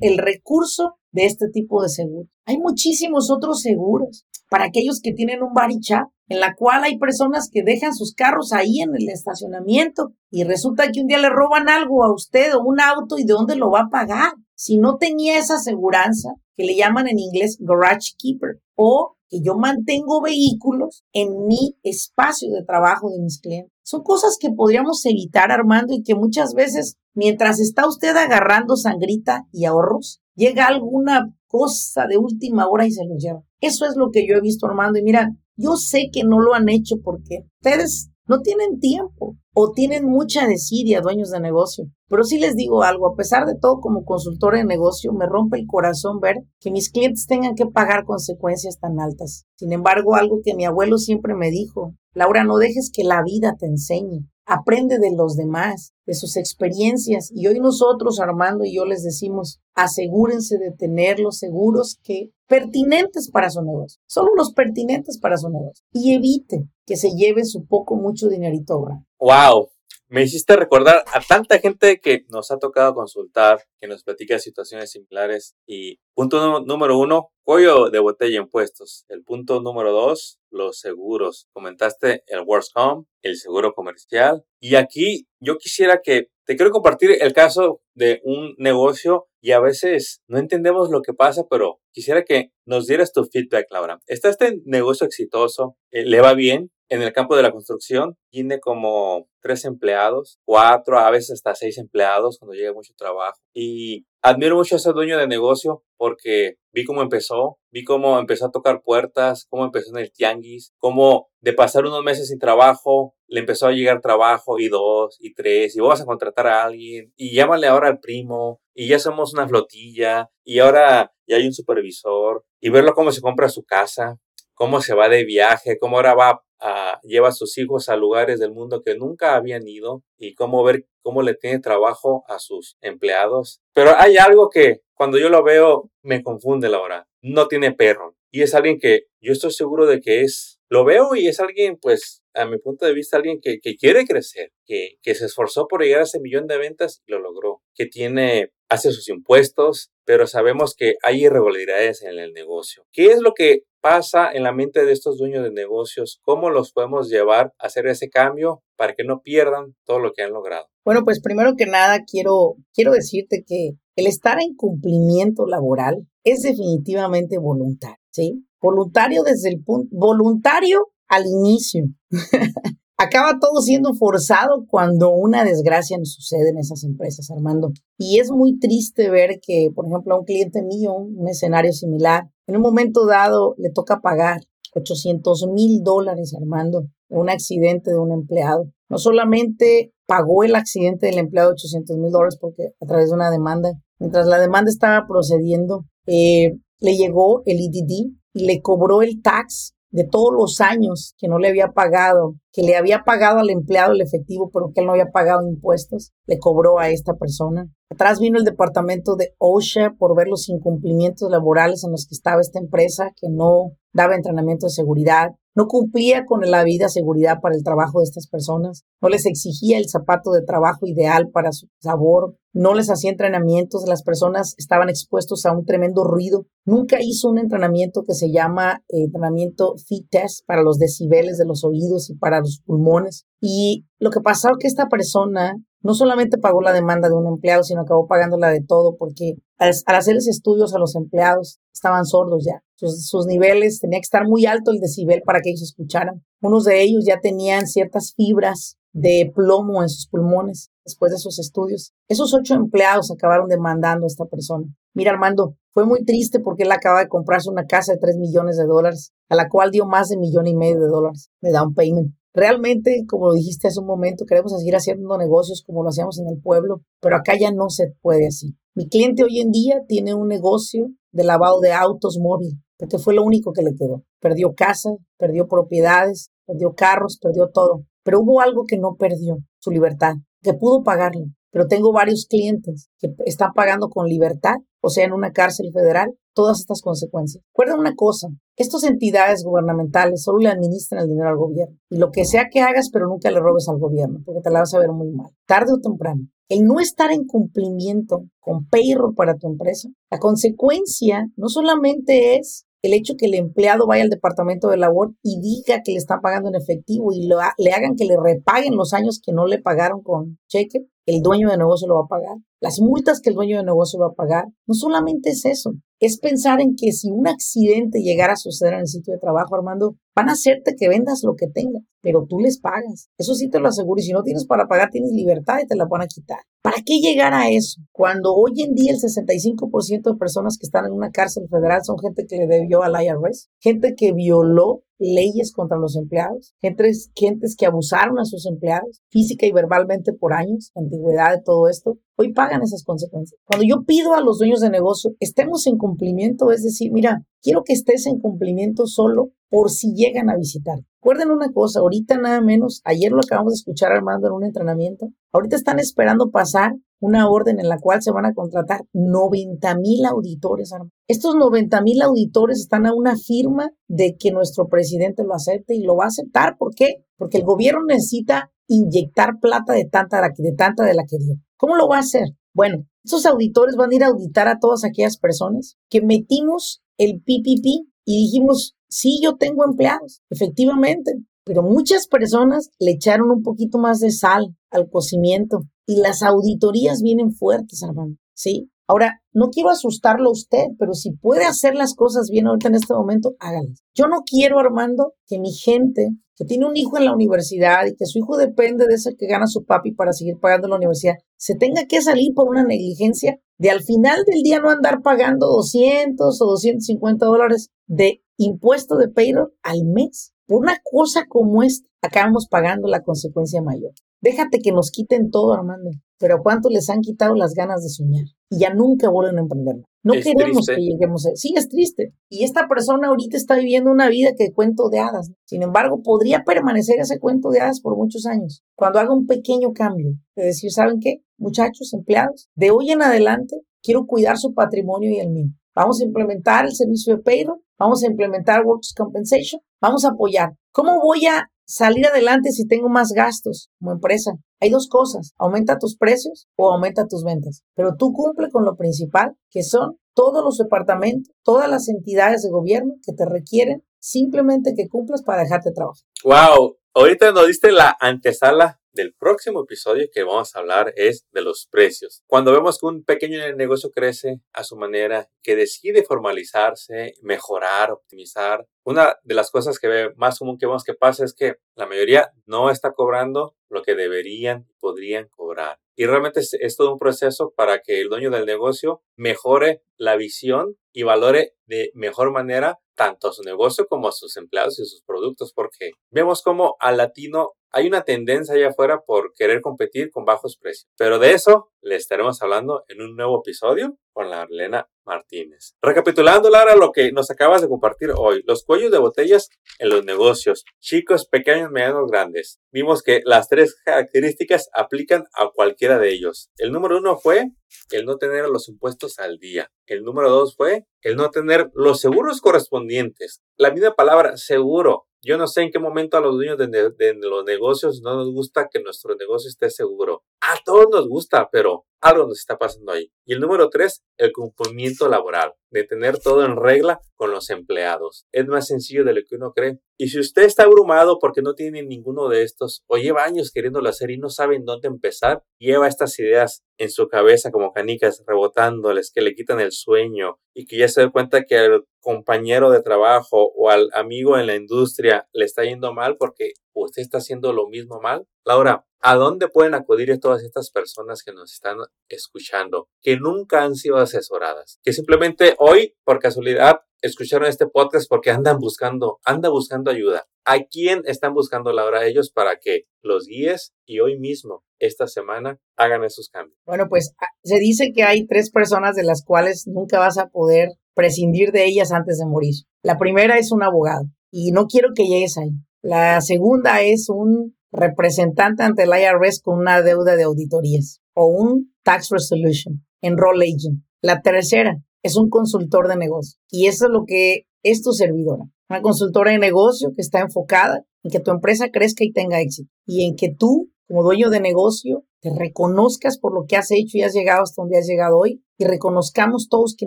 el 0.00 0.16
recurso 0.16 0.94
de 1.12 1.26
este 1.26 1.50
tipo 1.52 1.82
de 1.82 1.90
seguro. 1.90 2.26
Hay 2.46 2.56
muchísimos 2.56 3.30
otros 3.30 3.60
seguros 3.60 4.24
para 4.48 4.64
aquellos 4.64 5.02
que 5.02 5.12
tienen 5.12 5.42
un 5.42 5.52
shop, 5.80 6.08
en 6.30 6.40
la 6.40 6.54
cual 6.54 6.84
hay 6.84 6.96
personas 6.96 7.50
que 7.52 7.62
dejan 7.62 7.94
sus 7.94 8.14
carros 8.14 8.54
ahí 8.54 8.80
en 8.80 8.94
el 8.96 9.10
estacionamiento 9.10 10.14
y 10.30 10.44
resulta 10.44 10.90
que 10.90 11.02
un 11.02 11.06
día 11.06 11.18
le 11.18 11.28
roban 11.28 11.68
algo 11.68 12.02
a 12.02 12.14
usted 12.14 12.54
o 12.54 12.62
un 12.64 12.80
auto 12.80 13.18
y 13.18 13.24
de 13.24 13.34
dónde 13.34 13.56
lo 13.56 13.70
va 13.70 13.80
a 13.80 13.90
pagar. 13.90 14.32
Si 14.54 14.78
no 14.78 14.96
tenía 14.96 15.38
esa 15.38 15.56
aseguranza, 15.56 16.30
que 16.56 16.64
le 16.64 16.76
llaman 16.76 17.08
en 17.08 17.18
inglés 17.18 17.58
garage 17.60 18.14
keeper, 18.16 18.62
o 18.74 19.16
que 19.28 19.42
yo 19.42 19.58
mantengo 19.58 20.22
vehículos 20.22 21.04
en 21.12 21.46
mi 21.46 21.76
espacio 21.82 22.50
de 22.52 22.64
trabajo 22.64 23.10
de 23.10 23.20
mis 23.20 23.38
clientes. 23.38 23.79
Son 23.90 24.04
cosas 24.04 24.36
que 24.38 24.52
podríamos 24.52 25.04
evitar, 25.04 25.50
Armando, 25.50 25.92
y 25.92 26.04
que 26.04 26.14
muchas 26.14 26.54
veces, 26.54 26.94
mientras 27.12 27.58
está 27.58 27.88
usted 27.88 28.16
agarrando 28.16 28.76
sangrita 28.76 29.48
y 29.50 29.64
ahorros, 29.64 30.20
llega 30.36 30.68
alguna 30.68 31.34
cosa 31.48 32.06
de 32.06 32.16
última 32.16 32.68
hora 32.68 32.86
y 32.86 32.92
se 32.92 33.04
los 33.04 33.20
lleva. 33.20 33.42
Eso 33.60 33.86
es 33.86 33.96
lo 33.96 34.12
que 34.12 34.28
yo 34.28 34.36
he 34.36 34.40
visto, 34.40 34.68
Armando. 34.68 35.00
Y 35.00 35.02
mira, 35.02 35.30
yo 35.56 35.74
sé 35.74 36.04
que 36.12 36.22
no 36.22 36.38
lo 36.38 36.54
han 36.54 36.68
hecho 36.68 36.98
porque 37.02 37.48
ustedes 37.60 38.12
no 38.28 38.42
tienen 38.42 38.78
tiempo 38.78 39.36
o 39.54 39.72
tienen 39.72 40.04
mucha 40.04 40.46
desidia, 40.46 41.00
dueños 41.00 41.30
de 41.30 41.40
negocio. 41.40 41.86
Pero 42.08 42.24
sí 42.24 42.38
les 42.38 42.56
digo 42.56 42.82
algo, 42.82 43.08
a 43.08 43.16
pesar 43.16 43.46
de 43.46 43.56
todo, 43.60 43.80
como 43.80 44.04
consultor 44.04 44.54
de 44.54 44.64
negocio, 44.64 45.12
me 45.12 45.26
rompe 45.26 45.58
el 45.58 45.66
corazón 45.66 46.20
ver 46.20 46.36
que 46.60 46.70
mis 46.70 46.90
clientes 46.90 47.26
tengan 47.26 47.54
que 47.54 47.66
pagar 47.66 48.04
consecuencias 48.04 48.78
tan 48.78 49.00
altas. 49.00 49.46
Sin 49.56 49.72
embargo, 49.72 50.14
algo 50.14 50.40
que 50.44 50.54
mi 50.54 50.64
abuelo 50.64 50.98
siempre 50.98 51.34
me 51.34 51.50
dijo, 51.50 51.94
Laura, 52.14 52.44
no 52.44 52.58
dejes 52.58 52.90
que 52.92 53.04
la 53.04 53.22
vida 53.22 53.56
te 53.58 53.66
enseñe 53.66 54.28
aprende 54.50 54.98
de 54.98 55.14
los 55.16 55.36
demás, 55.36 55.92
de 56.06 56.14
sus 56.14 56.36
experiencias. 56.36 57.30
Y 57.32 57.46
hoy 57.46 57.60
nosotros, 57.60 58.18
Armando 58.18 58.64
y 58.64 58.74
yo 58.74 58.84
les 58.84 59.04
decimos, 59.04 59.60
asegúrense 59.74 60.58
de 60.58 60.72
tener 60.72 61.20
los 61.20 61.38
seguros 61.38 61.98
que 62.02 62.30
pertinentes 62.48 63.30
para 63.30 63.48
su 63.48 63.62
negocio, 63.62 64.00
solo 64.08 64.30
los 64.36 64.52
pertinentes 64.52 65.18
para 65.20 65.36
su 65.36 65.48
negocio. 65.48 65.84
Y 65.92 66.14
evite 66.14 66.68
que 66.90 66.96
se 66.96 67.10
lleve 67.14 67.44
su 67.44 67.68
poco, 67.68 67.94
mucho 67.94 68.28
dinerito 68.28 68.72
ahora. 68.72 69.00
¡Wow! 69.20 69.70
Me 70.08 70.24
hiciste 70.24 70.56
recordar 70.56 71.04
a 71.06 71.20
tanta 71.20 71.60
gente 71.60 72.00
que 72.00 72.24
nos 72.30 72.50
ha 72.50 72.58
tocado 72.58 72.94
consultar, 72.94 73.62
que 73.80 73.86
nos 73.86 74.02
platica 74.02 74.40
situaciones 74.40 74.90
similares. 74.90 75.54
Y 75.68 76.00
punto 76.16 76.64
número 76.64 76.98
uno, 76.98 77.28
cuello 77.44 77.90
de 77.90 78.00
botella 78.00 78.38
impuestos. 78.38 79.04
El 79.08 79.22
punto 79.22 79.60
número 79.60 79.92
dos, 79.92 80.40
los 80.50 80.80
seguros. 80.80 81.46
Comentaste 81.52 82.24
el 82.26 82.40
WorksCom, 82.40 83.04
el 83.22 83.36
seguro 83.36 83.72
comercial. 83.72 84.42
Y 84.58 84.74
aquí 84.74 85.28
yo 85.38 85.58
quisiera 85.58 86.00
que 86.02 86.26
te 86.44 86.56
quiero 86.56 86.72
compartir 86.72 87.16
el 87.20 87.32
caso 87.32 87.80
de 87.94 88.20
un 88.24 88.56
negocio 88.58 89.28
y 89.40 89.52
a 89.52 89.60
veces 89.60 90.22
no 90.26 90.38
entendemos 90.38 90.90
lo 90.90 91.02
que 91.02 91.14
pasa, 91.14 91.44
pero 91.48 91.78
quisiera 91.92 92.24
que 92.24 92.50
nos 92.66 92.88
dieras 92.88 93.12
tu 93.12 93.24
feedback, 93.26 93.66
Laura. 93.70 94.00
Está 94.08 94.28
este 94.28 94.60
negocio 94.64 95.06
exitoso, 95.06 95.76
eh, 95.92 96.04
le 96.04 96.20
va 96.20 96.34
bien, 96.34 96.72
en 96.90 97.02
el 97.02 97.12
campo 97.12 97.36
de 97.36 97.42
la 97.42 97.52
construcción 97.52 98.16
tiene 98.30 98.58
como 98.58 99.28
tres 99.40 99.64
empleados, 99.64 100.38
cuatro, 100.44 100.98
a 100.98 101.10
veces 101.10 101.30
hasta 101.34 101.54
seis 101.54 101.78
empleados 101.78 102.38
cuando 102.38 102.54
llega 102.54 102.72
mucho 102.72 102.92
trabajo. 102.96 103.38
Y 103.54 104.06
admiro 104.22 104.56
mucho 104.56 104.74
a 104.74 104.78
ese 104.78 104.92
dueño 104.92 105.16
de 105.16 105.28
negocio 105.28 105.84
porque 105.96 106.56
vi 106.72 106.84
cómo 106.84 107.02
empezó, 107.02 107.58
vi 107.70 107.84
cómo 107.84 108.18
empezó 108.18 108.46
a 108.46 108.50
tocar 108.50 108.82
puertas, 108.82 109.46
cómo 109.48 109.64
empezó 109.64 109.90
en 109.96 110.02
el 110.02 110.12
tianguis, 110.12 110.72
cómo 110.78 111.28
de 111.40 111.52
pasar 111.52 111.84
unos 111.84 112.02
meses 112.02 112.28
sin 112.28 112.38
trabajo, 112.38 113.14
le 113.28 113.40
empezó 113.40 113.68
a 113.68 113.72
llegar 113.72 114.00
trabajo 114.00 114.58
y 114.58 114.68
dos 114.68 115.16
y 115.20 115.32
tres, 115.34 115.76
y 115.76 115.80
vas 115.80 116.00
a 116.00 116.06
contratar 116.06 116.48
a 116.48 116.64
alguien, 116.64 117.12
y 117.16 117.34
llámale 117.34 117.66
ahora 117.66 117.88
al 117.88 118.00
primo, 118.00 118.60
y 118.74 118.88
ya 118.88 118.98
somos 118.98 119.32
una 119.32 119.48
flotilla, 119.48 120.30
y 120.44 120.58
ahora 120.58 121.12
ya 121.26 121.36
hay 121.36 121.46
un 121.46 121.54
supervisor, 121.54 122.44
y 122.60 122.70
verlo 122.70 122.94
cómo 122.94 123.12
se 123.12 123.20
compra 123.20 123.48
su 123.48 123.64
casa, 123.64 124.18
cómo 124.60 124.82
se 124.82 124.94
va 124.94 125.08
de 125.08 125.24
viaje, 125.24 125.78
cómo 125.78 125.96
ahora 125.96 126.14
va 126.14 126.42
a, 126.60 127.00
lleva 127.02 127.28
a 127.28 127.32
sus 127.32 127.56
hijos 127.56 127.88
a 127.88 127.96
lugares 127.96 128.38
del 128.38 128.52
mundo 128.52 128.82
que 128.84 128.94
nunca 128.94 129.34
habían 129.34 129.66
ido 129.66 130.02
y 130.18 130.34
cómo 130.34 130.62
ver 130.62 130.84
cómo 131.00 131.22
le 131.22 131.32
tiene 131.32 131.60
trabajo 131.60 132.24
a 132.28 132.38
sus 132.38 132.76
empleados. 132.82 133.62
Pero 133.72 133.92
hay 133.96 134.18
algo 134.18 134.50
que 134.50 134.82
cuando 134.92 135.16
yo 135.16 135.30
lo 135.30 135.42
veo 135.42 135.90
me 136.02 136.22
confunde 136.22 136.68
la 136.68 136.78
hora. 136.78 137.08
No 137.22 137.48
tiene 137.48 137.72
perro. 137.72 138.16
Y 138.30 138.42
es 138.42 138.54
alguien 138.54 138.78
que 138.78 139.04
yo 139.22 139.32
estoy 139.32 139.50
seguro 139.50 139.86
de 139.86 140.02
que 140.02 140.20
es, 140.20 140.60
lo 140.68 140.84
veo 140.84 141.14
y 141.14 141.28
es 141.28 141.40
alguien 141.40 141.78
pues 141.80 142.22
a 142.34 142.44
mi 142.44 142.58
punto 142.58 142.84
de 142.84 142.92
vista, 142.92 143.16
alguien 143.16 143.40
que, 143.40 143.60
que 143.60 143.76
quiere 143.76 144.04
crecer, 144.04 144.52
que, 144.66 144.98
que, 145.02 145.14
se 145.14 145.24
esforzó 145.24 145.68
por 145.68 145.82
llegar 145.82 146.00
a 146.00 146.04
ese 146.04 146.20
millón 146.20 146.46
de 146.46 146.58
ventas 146.58 147.02
y 147.06 147.12
lo 147.12 147.18
logró, 147.18 147.62
que 147.74 147.86
tiene, 147.86 148.52
hace 148.70 148.92
sus 148.92 149.08
impuestos, 149.08 149.90
pero 150.04 150.26
sabemos 150.26 150.74
que 150.74 150.94
hay 151.02 151.24
irregularidades 151.24 152.02
en 152.02 152.18
el 152.18 152.32
negocio. 152.32 152.84
¿Qué 152.92 153.06
es 153.06 153.20
lo 153.20 153.34
que 153.34 153.64
pasa 153.80 154.30
en 154.32 154.44
la 154.44 154.52
mente 154.52 154.84
de 154.84 154.92
estos 154.92 155.18
dueños 155.18 155.42
de 155.42 155.50
negocios? 155.50 156.20
¿Cómo 156.22 156.50
los 156.50 156.72
podemos 156.72 157.10
llevar 157.10 157.52
a 157.58 157.66
hacer 157.66 157.86
ese 157.88 158.08
cambio 158.08 158.62
para 158.76 158.94
que 158.94 159.04
no 159.04 159.22
pierdan 159.22 159.74
todo 159.84 159.98
lo 159.98 160.12
que 160.12 160.22
han 160.22 160.32
logrado? 160.32 160.66
Bueno, 160.84 161.04
pues 161.04 161.20
primero 161.20 161.54
que 161.58 161.66
nada 161.66 162.04
quiero, 162.10 162.56
quiero 162.72 162.92
decirte 162.92 163.44
que 163.46 163.72
el 163.96 164.06
estar 164.06 164.38
en 164.40 164.54
cumplimiento 164.54 165.46
laboral 165.46 166.06
es 166.24 166.42
definitivamente 166.42 167.38
voluntario, 167.38 167.98
¿sí? 168.10 168.46
Voluntario 168.60 169.22
desde 169.24 169.48
el 169.50 169.62
punto, 169.62 169.88
voluntario 169.90 170.92
al 171.08 171.24
inicio. 171.26 171.84
Acaba 173.02 173.38
todo 173.40 173.62
siendo 173.62 173.94
forzado 173.94 174.66
cuando 174.68 175.08
una 175.08 175.42
desgracia 175.42 175.96
nos 175.96 176.12
sucede 176.12 176.50
en 176.50 176.58
esas 176.58 176.84
empresas, 176.84 177.30
Armando. 177.30 177.72
Y 177.96 178.18
es 178.18 178.30
muy 178.30 178.58
triste 178.58 179.08
ver 179.08 179.40
que, 179.40 179.70
por 179.74 179.86
ejemplo, 179.86 180.14
a 180.14 180.18
un 180.18 180.26
cliente 180.26 180.62
mío, 180.62 180.92
un 180.92 181.26
escenario 181.26 181.72
similar, 181.72 182.24
en 182.46 182.56
un 182.56 182.60
momento 182.60 183.06
dado 183.06 183.54
le 183.56 183.70
toca 183.70 184.00
pagar 184.02 184.42
800 184.74 185.46
mil 185.50 185.82
dólares, 185.82 186.34
Armando, 186.38 186.82
de 187.08 187.16
un 187.16 187.30
accidente 187.30 187.90
de 187.90 187.98
un 187.98 188.12
empleado. 188.12 188.70
No 188.90 188.98
solamente 188.98 189.94
pagó 190.06 190.44
el 190.44 190.54
accidente 190.54 191.06
del 191.06 191.20
empleado 191.20 191.52
800 191.52 191.96
mil 191.96 192.10
dólares 192.10 192.36
porque 192.38 192.74
a 192.82 192.84
través 192.84 193.08
de 193.08 193.14
una 193.14 193.30
demanda, 193.30 193.70
mientras 193.98 194.26
la 194.26 194.38
demanda 194.38 194.70
estaba 194.70 195.06
procediendo, 195.08 195.86
eh, 196.06 196.52
le 196.80 196.96
llegó 196.98 197.40
el 197.46 197.60
EDD 197.60 198.12
y 198.34 198.44
le 198.44 198.60
cobró 198.60 199.00
el 199.00 199.22
tax 199.22 199.74
de 199.90 200.04
todos 200.04 200.32
los 200.32 200.60
años 200.60 201.14
que 201.18 201.28
no 201.28 201.38
le 201.38 201.48
había 201.48 201.68
pagado, 201.68 202.34
que 202.52 202.62
le 202.62 202.76
había 202.76 203.02
pagado 203.04 203.40
al 203.40 203.50
empleado 203.50 203.92
el 203.92 204.00
efectivo, 204.00 204.50
pero 204.52 204.70
que 204.72 204.80
él 204.80 204.86
no 204.86 204.92
había 204.92 205.10
pagado 205.10 205.46
impuestos, 205.46 206.12
le 206.26 206.38
cobró 206.38 206.78
a 206.78 206.90
esta 206.90 207.14
persona. 207.14 207.68
Atrás 207.90 208.20
vino 208.20 208.38
el 208.38 208.44
departamento 208.44 209.16
de 209.16 209.34
OSHA 209.38 209.94
por 209.98 210.16
ver 210.16 210.28
los 210.28 210.48
incumplimientos 210.48 211.30
laborales 211.30 211.82
en 211.84 211.90
los 211.90 212.06
que 212.06 212.14
estaba 212.14 212.40
esta 212.40 212.60
empresa, 212.60 213.10
que 213.20 213.28
no 213.28 213.72
daba 213.92 214.14
entrenamiento 214.14 214.66
de 214.66 214.70
seguridad, 214.70 215.30
no 215.56 215.66
cumplía 215.66 216.24
con 216.24 216.48
la 216.48 216.62
vida 216.62 216.88
seguridad 216.88 217.40
para 217.42 217.56
el 217.56 217.64
trabajo 217.64 217.98
de 217.98 218.04
estas 218.04 218.28
personas, 218.28 218.84
no 219.02 219.08
les 219.08 219.26
exigía 219.26 219.78
el 219.78 219.88
zapato 219.88 220.30
de 220.30 220.44
trabajo 220.44 220.86
ideal 220.86 221.30
para 221.30 221.50
su 221.50 221.66
sabor, 221.80 222.36
no 222.52 222.74
les 222.74 222.90
hacía 222.90 223.10
entrenamientos, 223.10 223.84
las 223.86 224.02
personas 224.02 224.54
estaban 224.58 224.88
expuestos 224.88 225.46
a 225.46 225.52
un 225.52 225.64
tremendo 225.64 226.04
ruido. 226.04 226.46
Nunca 226.64 226.98
hizo 227.00 227.28
un 227.28 227.38
entrenamiento 227.38 228.02
que 228.06 228.14
se 228.14 228.30
llama 228.32 228.82
eh, 228.88 229.04
entrenamiento 229.04 229.74
fit 229.86 230.08
test 230.10 230.44
para 230.46 230.62
los 230.62 230.78
decibeles 230.78 231.38
de 231.38 231.46
los 231.46 231.64
oídos 231.64 232.10
y 232.10 232.16
para 232.16 232.40
los 232.40 232.60
pulmones. 232.64 233.24
Y 233.40 233.86
lo 233.98 234.10
que 234.10 234.20
pasó 234.20 234.48
que 234.58 234.66
esta 234.66 234.86
persona 234.88 235.54
no 235.82 235.94
solamente 235.94 236.38
pagó 236.38 236.60
la 236.60 236.72
demanda 236.72 237.08
de 237.08 237.14
un 237.14 237.26
empleado, 237.26 237.62
sino 237.62 237.82
acabó 237.82 238.06
pagando 238.06 238.36
la 238.36 238.50
de 238.50 238.62
todo, 238.62 238.96
porque 238.98 239.34
al, 239.56 239.72
hacerles 239.86 240.28
estudios 240.28 240.74
a 240.74 240.78
los 240.78 240.94
empleados 240.94 241.58
estaban 241.72 242.04
sordos 242.04 242.44
ya. 242.44 242.62
Sus, 242.74 243.06
sus, 243.06 243.26
niveles, 243.26 243.80
tenía 243.80 243.98
que 243.98 244.04
estar 244.04 244.26
muy 244.26 244.46
alto 244.46 244.72
el 244.72 244.80
decibel 244.80 245.22
para 245.24 245.40
que 245.40 245.50
ellos 245.50 245.62
escucharan. 245.62 246.24
Unos 246.40 246.64
de 246.64 246.82
ellos 246.82 247.04
ya 247.06 247.20
tenían 247.20 247.66
ciertas 247.66 248.12
fibras 248.14 248.76
de 248.92 249.30
plomo 249.34 249.82
en 249.82 249.88
sus 249.88 250.08
pulmones 250.08 250.70
después 250.84 251.12
de 251.12 251.18
sus 251.18 251.38
estudios. 251.38 251.92
Esos 252.08 252.34
ocho 252.34 252.54
empleados 252.54 253.10
acabaron 253.10 253.48
demandando 253.48 254.04
a 254.04 254.08
esta 254.08 254.24
persona. 254.24 254.66
Mira, 254.94 255.12
Armando, 255.12 255.54
fue 255.72 255.86
muy 255.86 256.04
triste 256.04 256.40
porque 256.40 256.64
él 256.64 256.72
acaba 256.72 257.00
de 257.00 257.08
comprarse 257.08 257.50
una 257.50 257.66
casa 257.66 257.92
de 257.92 257.98
tres 257.98 258.16
millones 258.16 258.56
de 258.56 258.64
dólares, 258.64 259.12
a 259.28 259.36
la 259.36 259.48
cual 259.48 259.70
dio 259.70 259.86
más 259.86 260.08
de 260.08 260.16
millón 260.16 260.46
y 260.46 260.56
medio 260.56 260.80
de 260.80 260.88
dólares 260.88 261.30
de 261.40 261.52
down 261.52 261.74
payment. 261.74 262.12
Realmente, 262.32 263.04
como 263.08 263.26
lo 263.26 263.34
dijiste 263.34 263.68
hace 263.68 263.80
un 263.80 263.86
momento, 263.86 264.24
queremos 264.24 264.52
seguir 264.56 264.76
haciendo 264.76 265.18
negocios 265.18 265.64
como 265.66 265.82
lo 265.82 265.88
hacíamos 265.88 266.18
en 266.20 266.28
el 266.28 266.40
pueblo, 266.40 266.82
pero 267.00 267.16
acá 267.16 267.34
ya 267.38 267.50
no 267.52 267.68
se 267.70 267.92
puede 268.02 268.26
así. 268.26 268.54
Mi 268.74 268.88
cliente 268.88 269.24
hoy 269.24 269.40
en 269.40 269.50
día 269.50 269.80
tiene 269.88 270.14
un 270.14 270.28
negocio 270.28 270.90
de 271.12 271.24
lavado 271.24 271.60
de 271.60 271.72
autos 271.72 272.18
móvil, 272.20 272.62
porque 272.78 272.98
fue 272.98 273.14
lo 273.14 273.24
único 273.24 273.52
que 273.52 273.62
le 273.62 273.74
quedó. 273.74 274.04
Perdió 274.20 274.54
casa, 274.54 274.90
perdió 275.18 275.48
propiedades, 275.48 276.30
perdió 276.46 276.74
carros, 276.74 277.18
perdió 277.20 277.48
todo. 277.48 277.84
Pero 278.02 278.20
hubo 278.20 278.40
algo 278.40 278.64
que 278.66 278.78
no 278.78 278.96
perdió, 278.98 279.38
su 279.58 279.70
libertad, 279.70 280.14
que 280.42 280.54
pudo 280.54 280.82
pagarlo. 280.82 281.26
Pero 281.52 281.66
tengo 281.66 281.92
varios 281.92 282.26
clientes 282.26 282.88
que 282.98 283.08
están 283.26 283.52
pagando 283.54 283.88
con 283.88 284.06
libertad, 284.06 284.54
o 284.80 284.88
sea, 284.88 285.04
en 285.04 285.12
una 285.12 285.32
cárcel 285.32 285.70
federal, 285.72 286.14
todas 286.32 286.60
estas 286.60 286.80
consecuencias. 286.80 287.42
Recuerda 287.52 287.78
una 287.78 287.94
cosa, 287.94 288.28
Estas 288.56 288.84
entidades 288.84 289.42
gubernamentales 289.42 290.22
solo 290.22 290.38
le 290.38 290.48
administran 290.50 291.02
el 291.02 291.08
dinero 291.08 291.30
al 291.30 291.36
gobierno. 291.36 291.76
Y 291.88 291.96
lo 291.96 292.10
que 292.10 292.24
sea 292.24 292.48
que 292.52 292.60
hagas, 292.60 292.90
pero 292.92 293.08
nunca 293.08 293.30
le 293.30 293.40
robes 293.40 293.68
al 293.68 293.78
gobierno, 293.78 294.20
porque 294.24 294.42
te 294.42 294.50
la 294.50 294.60
vas 294.60 294.74
a 294.74 294.78
ver 294.78 294.90
muy 294.92 295.10
mal. 295.10 295.30
Tarde 295.46 295.72
o 295.72 295.80
temprano. 295.80 296.20
El 296.48 296.64
no 296.64 296.78
estar 296.78 297.10
en 297.10 297.24
cumplimiento 297.26 298.24
con 298.38 298.66
payroll 298.66 299.14
para 299.14 299.36
tu 299.36 299.46
empresa, 299.46 299.88
la 300.10 300.18
consecuencia 300.18 301.26
no 301.36 301.48
solamente 301.48 302.36
es 302.36 302.66
el 302.82 302.94
hecho 302.94 303.14
que 303.16 303.26
el 303.26 303.34
empleado 303.34 303.86
vaya 303.86 304.02
al 304.02 304.10
departamento 304.10 304.68
de 304.68 304.76
labor 304.76 305.12
y 305.22 305.40
diga 305.40 305.82
que 305.84 305.92
le 305.92 305.98
están 305.98 306.20
pagando 306.20 306.48
en 306.48 306.54
efectivo 306.54 307.12
y 307.12 307.26
le 307.26 307.72
hagan 307.72 307.96
que 307.96 308.04
le 308.04 308.16
repaguen 308.16 308.76
los 308.76 308.92
años 308.94 309.20
que 309.24 309.32
no 309.32 309.46
le 309.46 309.60
pagaron 309.60 310.02
con 310.02 310.38
cheque, 310.48 310.86
el 311.10 311.22
dueño 311.22 311.50
de 311.50 311.58
negocio 311.58 311.88
lo 311.88 311.96
va 311.96 312.04
a 312.04 312.08
pagar. 312.08 312.36
Las 312.60 312.80
multas 312.80 313.20
que 313.20 313.30
el 313.30 313.36
dueño 313.36 313.58
de 313.58 313.64
negocio 313.64 313.98
va 313.98 314.08
a 314.08 314.14
pagar. 314.14 314.44
No 314.66 314.74
solamente 314.74 315.30
es 315.30 315.44
eso, 315.44 315.72
es 315.98 316.18
pensar 316.18 316.60
en 316.60 316.76
que 316.76 316.92
si 316.92 317.10
un 317.10 317.26
accidente 317.26 318.00
llegara 318.00 318.34
a 318.34 318.36
suceder 318.36 318.74
en 318.74 318.80
el 318.80 318.86
sitio 318.86 319.12
de 319.12 319.18
trabajo, 319.18 319.54
Armando, 319.54 319.96
van 320.14 320.28
a 320.28 320.32
hacerte 320.32 320.74
que 320.78 320.88
vendas 320.88 321.22
lo 321.24 321.34
que 321.36 321.46
tengas, 321.46 321.82
pero 322.00 322.26
tú 322.28 322.38
les 322.38 322.60
pagas. 322.60 323.08
Eso 323.18 323.34
sí 323.34 323.48
te 323.48 323.60
lo 323.60 323.68
aseguro. 323.68 324.00
Y 324.00 324.04
si 324.04 324.12
no 324.12 324.22
tienes 324.22 324.46
para 324.46 324.68
pagar, 324.68 324.90
tienes 324.90 325.12
libertad 325.12 325.58
y 325.62 325.66
te 325.66 325.76
la 325.76 325.86
van 325.86 326.02
a 326.02 326.06
quitar. 326.06 326.40
¿Para 326.62 326.76
qué 326.84 327.00
llegar 327.00 327.34
a 327.34 327.50
eso? 327.50 327.80
Cuando 327.92 328.34
hoy 328.34 328.62
en 328.62 328.74
día 328.74 328.92
el 328.92 328.98
65% 328.98 330.12
de 330.12 330.18
personas 330.18 330.56
que 330.58 330.66
están 330.66 330.86
en 330.86 330.92
una 330.92 331.10
cárcel 331.10 331.48
federal 331.50 331.80
son 331.84 331.98
gente 331.98 332.26
que 332.26 332.36
le 332.36 332.46
debió 332.46 332.82
al 332.82 332.94
IRS, 333.02 333.48
gente 333.58 333.94
que 333.96 334.12
violó 334.12 334.82
leyes 335.00 335.52
contra 335.52 335.78
los 335.78 335.96
empleados, 335.96 336.54
gentes, 336.60 337.10
gentes 337.14 337.56
que 337.56 337.66
abusaron 337.66 338.18
a 338.18 338.24
sus 338.24 338.46
empleados 338.46 339.00
física 339.08 339.46
y 339.46 339.52
verbalmente 339.52 340.12
por 340.12 340.32
años, 340.32 340.70
antigüedad 340.74 341.36
de 341.36 341.42
todo 341.42 341.68
esto, 341.68 341.98
hoy 342.16 342.32
pagan 342.32 342.62
esas 342.62 342.84
consecuencias. 342.84 343.40
Cuando 343.44 343.66
yo 343.66 343.84
pido 343.84 344.14
a 344.14 344.20
los 344.20 344.38
dueños 344.38 344.60
de 344.60 344.70
negocio, 344.70 345.12
estemos 345.18 345.66
en 345.66 345.78
cumplimiento, 345.78 346.52
es 346.52 346.62
decir, 346.62 346.92
mira, 346.92 347.24
quiero 347.42 347.62
que 347.64 347.72
estés 347.72 348.06
en 348.06 348.20
cumplimiento 348.20 348.86
solo 348.86 349.30
por 349.48 349.70
si 349.70 349.94
llegan 349.94 350.30
a 350.30 350.36
visitar. 350.36 350.78
Recuerden 351.02 351.30
una 351.30 351.50
cosa, 351.50 351.80
ahorita 351.80 352.18
nada 352.18 352.42
menos, 352.42 352.82
ayer 352.84 353.10
lo 353.10 353.20
acabamos 353.20 353.54
de 353.54 353.56
escuchar 353.56 353.90
Armando 353.90 354.26
en 354.26 354.34
un 354.34 354.44
entrenamiento, 354.44 355.06
ahorita 355.32 355.56
están 355.56 355.78
esperando 355.78 356.30
pasar 356.30 356.74
una 357.00 357.26
orden 357.30 357.58
en 357.58 357.70
la 357.70 357.78
cual 357.78 358.02
se 358.02 358.10
van 358.10 358.26
a 358.26 358.34
contratar 358.34 358.82
90 358.92 359.76
mil 359.76 360.04
auditores. 360.04 360.74
Estos 361.08 361.36
90 361.36 361.80
mil 361.80 362.02
auditores 362.02 362.60
están 362.60 362.84
a 362.84 362.92
una 362.92 363.16
firma 363.16 363.70
de 363.88 364.16
que 364.18 364.30
nuestro 364.30 364.68
presidente 364.68 365.24
lo 365.24 365.32
acepte 365.32 365.74
y 365.74 365.84
lo 365.84 365.96
va 365.96 366.04
a 366.04 366.08
aceptar. 366.08 366.58
¿Por 366.58 366.74
qué? 366.74 367.06
Porque 367.16 367.38
el 367.38 367.44
gobierno 367.44 367.80
necesita 367.88 368.52
inyectar 368.66 369.38
plata 369.40 369.72
de 369.72 369.86
tanta, 369.86 370.20
de 370.36 370.52
tanta 370.52 370.84
de 370.84 370.92
la 370.92 371.04
que 371.08 371.16
dio. 371.16 371.36
¿Cómo 371.56 371.76
lo 371.76 371.88
va 371.88 371.96
a 371.96 372.00
hacer? 372.00 372.28
Bueno, 372.52 372.84
esos 373.02 373.24
auditores 373.24 373.74
van 373.76 373.90
a 373.90 373.94
ir 373.94 374.04
a 374.04 374.08
auditar 374.08 374.48
a 374.48 374.58
todas 374.58 374.84
aquellas 374.84 375.16
personas 375.16 375.78
que 375.88 376.02
metimos 376.02 376.82
el 376.98 377.22
PPP 377.22 377.88
y 378.04 378.24
dijimos, 378.24 378.76
sí, 378.90 379.20
yo 379.22 379.36
tengo 379.36 379.64
empleados, 379.64 380.20
efectivamente, 380.30 381.12
pero 381.44 381.62
muchas 381.62 382.06
personas 382.06 382.70
le 382.78 382.92
echaron 382.92 383.30
un 383.30 383.42
poquito 383.42 383.78
más 383.78 384.00
de 384.00 384.10
sal 384.10 384.54
al 384.70 384.90
cocimiento 384.90 385.62
y 385.86 386.00
las 386.00 386.22
auditorías 386.22 387.02
vienen 387.02 387.32
fuertes, 387.32 387.82
Armando, 387.82 388.16
¿sí? 388.34 388.70
Ahora, 388.86 389.20
no 389.32 389.50
quiero 389.50 389.70
asustarlo 389.70 390.28
a 390.28 390.32
usted, 390.32 390.64
pero 390.78 390.94
si 390.94 391.12
puede 391.12 391.44
hacer 391.44 391.76
las 391.76 391.94
cosas 391.94 392.28
bien 392.28 392.48
ahorita 392.48 392.68
en 392.68 392.74
este 392.74 392.92
momento, 392.92 393.36
háganlas. 393.38 393.84
Yo 393.94 394.08
no 394.08 394.22
quiero, 394.28 394.58
Armando, 394.58 395.14
que 395.26 395.38
mi 395.38 395.52
gente 395.52 396.08
que 396.40 396.44
tiene 396.44 396.66
un 396.66 396.76
hijo 396.76 396.96
en 396.96 397.04
la 397.04 397.12
universidad 397.12 397.86
y 397.86 397.94
que 397.94 398.06
su 398.06 398.18
hijo 398.18 398.36
depende 398.36 398.86
de 398.86 398.94
ese 398.94 399.14
que 399.14 399.26
gana 399.26 399.46
su 399.46 399.64
papi 399.64 399.92
para 399.92 400.12
seguir 400.12 400.38
pagando 400.40 400.68
la 400.68 400.76
universidad, 400.76 401.16
se 401.36 401.54
tenga 401.54 401.84
que 401.84 402.00
salir 402.00 402.32
por 402.34 402.48
una 402.48 402.64
negligencia 402.64 403.38
de 403.58 403.70
al 403.70 403.82
final 403.82 404.24
del 404.26 404.42
día 404.42 404.58
no 404.58 404.70
andar 404.70 405.02
pagando 405.02 405.46
200 405.48 406.40
o 406.40 406.46
250 406.46 407.26
dólares 407.26 407.68
de 407.86 408.22
impuesto 408.44 408.96
de 408.96 409.08
payroll 409.08 409.52
al 409.62 409.84
mes. 409.84 410.32
Por 410.46 410.60
una 410.60 410.78
cosa 410.82 411.26
como 411.28 411.62
esta, 411.62 411.88
acabamos 412.02 412.48
pagando 412.50 412.88
la 412.88 413.02
consecuencia 413.02 413.62
mayor. 413.62 413.92
Déjate 414.22 414.58
que 414.58 414.72
nos 414.72 414.90
quiten 414.90 415.30
todo, 415.30 415.54
Armando. 415.54 415.90
Pero 416.18 416.42
¿cuánto 416.42 416.68
les 416.68 416.90
han 416.90 417.00
quitado 417.00 417.34
las 417.34 417.54
ganas 417.54 417.82
de 417.82 417.88
soñar? 417.88 418.24
Y 418.50 418.58
ya 418.58 418.74
nunca 418.74 419.08
vuelven 419.08 419.38
a 419.38 419.42
emprender. 419.42 419.76
No 420.02 420.12
queremos 420.14 420.66
que 420.66 420.76
lleguemos 420.76 421.26
a... 421.26 421.30
Sí, 421.34 421.54
es 421.56 421.68
triste. 421.68 422.14
Y 422.28 422.44
esta 422.44 422.68
persona 422.68 423.08
ahorita 423.08 423.36
está 423.36 423.56
viviendo 423.56 423.90
una 423.90 424.08
vida 424.08 424.32
que 424.36 424.52
cuento 424.52 424.88
de 424.90 424.98
hadas. 424.98 425.30
Sin 425.46 425.62
embargo, 425.62 426.02
podría 426.02 426.42
permanecer 426.44 426.98
ese 426.98 427.18
cuento 427.18 427.50
de 427.50 427.60
hadas 427.60 427.80
por 427.80 427.96
muchos 427.96 428.26
años. 428.26 428.62
Cuando 428.76 428.98
haga 428.98 429.14
un 429.14 429.26
pequeño 429.26 429.72
cambio. 429.72 430.14
De 430.36 430.46
decir, 430.46 430.70
¿saben 430.70 430.98
qué? 431.00 431.22
Muchachos, 431.38 431.92
empleados, 431.94 432.48
de 432.54 432.70
hoy 432.70 432.90
en 432.90 433.02
adelante 433.02 433.56
quiero 433.82 434.06
cuidar 434.06 434.36
su 434.36 434.52
patrimonio 434.52 435.10
y 435.10 435.20
el 435.20 435.30
mío. 435.30 435.48
Vamos 435.74 436.00
a 436.00 436.04
implementar 436.04 436.66
el 436.66 436.74
servicio 436.74 437.16
de 437.16 437.22
payroll, 437.22 437.62
vamos 437.80 438.04
a 438.04 438.06
implementar 438.06 438.64
Workers 438.64 438.94
Compensation, 438.96 439.60
vamos 439.80 440.04
a 440.04 440.10
apoyar. 440.10 440.50
¿Cómo 440.70 441.00
voy 441.00 441.26
a 441.26 441.50
salir 441.70 442.04
adelante 442.06 442.50
si 442.50 442.66
tengo 442.66 442.88
más 442.88 443.12
gastos 443.14 443.70
como 443.78 443.92
empresa. 443.92 444.32
Hay 444.60 444.70
dos 444.70 444.88
cosas, 444.88 445.32
aumenta 445.38 445.78
tus 445.78 445.96
precios 445.96 446.48
o 446.56 446.72
aumenta 446.72 447.06
tus 447.06 447.22
ventas, 447.22 447.62
pero 447.76 447.94
tú 447.96 448.12
cumple 448.12 448.50
con 448.50 448.64
lo 448.64 448.76
principal, 448.76 449.36
que 449.50 449.62
son 449.62 449.96
todos 450.12 450.44
los 450.44 450.58
departamentos, 450.58 451.32
todas 451.44 451.70
las 451.70 451.88
entidades 451.88 452.42
de 452.42 452.50
gobierno 452.50 452.94
que 453.06 453.14
te 453.14 453.24
requieren 453.24 453.84
simplemente 454.00 454.74
que 454.74 454.88
cumplas 454.88 455.22
para 455.22 455.42
dejarte 455.42 455.70
trabajar. 455.70 456.02
Wow, 456.24 456.76
ahorita 456.94 457.32
nos 457.32 457.46
diste 457.46 457.70
la 457.70 457.96
antesala 458.00 458.79
del 458.92 459.14
próximo 459.14 459.62
episodio 459.62 460.08
que 460.12 460.22
vamos 460.22 460.54
a 460.54 460.60
hablar 460.60 460.92
es 460.96 461.26
de 461.32 461.42
los 461.42 461.66
precios. 461.70 462.22
Cuando 462.26 462.52
vemos 462.52 462.78
que 462.78 462.86
un 462.86 463.04
pequeño 463.04 463.38
negocio 463.54 463.90
crece 463.90 464.40
a 464.52 464.64
su 464.64 464.76
manera, 464.76 465.28
que 465.42 465.56
decide 465.56 466.02
formalizarse, 466.02 467.14
mejorar, 467.22 467.92
optimizar, 467.92 468.66
una 468.84 469.16
de 469.22 469.34
las 469.34 469.50
cosas 469.50 469.78
que 469.78 470.10
más 470.16 470.38
común 470.38 470.58
que 470.58 470.66
vemos 470.66 470.84
que 470.84 470.94
pasa 470.94 471.24
es 471.24 471.34
que 471.34 471.56
la 471.74 471.86
mayoría 471.86 472.30
no 472.46 472.70
está 472.70 472.92
cobrando 472.92 473.54
lo 473.68 473.82
que 473.82 473.94
deberían 473.94 474.66
podrían 474.80 475.28
cobrar. 475.28 475.78
Y 475.94 476.06
realmente 476.06 476.40
es, 476.40 476.76
todo 476.76 476.92
un 476.92 476.98
proceso 476.98 477.52
para 477.54 477.80
que 477.80 478.00
el 478.00 478.08
dueño 478.08 478.30
del 478.30 478.46
negocio 478.46 479.02
mejore 479.16 479.82
la 479.96 480.16
visión 480.16 480.76
y 480.92 481.02
valore 481.02 481.54
de 481.66 481.90
mejor 481.94 482.32
manera 482.32 482.78
tanto 482.94 483.28
a 483.28 483.32
su 483.32 483.42
negocio 483.42 483.86
como 483.86 484.08
a 484.08 484.12
sus 484.12 484.36
empleados 484.36 484.78
y 484.78 484.86
sus 484.86 485.02
productos, 485.02 485.52
porque 485.54 485.92
vemos 486.10 486.42
como 486.42 486.76
al 486.80 486.96
latino 486.96 487.52
hay 487.72 487.86
una 487.86 488.02
tendencia 488.02 488.54
allá 488.54 488.68
afuera 488.68 489.00
por 489.06 489.32
querer 489.34 489.60
competir 489.60 490.10
con 490.10 490.24
bajos 490.24 490.56
precios. 490.56 490.88
Pero 490.96 491.18
de 491.18 491.32
eso 491.32 491.70
le 491.82 491.96
estaremos 491.96 492.42
hablando 492.42 492.84
en 492.88 493.00
un 493.00 493.16
nuevo 493.16 493.40
episodio 493.40 493.96
con 494.12 494.28
la 494.28 494.42
Arlena 494.42 494.88
Martínez. 495.04 495.74
Recapitulando, 495.82 496.50
Lara, 496.50 496.76
lo 496.76 496.92
que 496.92 497.10
nos 497.12 497.30
acabas 497.30 497.62
de 497.62 497.68
compartir 497.68 498.10
hoy, 498.16 498.42
los 498.46 498.64
cuellos 498.64 498.90
de 498.90 498.98
botellas 498.98 499.48
en 499.78 499.88
los 499.88 500.04
negocios, 500.04 500.64
chicos, 500.80 501.26
pequeños, 501.26 501.70
medianos, 501.70 502.10
grandes. 502.10 502.60
Vimos 502.72 503.02
que 503.02 503.22
las 503.24 503.48
tres 503.48 503.76
características 503.84 504.68
aplican 504.74 505.24
a 505.34 505.50
cualquiera 505.50 505.98
de 505.98 506.10
ellos. 506.10 506.50
El 506.58 506.72
número 506.72 506.98
uno 506.98 507.16
fue 507.16 507.50
el 507.90 508.04
no 508.04 508.18
tener 508.18 508.48
los 508.48 508.68
impuestos 508.68 509.18
al 509.18 509.38
día. 509.38 509.70
El 509.86 510.02
número 510.02 510.30
dos 510.30 510.54
fue 510.56 510.86
el 511.02 511.16
no 511.16 511.30
tener 511.30 511.70
los 511.74 512.00
seguros 512.00 512.40
correspondientes. 512.40 513.42
La 513.56 513.70
misma 513.70 513.94
palabra 513.94 514.36
seguro 514.36 515.06
yo 515.22 515.36
no 515.36 515.46
sé 515.46 515.62
en 515.62 515.70
qué 515.70 515.78
momento 515.78 516.16
a 516.16 516.20
los 516.20 516.34
dueños 516.34 516.56
de, 516.58 517.14
los 517.20 517.44
negocios 517.44 518.00
no 518.02 518.16
nos 518.16 518.30
gusta 518.32 518.68
que 518.70 518.82
nuestro 518.82 519.14
negocio 519.16 519.48
esté 519.48 519.70
seguro. 519.70 520.24
A 520.40 520.56
todos 520.64 520.86
nos 520.90 521.08
gusta, 521.08 521.48
pero 521.50 521.86
algo 522.00 522.26
nos 522.26 522.38
está 522.38 522.58
pasando 522.58 522.92
ahí. 522.92 523.10
Y 523.26 523.34
el 523.34 523.40
número 523.40 523.68
tres, 523.70 524.02
el 524.16 524.32
cumplimiento 524.32 525.08
laboral, 525.08 525.54
de 525.70 525.84
tener 525.84 526.18
todo 526.18 526.44
en 526.44 526.56
regla 526.56 527.00
con 527.14 527.30
los 527.30 527.50
empleados. 527.50 528.26
Es 528.32 528.46
más 528.46 528.66
sencillo 528.66 529.04
de 529.04 529.14
lo 529.14 529.20
que 529.28 529.36
uno 529.36 529.52
cree. 529.52 529.78
Y 529.98 530.08
si 530.08 530.18
usted 530.18 530.42
está 530.42 530.64
abrumado 530.64 531.18
porque 531.20 531.42
no 531.42 531.54
tiene 531.54 531.82
ninguno 531.82 532.28
de 532.28 532.42
estos 532.42 532.82
o 532.86 532.96
lleva 532.96 533.24
años 533.24 533.50
queriéndolo 533.52 533.88
hacer 533.88 534.10
y 534.10 534.18
no 534.18 534.30
sabe 534.30 534.58
dónde 534.64 534.88
empezar, 534.88 535.42
lleva 535.58 535.88
estas 535.88 536.18
ideas 536.18 536.62
en 536.78 536.90
su 536.90 537.08
cabeza 537.08 537.50
como 537.50 537.72
canicas 537.72 538.22
rebotándoles 538.26 539.12
que 539.12 539.20
le 539.20 539.34
quitan 539.34 539.60
el 539.60 539.72
sueño 539.72 540.38
y 540.54 540.66
que 540.66 540.78
ya 540.78 540.88
se 540.88 541.02
da 541.02 541.10
cuenta 541.10 541.44
que 541.44 541.58
al 541.58 541.84
compañero 542.00 542.70
de 542.70 542.82
trabajo 542.82 543.52
o 543.54 543.68
al 543.70 543.90
amigo 543.92 544.38
en 544.38 544.46
la 544.46 544.56
industria 544.56 545.28
le 545.32 545.44
está 545.44 545.64
yendo 545.64 545.92
mal 545.92 546.16
porque 546.16 546.52
usted 546.72 547.02
está 547.02 547.18
haciendo 547.18 547.52
lo 547.52 547.68
mismo 547.68 548.00
mal. 548.00 548.26
Laura, 548.44 548.86
¿A 549.02 549.14
dónde 549.16 549.48
pueden 549.48 549.74
acudir 549.74 550.18
todas 550.20 550.42
estas 550.42 550.70
personas 550.70 551.22
que 551.22 551.32
nos 551.32 551.52
están 551.54 551.78
escuchando, 552.08 552.88
que 553.00 553.16
nunca 553.16 553.62
han 553.62 553.74
sido 553.74 553.96
asesoradas, 553.96 554.78
que 554.82 554.92
simplemente 554.92 555.54
hoy, 555.58 555.94
por 556.04 556.18
casualidad, 556.18 556.80
escucharon 557.00 557.48
este 557.48 557.66
podcast 557.66 558.06
porque 558.10 558.30
andan 558.30 558.58
buscando, 558.58 559.18
anda 559.24 559.48
buscando 559.48 559.90
ayuda? 559.90 560.26
¿A 560.44 560.64
quién 560.64 561.00
están 561.06 561.32
buscando 561.32 561.72
la 561.72 561.86
hora 561.86 562.04
ellos 562.04 562.30
para 562.30 562.58
que 562.58 562.84
los 563.02 563.26
guíes 563.26 563.72
y 563.86 564.00
hoy 564.00 564.18
mismo, 564.18 564.64
esta 564.78 565.06
semana, 565.06 565.58
hagan 565.76 566.04
esos 566.04 566.28
cambios? 566.28 566.58
Bueno, 566.66 566.84
pues 566.90 567.14
ah, 567.20 567.28
se 567.42 567.58
dice 567.58 567.92
que 567.94 568.02
hay 568.02 568.26
tres 568.26 568.50
personas 568.50 568.96
de 568.96 569.04
las 569.04 569.24
cuales 569.24 569.66
nunca 569.66 569.98
vas 569.98 570.18
a 570.18 570.28
poder 570.28 570.68
prescindir 570.94 571.52
de 571.52 571.64
ellas 571.64 571.90
antes 571.92 572.18
de 572.18 572.26
morir. 572.26 572.54
La 572.82 572.98
primera 572.98 573.38
es 573.38 573.50
un 573.50 573.62
abogado 573.62 574.04
y 574.30 574.52
no 574.52 574.66
quiero 574.66 574.90
que 574.94 575.06
llegues 575.06 575.38
ahí. 575.38 575.52
La 575.82 576.20
segunda 576.20 576.82
es 576.82 577.08
un 577.08 577.56
representante 577.72 578.62
ante 578.62 578.84
el 578.84 578.90
IRS 578.90 579.42
con 579.42 579.58
una 579.58 579.82
deuda 579.82 580.16
de 580.16 580.24
auditorías 580.24 581.00
o 581.14 581.26
un 581.26 581.72
tax 581.82 582.10
resolution, 582.10 582.84
enroll 583.00 583.42
agent. 583.42 583.84
La 584.02 584.22
tercera, 584.22 584.82
es 585.02 585.16
un 585.16 585.28
consultor 585.28 585.88
de 585.88 585.96
negocio. 585.96 586.38
Y 586.50 586.66
eso 586.66 586.86
es 586.86 586.90
lo 586.90 587.04
que 587.06 587.46
es 587.62 587.82
tu 587.82 587.92
servidora. 587.92 588.44
Una 588.68 588.82
consultora 588.82 589.32
de 589.32 589.38
negocio 589.38 589.90
que 589.94 590.02
está 590.02 590.20
enfocada 590.20 590.84
en 591.02 591.10
que 591.10 591.20
tu 591.20 591.30
empresa 591.30 591.70
crezca 591.70 592.04
y 592.04 592.12
tenga 592.12 592.40
éxito. 592.40 592.70
Y 592.86 593.06
en 593.06 593.16
que 593.16 593.34
tú, 593.34 593.70
como 593.88 594.02
dueño 594.02 594.30
de 594.30 594.40
negocio, 594.40 595.04
te 595.20 595.30
reconozcas 595.34 596.18
por 596.18 596.34
lo 596.34 596.44
que 596.46 596.56
has 596.56 596.70
hecho 596.70 596.96
y 596.96 597.02
has 597.02 597.12
llegado 597.12 597.42
hasta 597.42 597.62
donde 597.62 597.78
has 597.78 597.86
llegado 597.86 598.18
hoy 598.18 598.42
y 598.58 598.64
reconozcamos 598.64 599.48
todos 599.48 599.74
que 599.76 599.86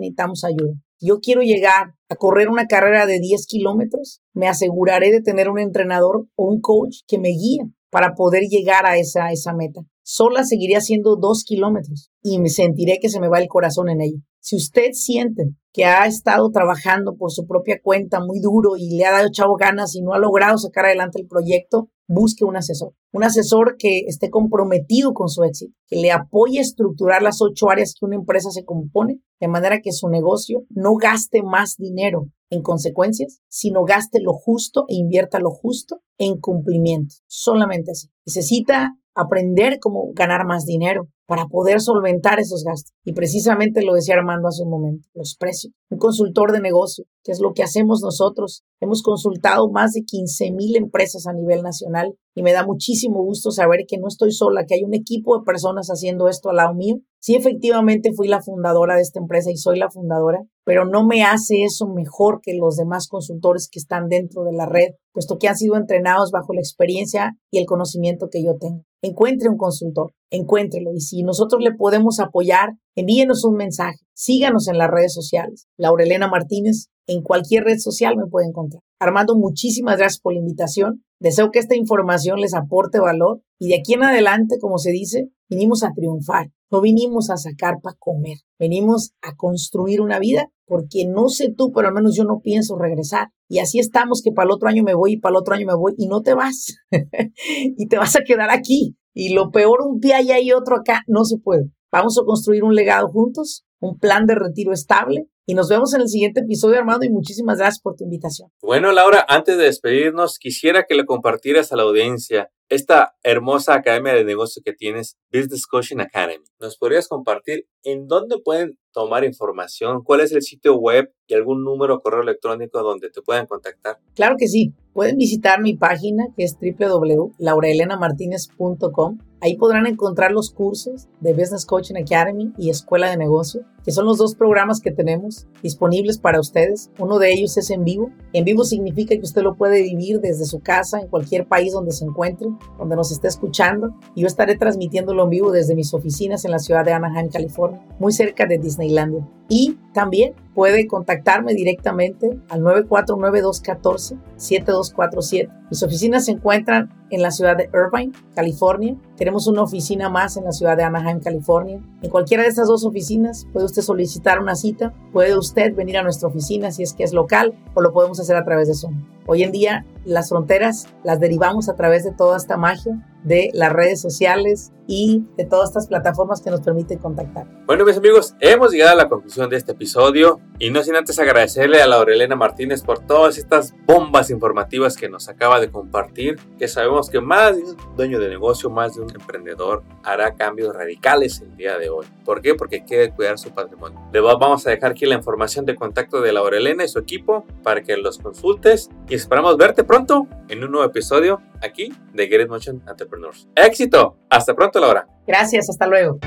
necesitamos 0.00 0.44
ayuda. 0.44 0.74
Yo 1.06 1.20
quiero 1.20 1.42
llegar 1.42 1.92
a 2.08 2.16
correr 2.16 2.48
una 2.48 2.66
carrera 2.66 3.04
de 3.04 3.20
10 3.20 3.46
kilómetros, 3.46 4.22
me 4.32 4.48
aseguraré 4.48 5.12
de 5.12 5.20
tener 5.20 5.50
un 5.50 5.58
entrenador 5.58 6.28
o 6.34 6.48
un 6.50 6.62
coach 6.62 7.00
que 7.06 7.18
me 7.18 7.28
guíe 7.28 7.60
para 7.90 8.14
poder 8.14 8.44
llegar 8.44 8.86
a 8.86 8.96
esa, 8.96 9.30
esa 9.30 9.52
meta. 9.52 9.82
Sola 10.02 10.44
seguiría 10.44 10.78
haciendo 10.78 11.16
dos 11.16 11.44
kilómetros 11.44 12.10
y 12.22 12.38
me 12.38 12.48
sentiré 12.48 13.00
que 13.02 13.10
se 13.10 13.20
me 13.20 13.28
va 13.28 13.38
el 13.38 13.48
corazón 13.48 13.90
en 13.90 14.00
ello. 14.00 14.16
Si 14.40 14.56
usted 14.56 14.92
siente 14.92 15.50
que 15.74 15.84
ha 15.84 16.06
estado 16.06 16.50
trabajando 16.50 17.16
por 17.16 17.30
su 17.30 17.46
propia 17.46 17.80
cuenta 17.82 18.20
muy 18.20 18.40
duro 18.40 18.76
y 18.78 18.96
le 18.96 19.04
ha 19.04 19.12
dado 19.12 19.28
chavo 19.30 19.56
ganas 19.56 19.94
y 19.94 20.00
no 20.00 20.14
ha 20.14 20.18
logrado 20.18 20.56
sacar 20.56 20.86
adelante 20.86 21.20
el 21.20 21.26
proyecto, 21.26 21.90
busque 22.06 22.44
un 22.44 22.56
asesor. 22.56 22.92
Un 23.12 23.24
asesor 23.24 23.76
que 23.78 24.00
esté 24.06 24.30
comprometido 24.30 25.14
con 25.14 25.28
su 25.28 25.44
éxito, 25.44 25.74
que 25.86 25.96
le 25.96 26.12
apoye 26.12 26.58
a 26.58 26.62
estructurar 26.62 27.22
las 27.22 27.40
ocho 27.40 27.70
áreas 27.70 27.94
que 27.98 28.04
una 28.04 28.16
empresa 28.16 28.50
se 28.50 28.64
compone, 28.64 29.20
de 29.40 29.48
manera 29.48 29.80
que 29.80 29.92
su 29.92 30.08
negocio 30.08 30.64
no 30.70 30.94
gaste 30.96 31.42
más 31.42 31.76
dinero 31.76 32.28
en 32.50 32.62
consecuencias, 32.62 33.40
sino 33.48 33.84
gaste 33.84 34.20
lo 34.20 34.32
justo 34.32 34.84
e 34.88 34.94
invierta 34.94 35.38
lo 35.38 35.50
justo 35.50 36.00
en 36.18 36.38
cumplimiento. 36.38 37.14
Solamente 37.26 37.92
así. 37.92 38.08
Necesita 38.26 38.96
aprender 39.14 39.78
cómo 39.80 40.12
ganar 40.14 40.46
más 40.46 40.64
dinero 40.64 41.08
para 41.26 41.46
poder 41.46 41.80
solventar 41.80 42.38
esos 42.40 42.64
gastos. 42.64 42.92
Y 43.04 43.12
precisamente 43.12 43.82
lo 43.82 43.94
decía 43.94 44.16
Armando 44.16 44.48
hace 44.48 44.62
un 44.62 44.70
momento, 44.70 45.08
los 45.14 45.36
precios. 45.38 45.72
Un 45.90 45.98
consultor 45.98 46.52
de 46.52 46.60
negocio, 46.60 47.04
que 47.22 47.32
es 47.32 47.40
lo 47.40 47.52
que 47.52 47.62
hacemos 47.62 48.00
nosotros. 48.02 48.62
Hemos 48.80 49.02
consultado 49.02 49.70
más 49.70 49.92
de 49.92 50.02
15 50.02 50.52
mil 50.52 50.76
empresas 50.76 51.26
a 51.26 51.32
nivel 51.32 51.62
nacional 51.62 52.14
y 52.34 52.42
me 52.42 52.52
da 52.52 52.66
muchísimo 52.66 53.22
gusto 53.22 53.50
saber 53.50 53.84
que 53.86 53.98
no 53.98 54.08
estoy 54.08 54.32
sola, 54.32 54.64
que 54.66 54.74
hay 54.74 54.82
un 54.82 54.94
equipo 54.94 55.38
de 55.38 55.44
personas 55.44 55.88
haciendo 55.88 56.28
esto 56.28 56.50
al 56.50 56.56
lado 56.56 56.74
mío. 56.74 56.96
Sí, 57.20 57.36
efectivamente 57.36 58.12
fui 58.14 58.28
la 58.28 58.42
fundadora 58.42 58.96
de 58.96 59.02
esta 59.02 59.20
empresa 59.20 59.50
y 59.50 59.56
soy 59.56 59.78
la 59.78 59.90
fundadora, 59.90 60.40
pero 60.64 60.84
no 60.84 61.06
me 61.06 61.22
hace 61.22 61.62
eso 61.62 61.86
mejor 61.86 62.40
que 62.42 62.54
los 62.54 62.76
demás 62.76 63.08
consultores 63.08 63.68
que 63.70 63.78
están 63.78 64.08
dentro 64.08 64.42
de 64.44 64.52
la 64.52 64.66
red, 64.66 64.94
puesto 65.12 65.38
que 65.38 65.48
han 65.48 65.56
sido 65.56 65.76
entrenados 65.76 66.30
bajo 66.32 66.52
la 66.52 66.60
experiencia 66.60 67.32
y 67.50 67.58
el 67.58 67.66
conocimiento 67.66 68.28
que 68.30 68.42
yo 68.44 68.56
tengo. 68.58 68.82
Encuentre 69.00 69.48
un 69.48 69.56
consultor, 69.56 70.12
encuéntrelo 70.30 70.92
y 70.92 71.00
si 71.00 71.22
nosotros 71.22 71.62
le 71.62 71.74
podemos 71.74 72.20
apoyar, 72.20 72.70
envíenos 72.94 73.44
un 73.44 73.56
mensaje, 73.56 73.98
síganos 74.14 74.68
en 74.68 74.78
las 74.78 74.90
redes 74.90 75.12
sociales. 75.12 75.66
Laurelena 75.76 76.28
Martínez, 76.28 76.88
en 77.06 77.22
cualquier 77.22 77.64
red 77.64 77.78
social 77.78 78.16
me 78.16 78.26
puede 78.26 78.46
encontrar. 78.46 78.82
Armando, 78.98 79.36
muchísimas 79.36 79.98
gracias 79.98 80.20
por 80.20 80.32
la 80.32 80.40
invitación. 80.40 81.04
Deseo 81.20 81.50
que 81.50 81.58
esta 81.58 81.76
información 81.76 82.40
les 82.40 82.54
aporte 82.54 82.98
valor 82.98 83.42
y 83.58 83.68
de 83.68 83.76
aquí 83.76 83.94
en 83.94 84.04
adelante, 84.04 84.56
como 84.60 84.78
se 84.78 84.90
dice, 84.90 85.28
vinimos 85.48 85.82
a 85.82 85.92
triunfar. 85.94 86.48
No 86.70 86.80
vinimos 86.80 87.30
a 87.30 87.36
sacar 87.36 87.76
para 87.82 87.96
comer, 87.98 88.38
venimos 88.58 89.12
a 89.22 89.36
construir 89.36 90.00
una 90.00 90.18
vida 90.18 90.48
porque 90.66 91.06
no 91.06 91.28
sé 91.28 91.52
tú, 91.56 91.70
pero 91.72 91.88
al 91.88 91.94
menos 91.94 92.16
yo 92.16 92.24
no 92.24 92.40
pienso 92.40 92.76
regresar. 92.76 93.28
Y 93.48 93.58
así 93.58 93.78
estamos 93.78 94.22
que 94.22 94.32
para 94.32 94.46
el 94.46 94.52
otro 94.52 94.68
año 94.68 94.82
me 94.82 94.94
voy 94.94 95.12
y 95.12 95.20
para 95.20 95.34
el 95.34 95.36
otro 95.36 95.54
año 95.54 95.66
me 95.66 95.76
voy 95.76 95.94
y 95.98 96.08
no 96.08 96.22
te 96.22 96.34
vas. 96.34 96.74
y 97.76 97.86
te 97.86 97.98
vas 97.98 98.16
a 98.16 98.24
quedar 98.26 98.50
aquí. 98.50 98.96
Y 99.12 99.34
lo 99.34 99.50
peor, 99.50 99.82
un 99.86 100.00
pie 100.00 100.14
allá 100.14 100.40
y 100.40 100.52
otro 100.52 100.76
acá, 100.76 101.02
no 101.06 101.24
se 101.24 101.38
puede. 101.38 101.70
Vamos 101.94 102.18
a 102.20 102.26
construir 102.26 102.64
un 102.64 102.74
legado 102.74 103.06
juntos, 103.06 103.64
un 103.78 104.00
plan 104.00 104.26
de 104.26 104.34
retiro 104.34 104.72
estable 104.72 105.28
y 105.46 105.54
nos 105.54 105.68
vemos 105.68 105.94
en 105.94 106.00
el 106.00 106.08
siguiente 106.08 106.40
episodio, 106.40 106.78
Armando, 106.78 107.06
y 107.06 107.10
muchísimas 107.10 107.58
gracias 107.58 107.80
por 107.80 107.94
tu 107.94 108.02
invitación. 108.02 108.50
Bueno, 108.60 108.90
Laura, 108.90 109.24
antes 109.28 109.56
de 109.56 109.66
despedirnos, 109.66 110.40
quisiera 110.40 110.86
que 110.88 110.96
le 110.96 111.04
compartieras 111.04 111.70
a 111.70 111.76
la 111.76 111.84
audiencia 111.84 112.50
esta 112.68 113.14
hermosa 113.22 113.74
academia 113.74 114.12
de 114.12 114.24
negocio 114.24 114.60
que 114.64 114.72
tienes, 114.72 115.18
Business 115.32 115.68
Coaching 115.68 116.00
Academy. 116.00 116.42
¿Nos 116.58 116.78
podrías 116.78 117.06
compartir 117.06 117.68
en 117.84 118.08
dónde 118.08 118.38
pueden 118.44 118.76
tomar 118.92 119.22
información? 119.22 120.02
¿Cuál 120.02 120.22
es 120.22 120.32
el 120.32 120.42
sitio 120.42 120.76
web 120.76 121.12
y 121.28 121.34
algún 121.34 121.62
número 121.62 122.00
correo 122.00 122.22
electrónico 122.22 122.82
donde 122.82 123.08
te 123.10 123.22
puedan 123.22 123.46
contactar? 123.46 124.00
Claro 124.16 124.34
que 124.36 124.48
sí. 124.48 124.72
Pueden 124.92 125.16
visitar 125.16 125.60
mi 125.60 125.76
página 125.76 126.24
que 126.36 126.42
es 126.42 126.56
www.lauraelenamartinez.com. 126.58 129.18
Ahí 129.44 129.56
podrán 129.58 129.86
encontrar 129.86 130.32
los 130.32 130.50
cursos 130.50 131.06
de 131.20 131.34
Business 131.34 131.66
Coaching 131.66 131.96
Academy 131.96 132.54
y 132.56 132.70
Escuela 132.70 133.10
de 133.10 133.18
Negocio, 133.18 133.60
que 133.84 133.92
son 133.92 134.06
los 134.06 134.16
dos 134.16 134.34
programas 134.34 134.80
que 134.80 134.90
tenemos 134.90 135.46
disponibles 135.62 136.16
para 136.16 136.40
ustedes. 136.40 136.90
Uno 136.98 137.18
de 137.18 137.30
ellos 137.30 137.54
es 137.58 137.68
en 137.68 137.84
vivo. 137.84 138.10
En 138.32 138.46
vivo 138.46 138.64
significa 138.64 139.14
que 139.14 139.20
usted 139.20 139.42
lo 139.42 139.56
puede 139.56 139.82
vivir 139.82 140.22
desde 140.22 140.46
su 140.46 140.60
casa, 140.60 140.98
en 140.98 141.08
cualquier 141.08 141.46
país 141.46 141.74
donde 141.74 141.92
se 141.92 142.06
encuentre 142.06 142.48
donde 142.78 142.96
nos 142.96 143.12
esté 143.12 143.28
escuchando. 143.28 143.94
Yo 144.16 144.26
estaré 144.26 144.56
transmitiéndolo 144.56 145.24
en 145.24 145.30
vivo 145.30 145.52
desde 145.52 145.74
mis 145.74 145.92
oficinas 145.92 146.46
en 146.46 146.50
la 146.50 146.58
ciudad 146.58 146.86
de 146.86 146.94
Anaheim, 146.94 147.28
California, 147.28 147.82
muy 147.98 148.14
cerca 148.14 148.46
de 148.46 148.56
Disneylandia. 148.56 149.28
Y 149.50 149.76
también 149.92 150.32
puede 150.54 150.86
contactarme 150.86 151.52
directamente 151.52 152.40
al 152.48 152.62
949-214-7247. 152.62 155.50
Mis 155.70 155.82
oficinas 155.82 156.24
se 156.24 156.32
encuentran 156.32 156.88
en 157.10 157.20
la 157.20 157.30
ciudad 157.30 157.54
de 157.56 157.68
Irvine, 157.74 158.14
California. 158.34 158.96
Tenemos 159.16 159.33
una 159.46 159.62
oficina 159.62 160.08
más 160.08 160.36
en 160.36 160.44
la 160.44 160.52
ciudad 160.52 160.76
de 160.76 160.84
Anaheim, 160.84 161.20
California. 161.20 161.80
En 162.02 162.10
cualquiera 162.10 162.44
de 162.44 162.48
estas 162.48 162.68
dos 162.68 162.84
oficinas 162.84 163.46
puede 163.52 163.66
usted 163.66 163.82
solicitar 163.82 164.38
una 164.38 164.54
cita, 164.54 164.94
puede 165.12 165.36
usted 165.36 165.74
venir 165.74 165.98
a 165.98 166.02
nuestra 166.02 166.28
oficina 166.28 166.70
si 166.70 166.82
es 166.82 166.92
que 166.92 167.04
es 167.04 167.12
local 167.12 167.54
o 167.74 167.80
lo 167.80 167.92
podemos 167.92 168.20
hacer 168.20 168.36
a 168.36 168.44
través 168.44 168.68
de 168.68 168.74
Zoom. 168.74 169.13
Hoy 169.26 169.42
en 169.42 169.52
día 169.52 169.86
las 170.04 170.28
fronteras 170.28 170.86
las 171.02 171.18
derivamos 171.18 171.68
a 171.68 171.76
través 171.76 172.04
de 172.04 172.12
toda 172.12 172.36
esta 172.36 172.56
magia 172.56 173.02
de 173.24 173.50
las 173.54 173.72
redes 173.72 174.02
sociales 174.02 174.70
y 174.86 175.24
de 175.38 175.46
todas 175.46 175.70
estas 175.70 175.86
plataformas 175.86 176.42
que 176.42 176.50
nos 176.50 176.60
permiten 176.60 176.98
contactar. 176.98 177.46
Bueno, 177.64 177.86
mis 177.86 177.96
amigos, 177.96 178.34
hemos 178.40 178.70
llegado 178.70 178.92
a 178.92 179.02
la 179.02 179.08
conclusión 179.08 179.48
de 179.48 179.56
este 179.56 179.72
episodio 179.72 180.40
y 180.58 180.68
no 180.70 180.82
sin 180.82 180.94
antes 180.94 181.18
agradecerle 181.18 181.80
a 181.80 181.86
Laurelena 181.86 182.36
Martínez 182.36 182.82
por 182.82 182.98
todas 182.98 183.38
estas 183.38 183.74
bombas 183.86 184.28
informativas 184.28 184.98
que 184.98 185.08
nos 185.08 185.30
acaba 185.30 185.58
de 185.58 185.70
compartir, 185.70 186.36
que 186.58 186.68
sabemos 186.68 187.08
que 187.08 187.22
más 187.22 187.56
de 187.56 187.62
un 187.62 187.96
dueño 187.96 188.20
de 188.20 188.28
negocio, 188.28 188.68
más 188.68 188.94
de 188.94 189.00
un 189.00 189.10
emprendedor 189.10 189.82
hará 190.02 190.34
cambios 190.34 190.74
radicales 190.74 191.40
el 191.40 191.56
día 191.56 191.78
de 191.78 191.88
hoy. 191.88 192.04
¿Por 192.26 192.42
qué? 192.42 192.54
Porque 192.54 192.84
quiere 192.84 193.10
cuidar 193.10 193.38
su 193.38 193.52
patrimonio. 193.52 193.98
Le 194.12 194.20
vamos 194.20 194.66
a 194.66 194.70
dejar 194.70 194.90
aquí 194.90 195.06
la 195.06 195.14
información 195.14 195.64
de 195.64 195.76
contacto 195.76 196.20
de 196.20 196.32
Laurelena 196.32 196.84
y 196.84 196.88
su 196.88 196.98
equipo 196.98 197.46
para 197.62 197.82
que 197.82 197.96
los 197.96 198.18
consultes 198.18 198.90
y 199.14 199.16
esperamos 199.16 199.56
verte 199.56 199.84
pronto 199.84 200.26
en 200.48 200.64
un 200.64 200.72
nuevo 200.72 200.84
episodio 200.84 201.40
aquí 201.62 201.94
de 202.12 202.26
Get 202.26 202.40
It 202.40 202.48
Motion 202.48 202.82
Entrepreneurs. 202.88 203.46
¡Éxito! 203.54 204.16
Hasta 204.28 204.56
pronto, 204.56 204.80
Laura. 204.80 205.06
Gracias, 205.24 205.70
hasta 205.70 205.86
luego. 205.86 206.18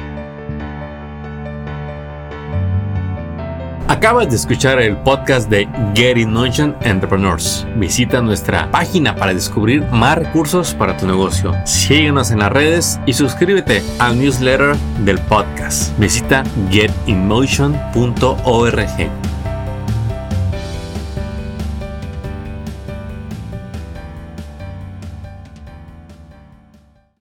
Acabas 3.89 4.29
de 4.29 4.37
escuchar 4.37 4.79
el 4.79 4.95
podcast 5.03 5.49
de 5.49 5.67
Get 5.95 6.15
In 6.15 6.31
Motion 6.31 6.77
Entrepreneurs. 6.79 7.67
Visita 7.75 8.21
nuestra 8.21 8.71
página 8.71 9.17
para 9.17 9.33
descubrir 9.33 9.83
más 9.91 10.17
recursos 10.17 10.73
para 10.73 10.95
tu 10.95 11.07
negocio. 11.07 11.53
Síguenos 11.65 12.31
en 12.31 12.39
las 12.39 12.53
redes 12.53 13.01
y 13.05 13.11
suscríbete 13.11 13.83
al 13.99 14.17
newsletter 14.17 14.77
del 15.03 15.19
podcast. 15.19 15.91
Visita 15.99 16.45
getinmotion.org. 16.69 19.36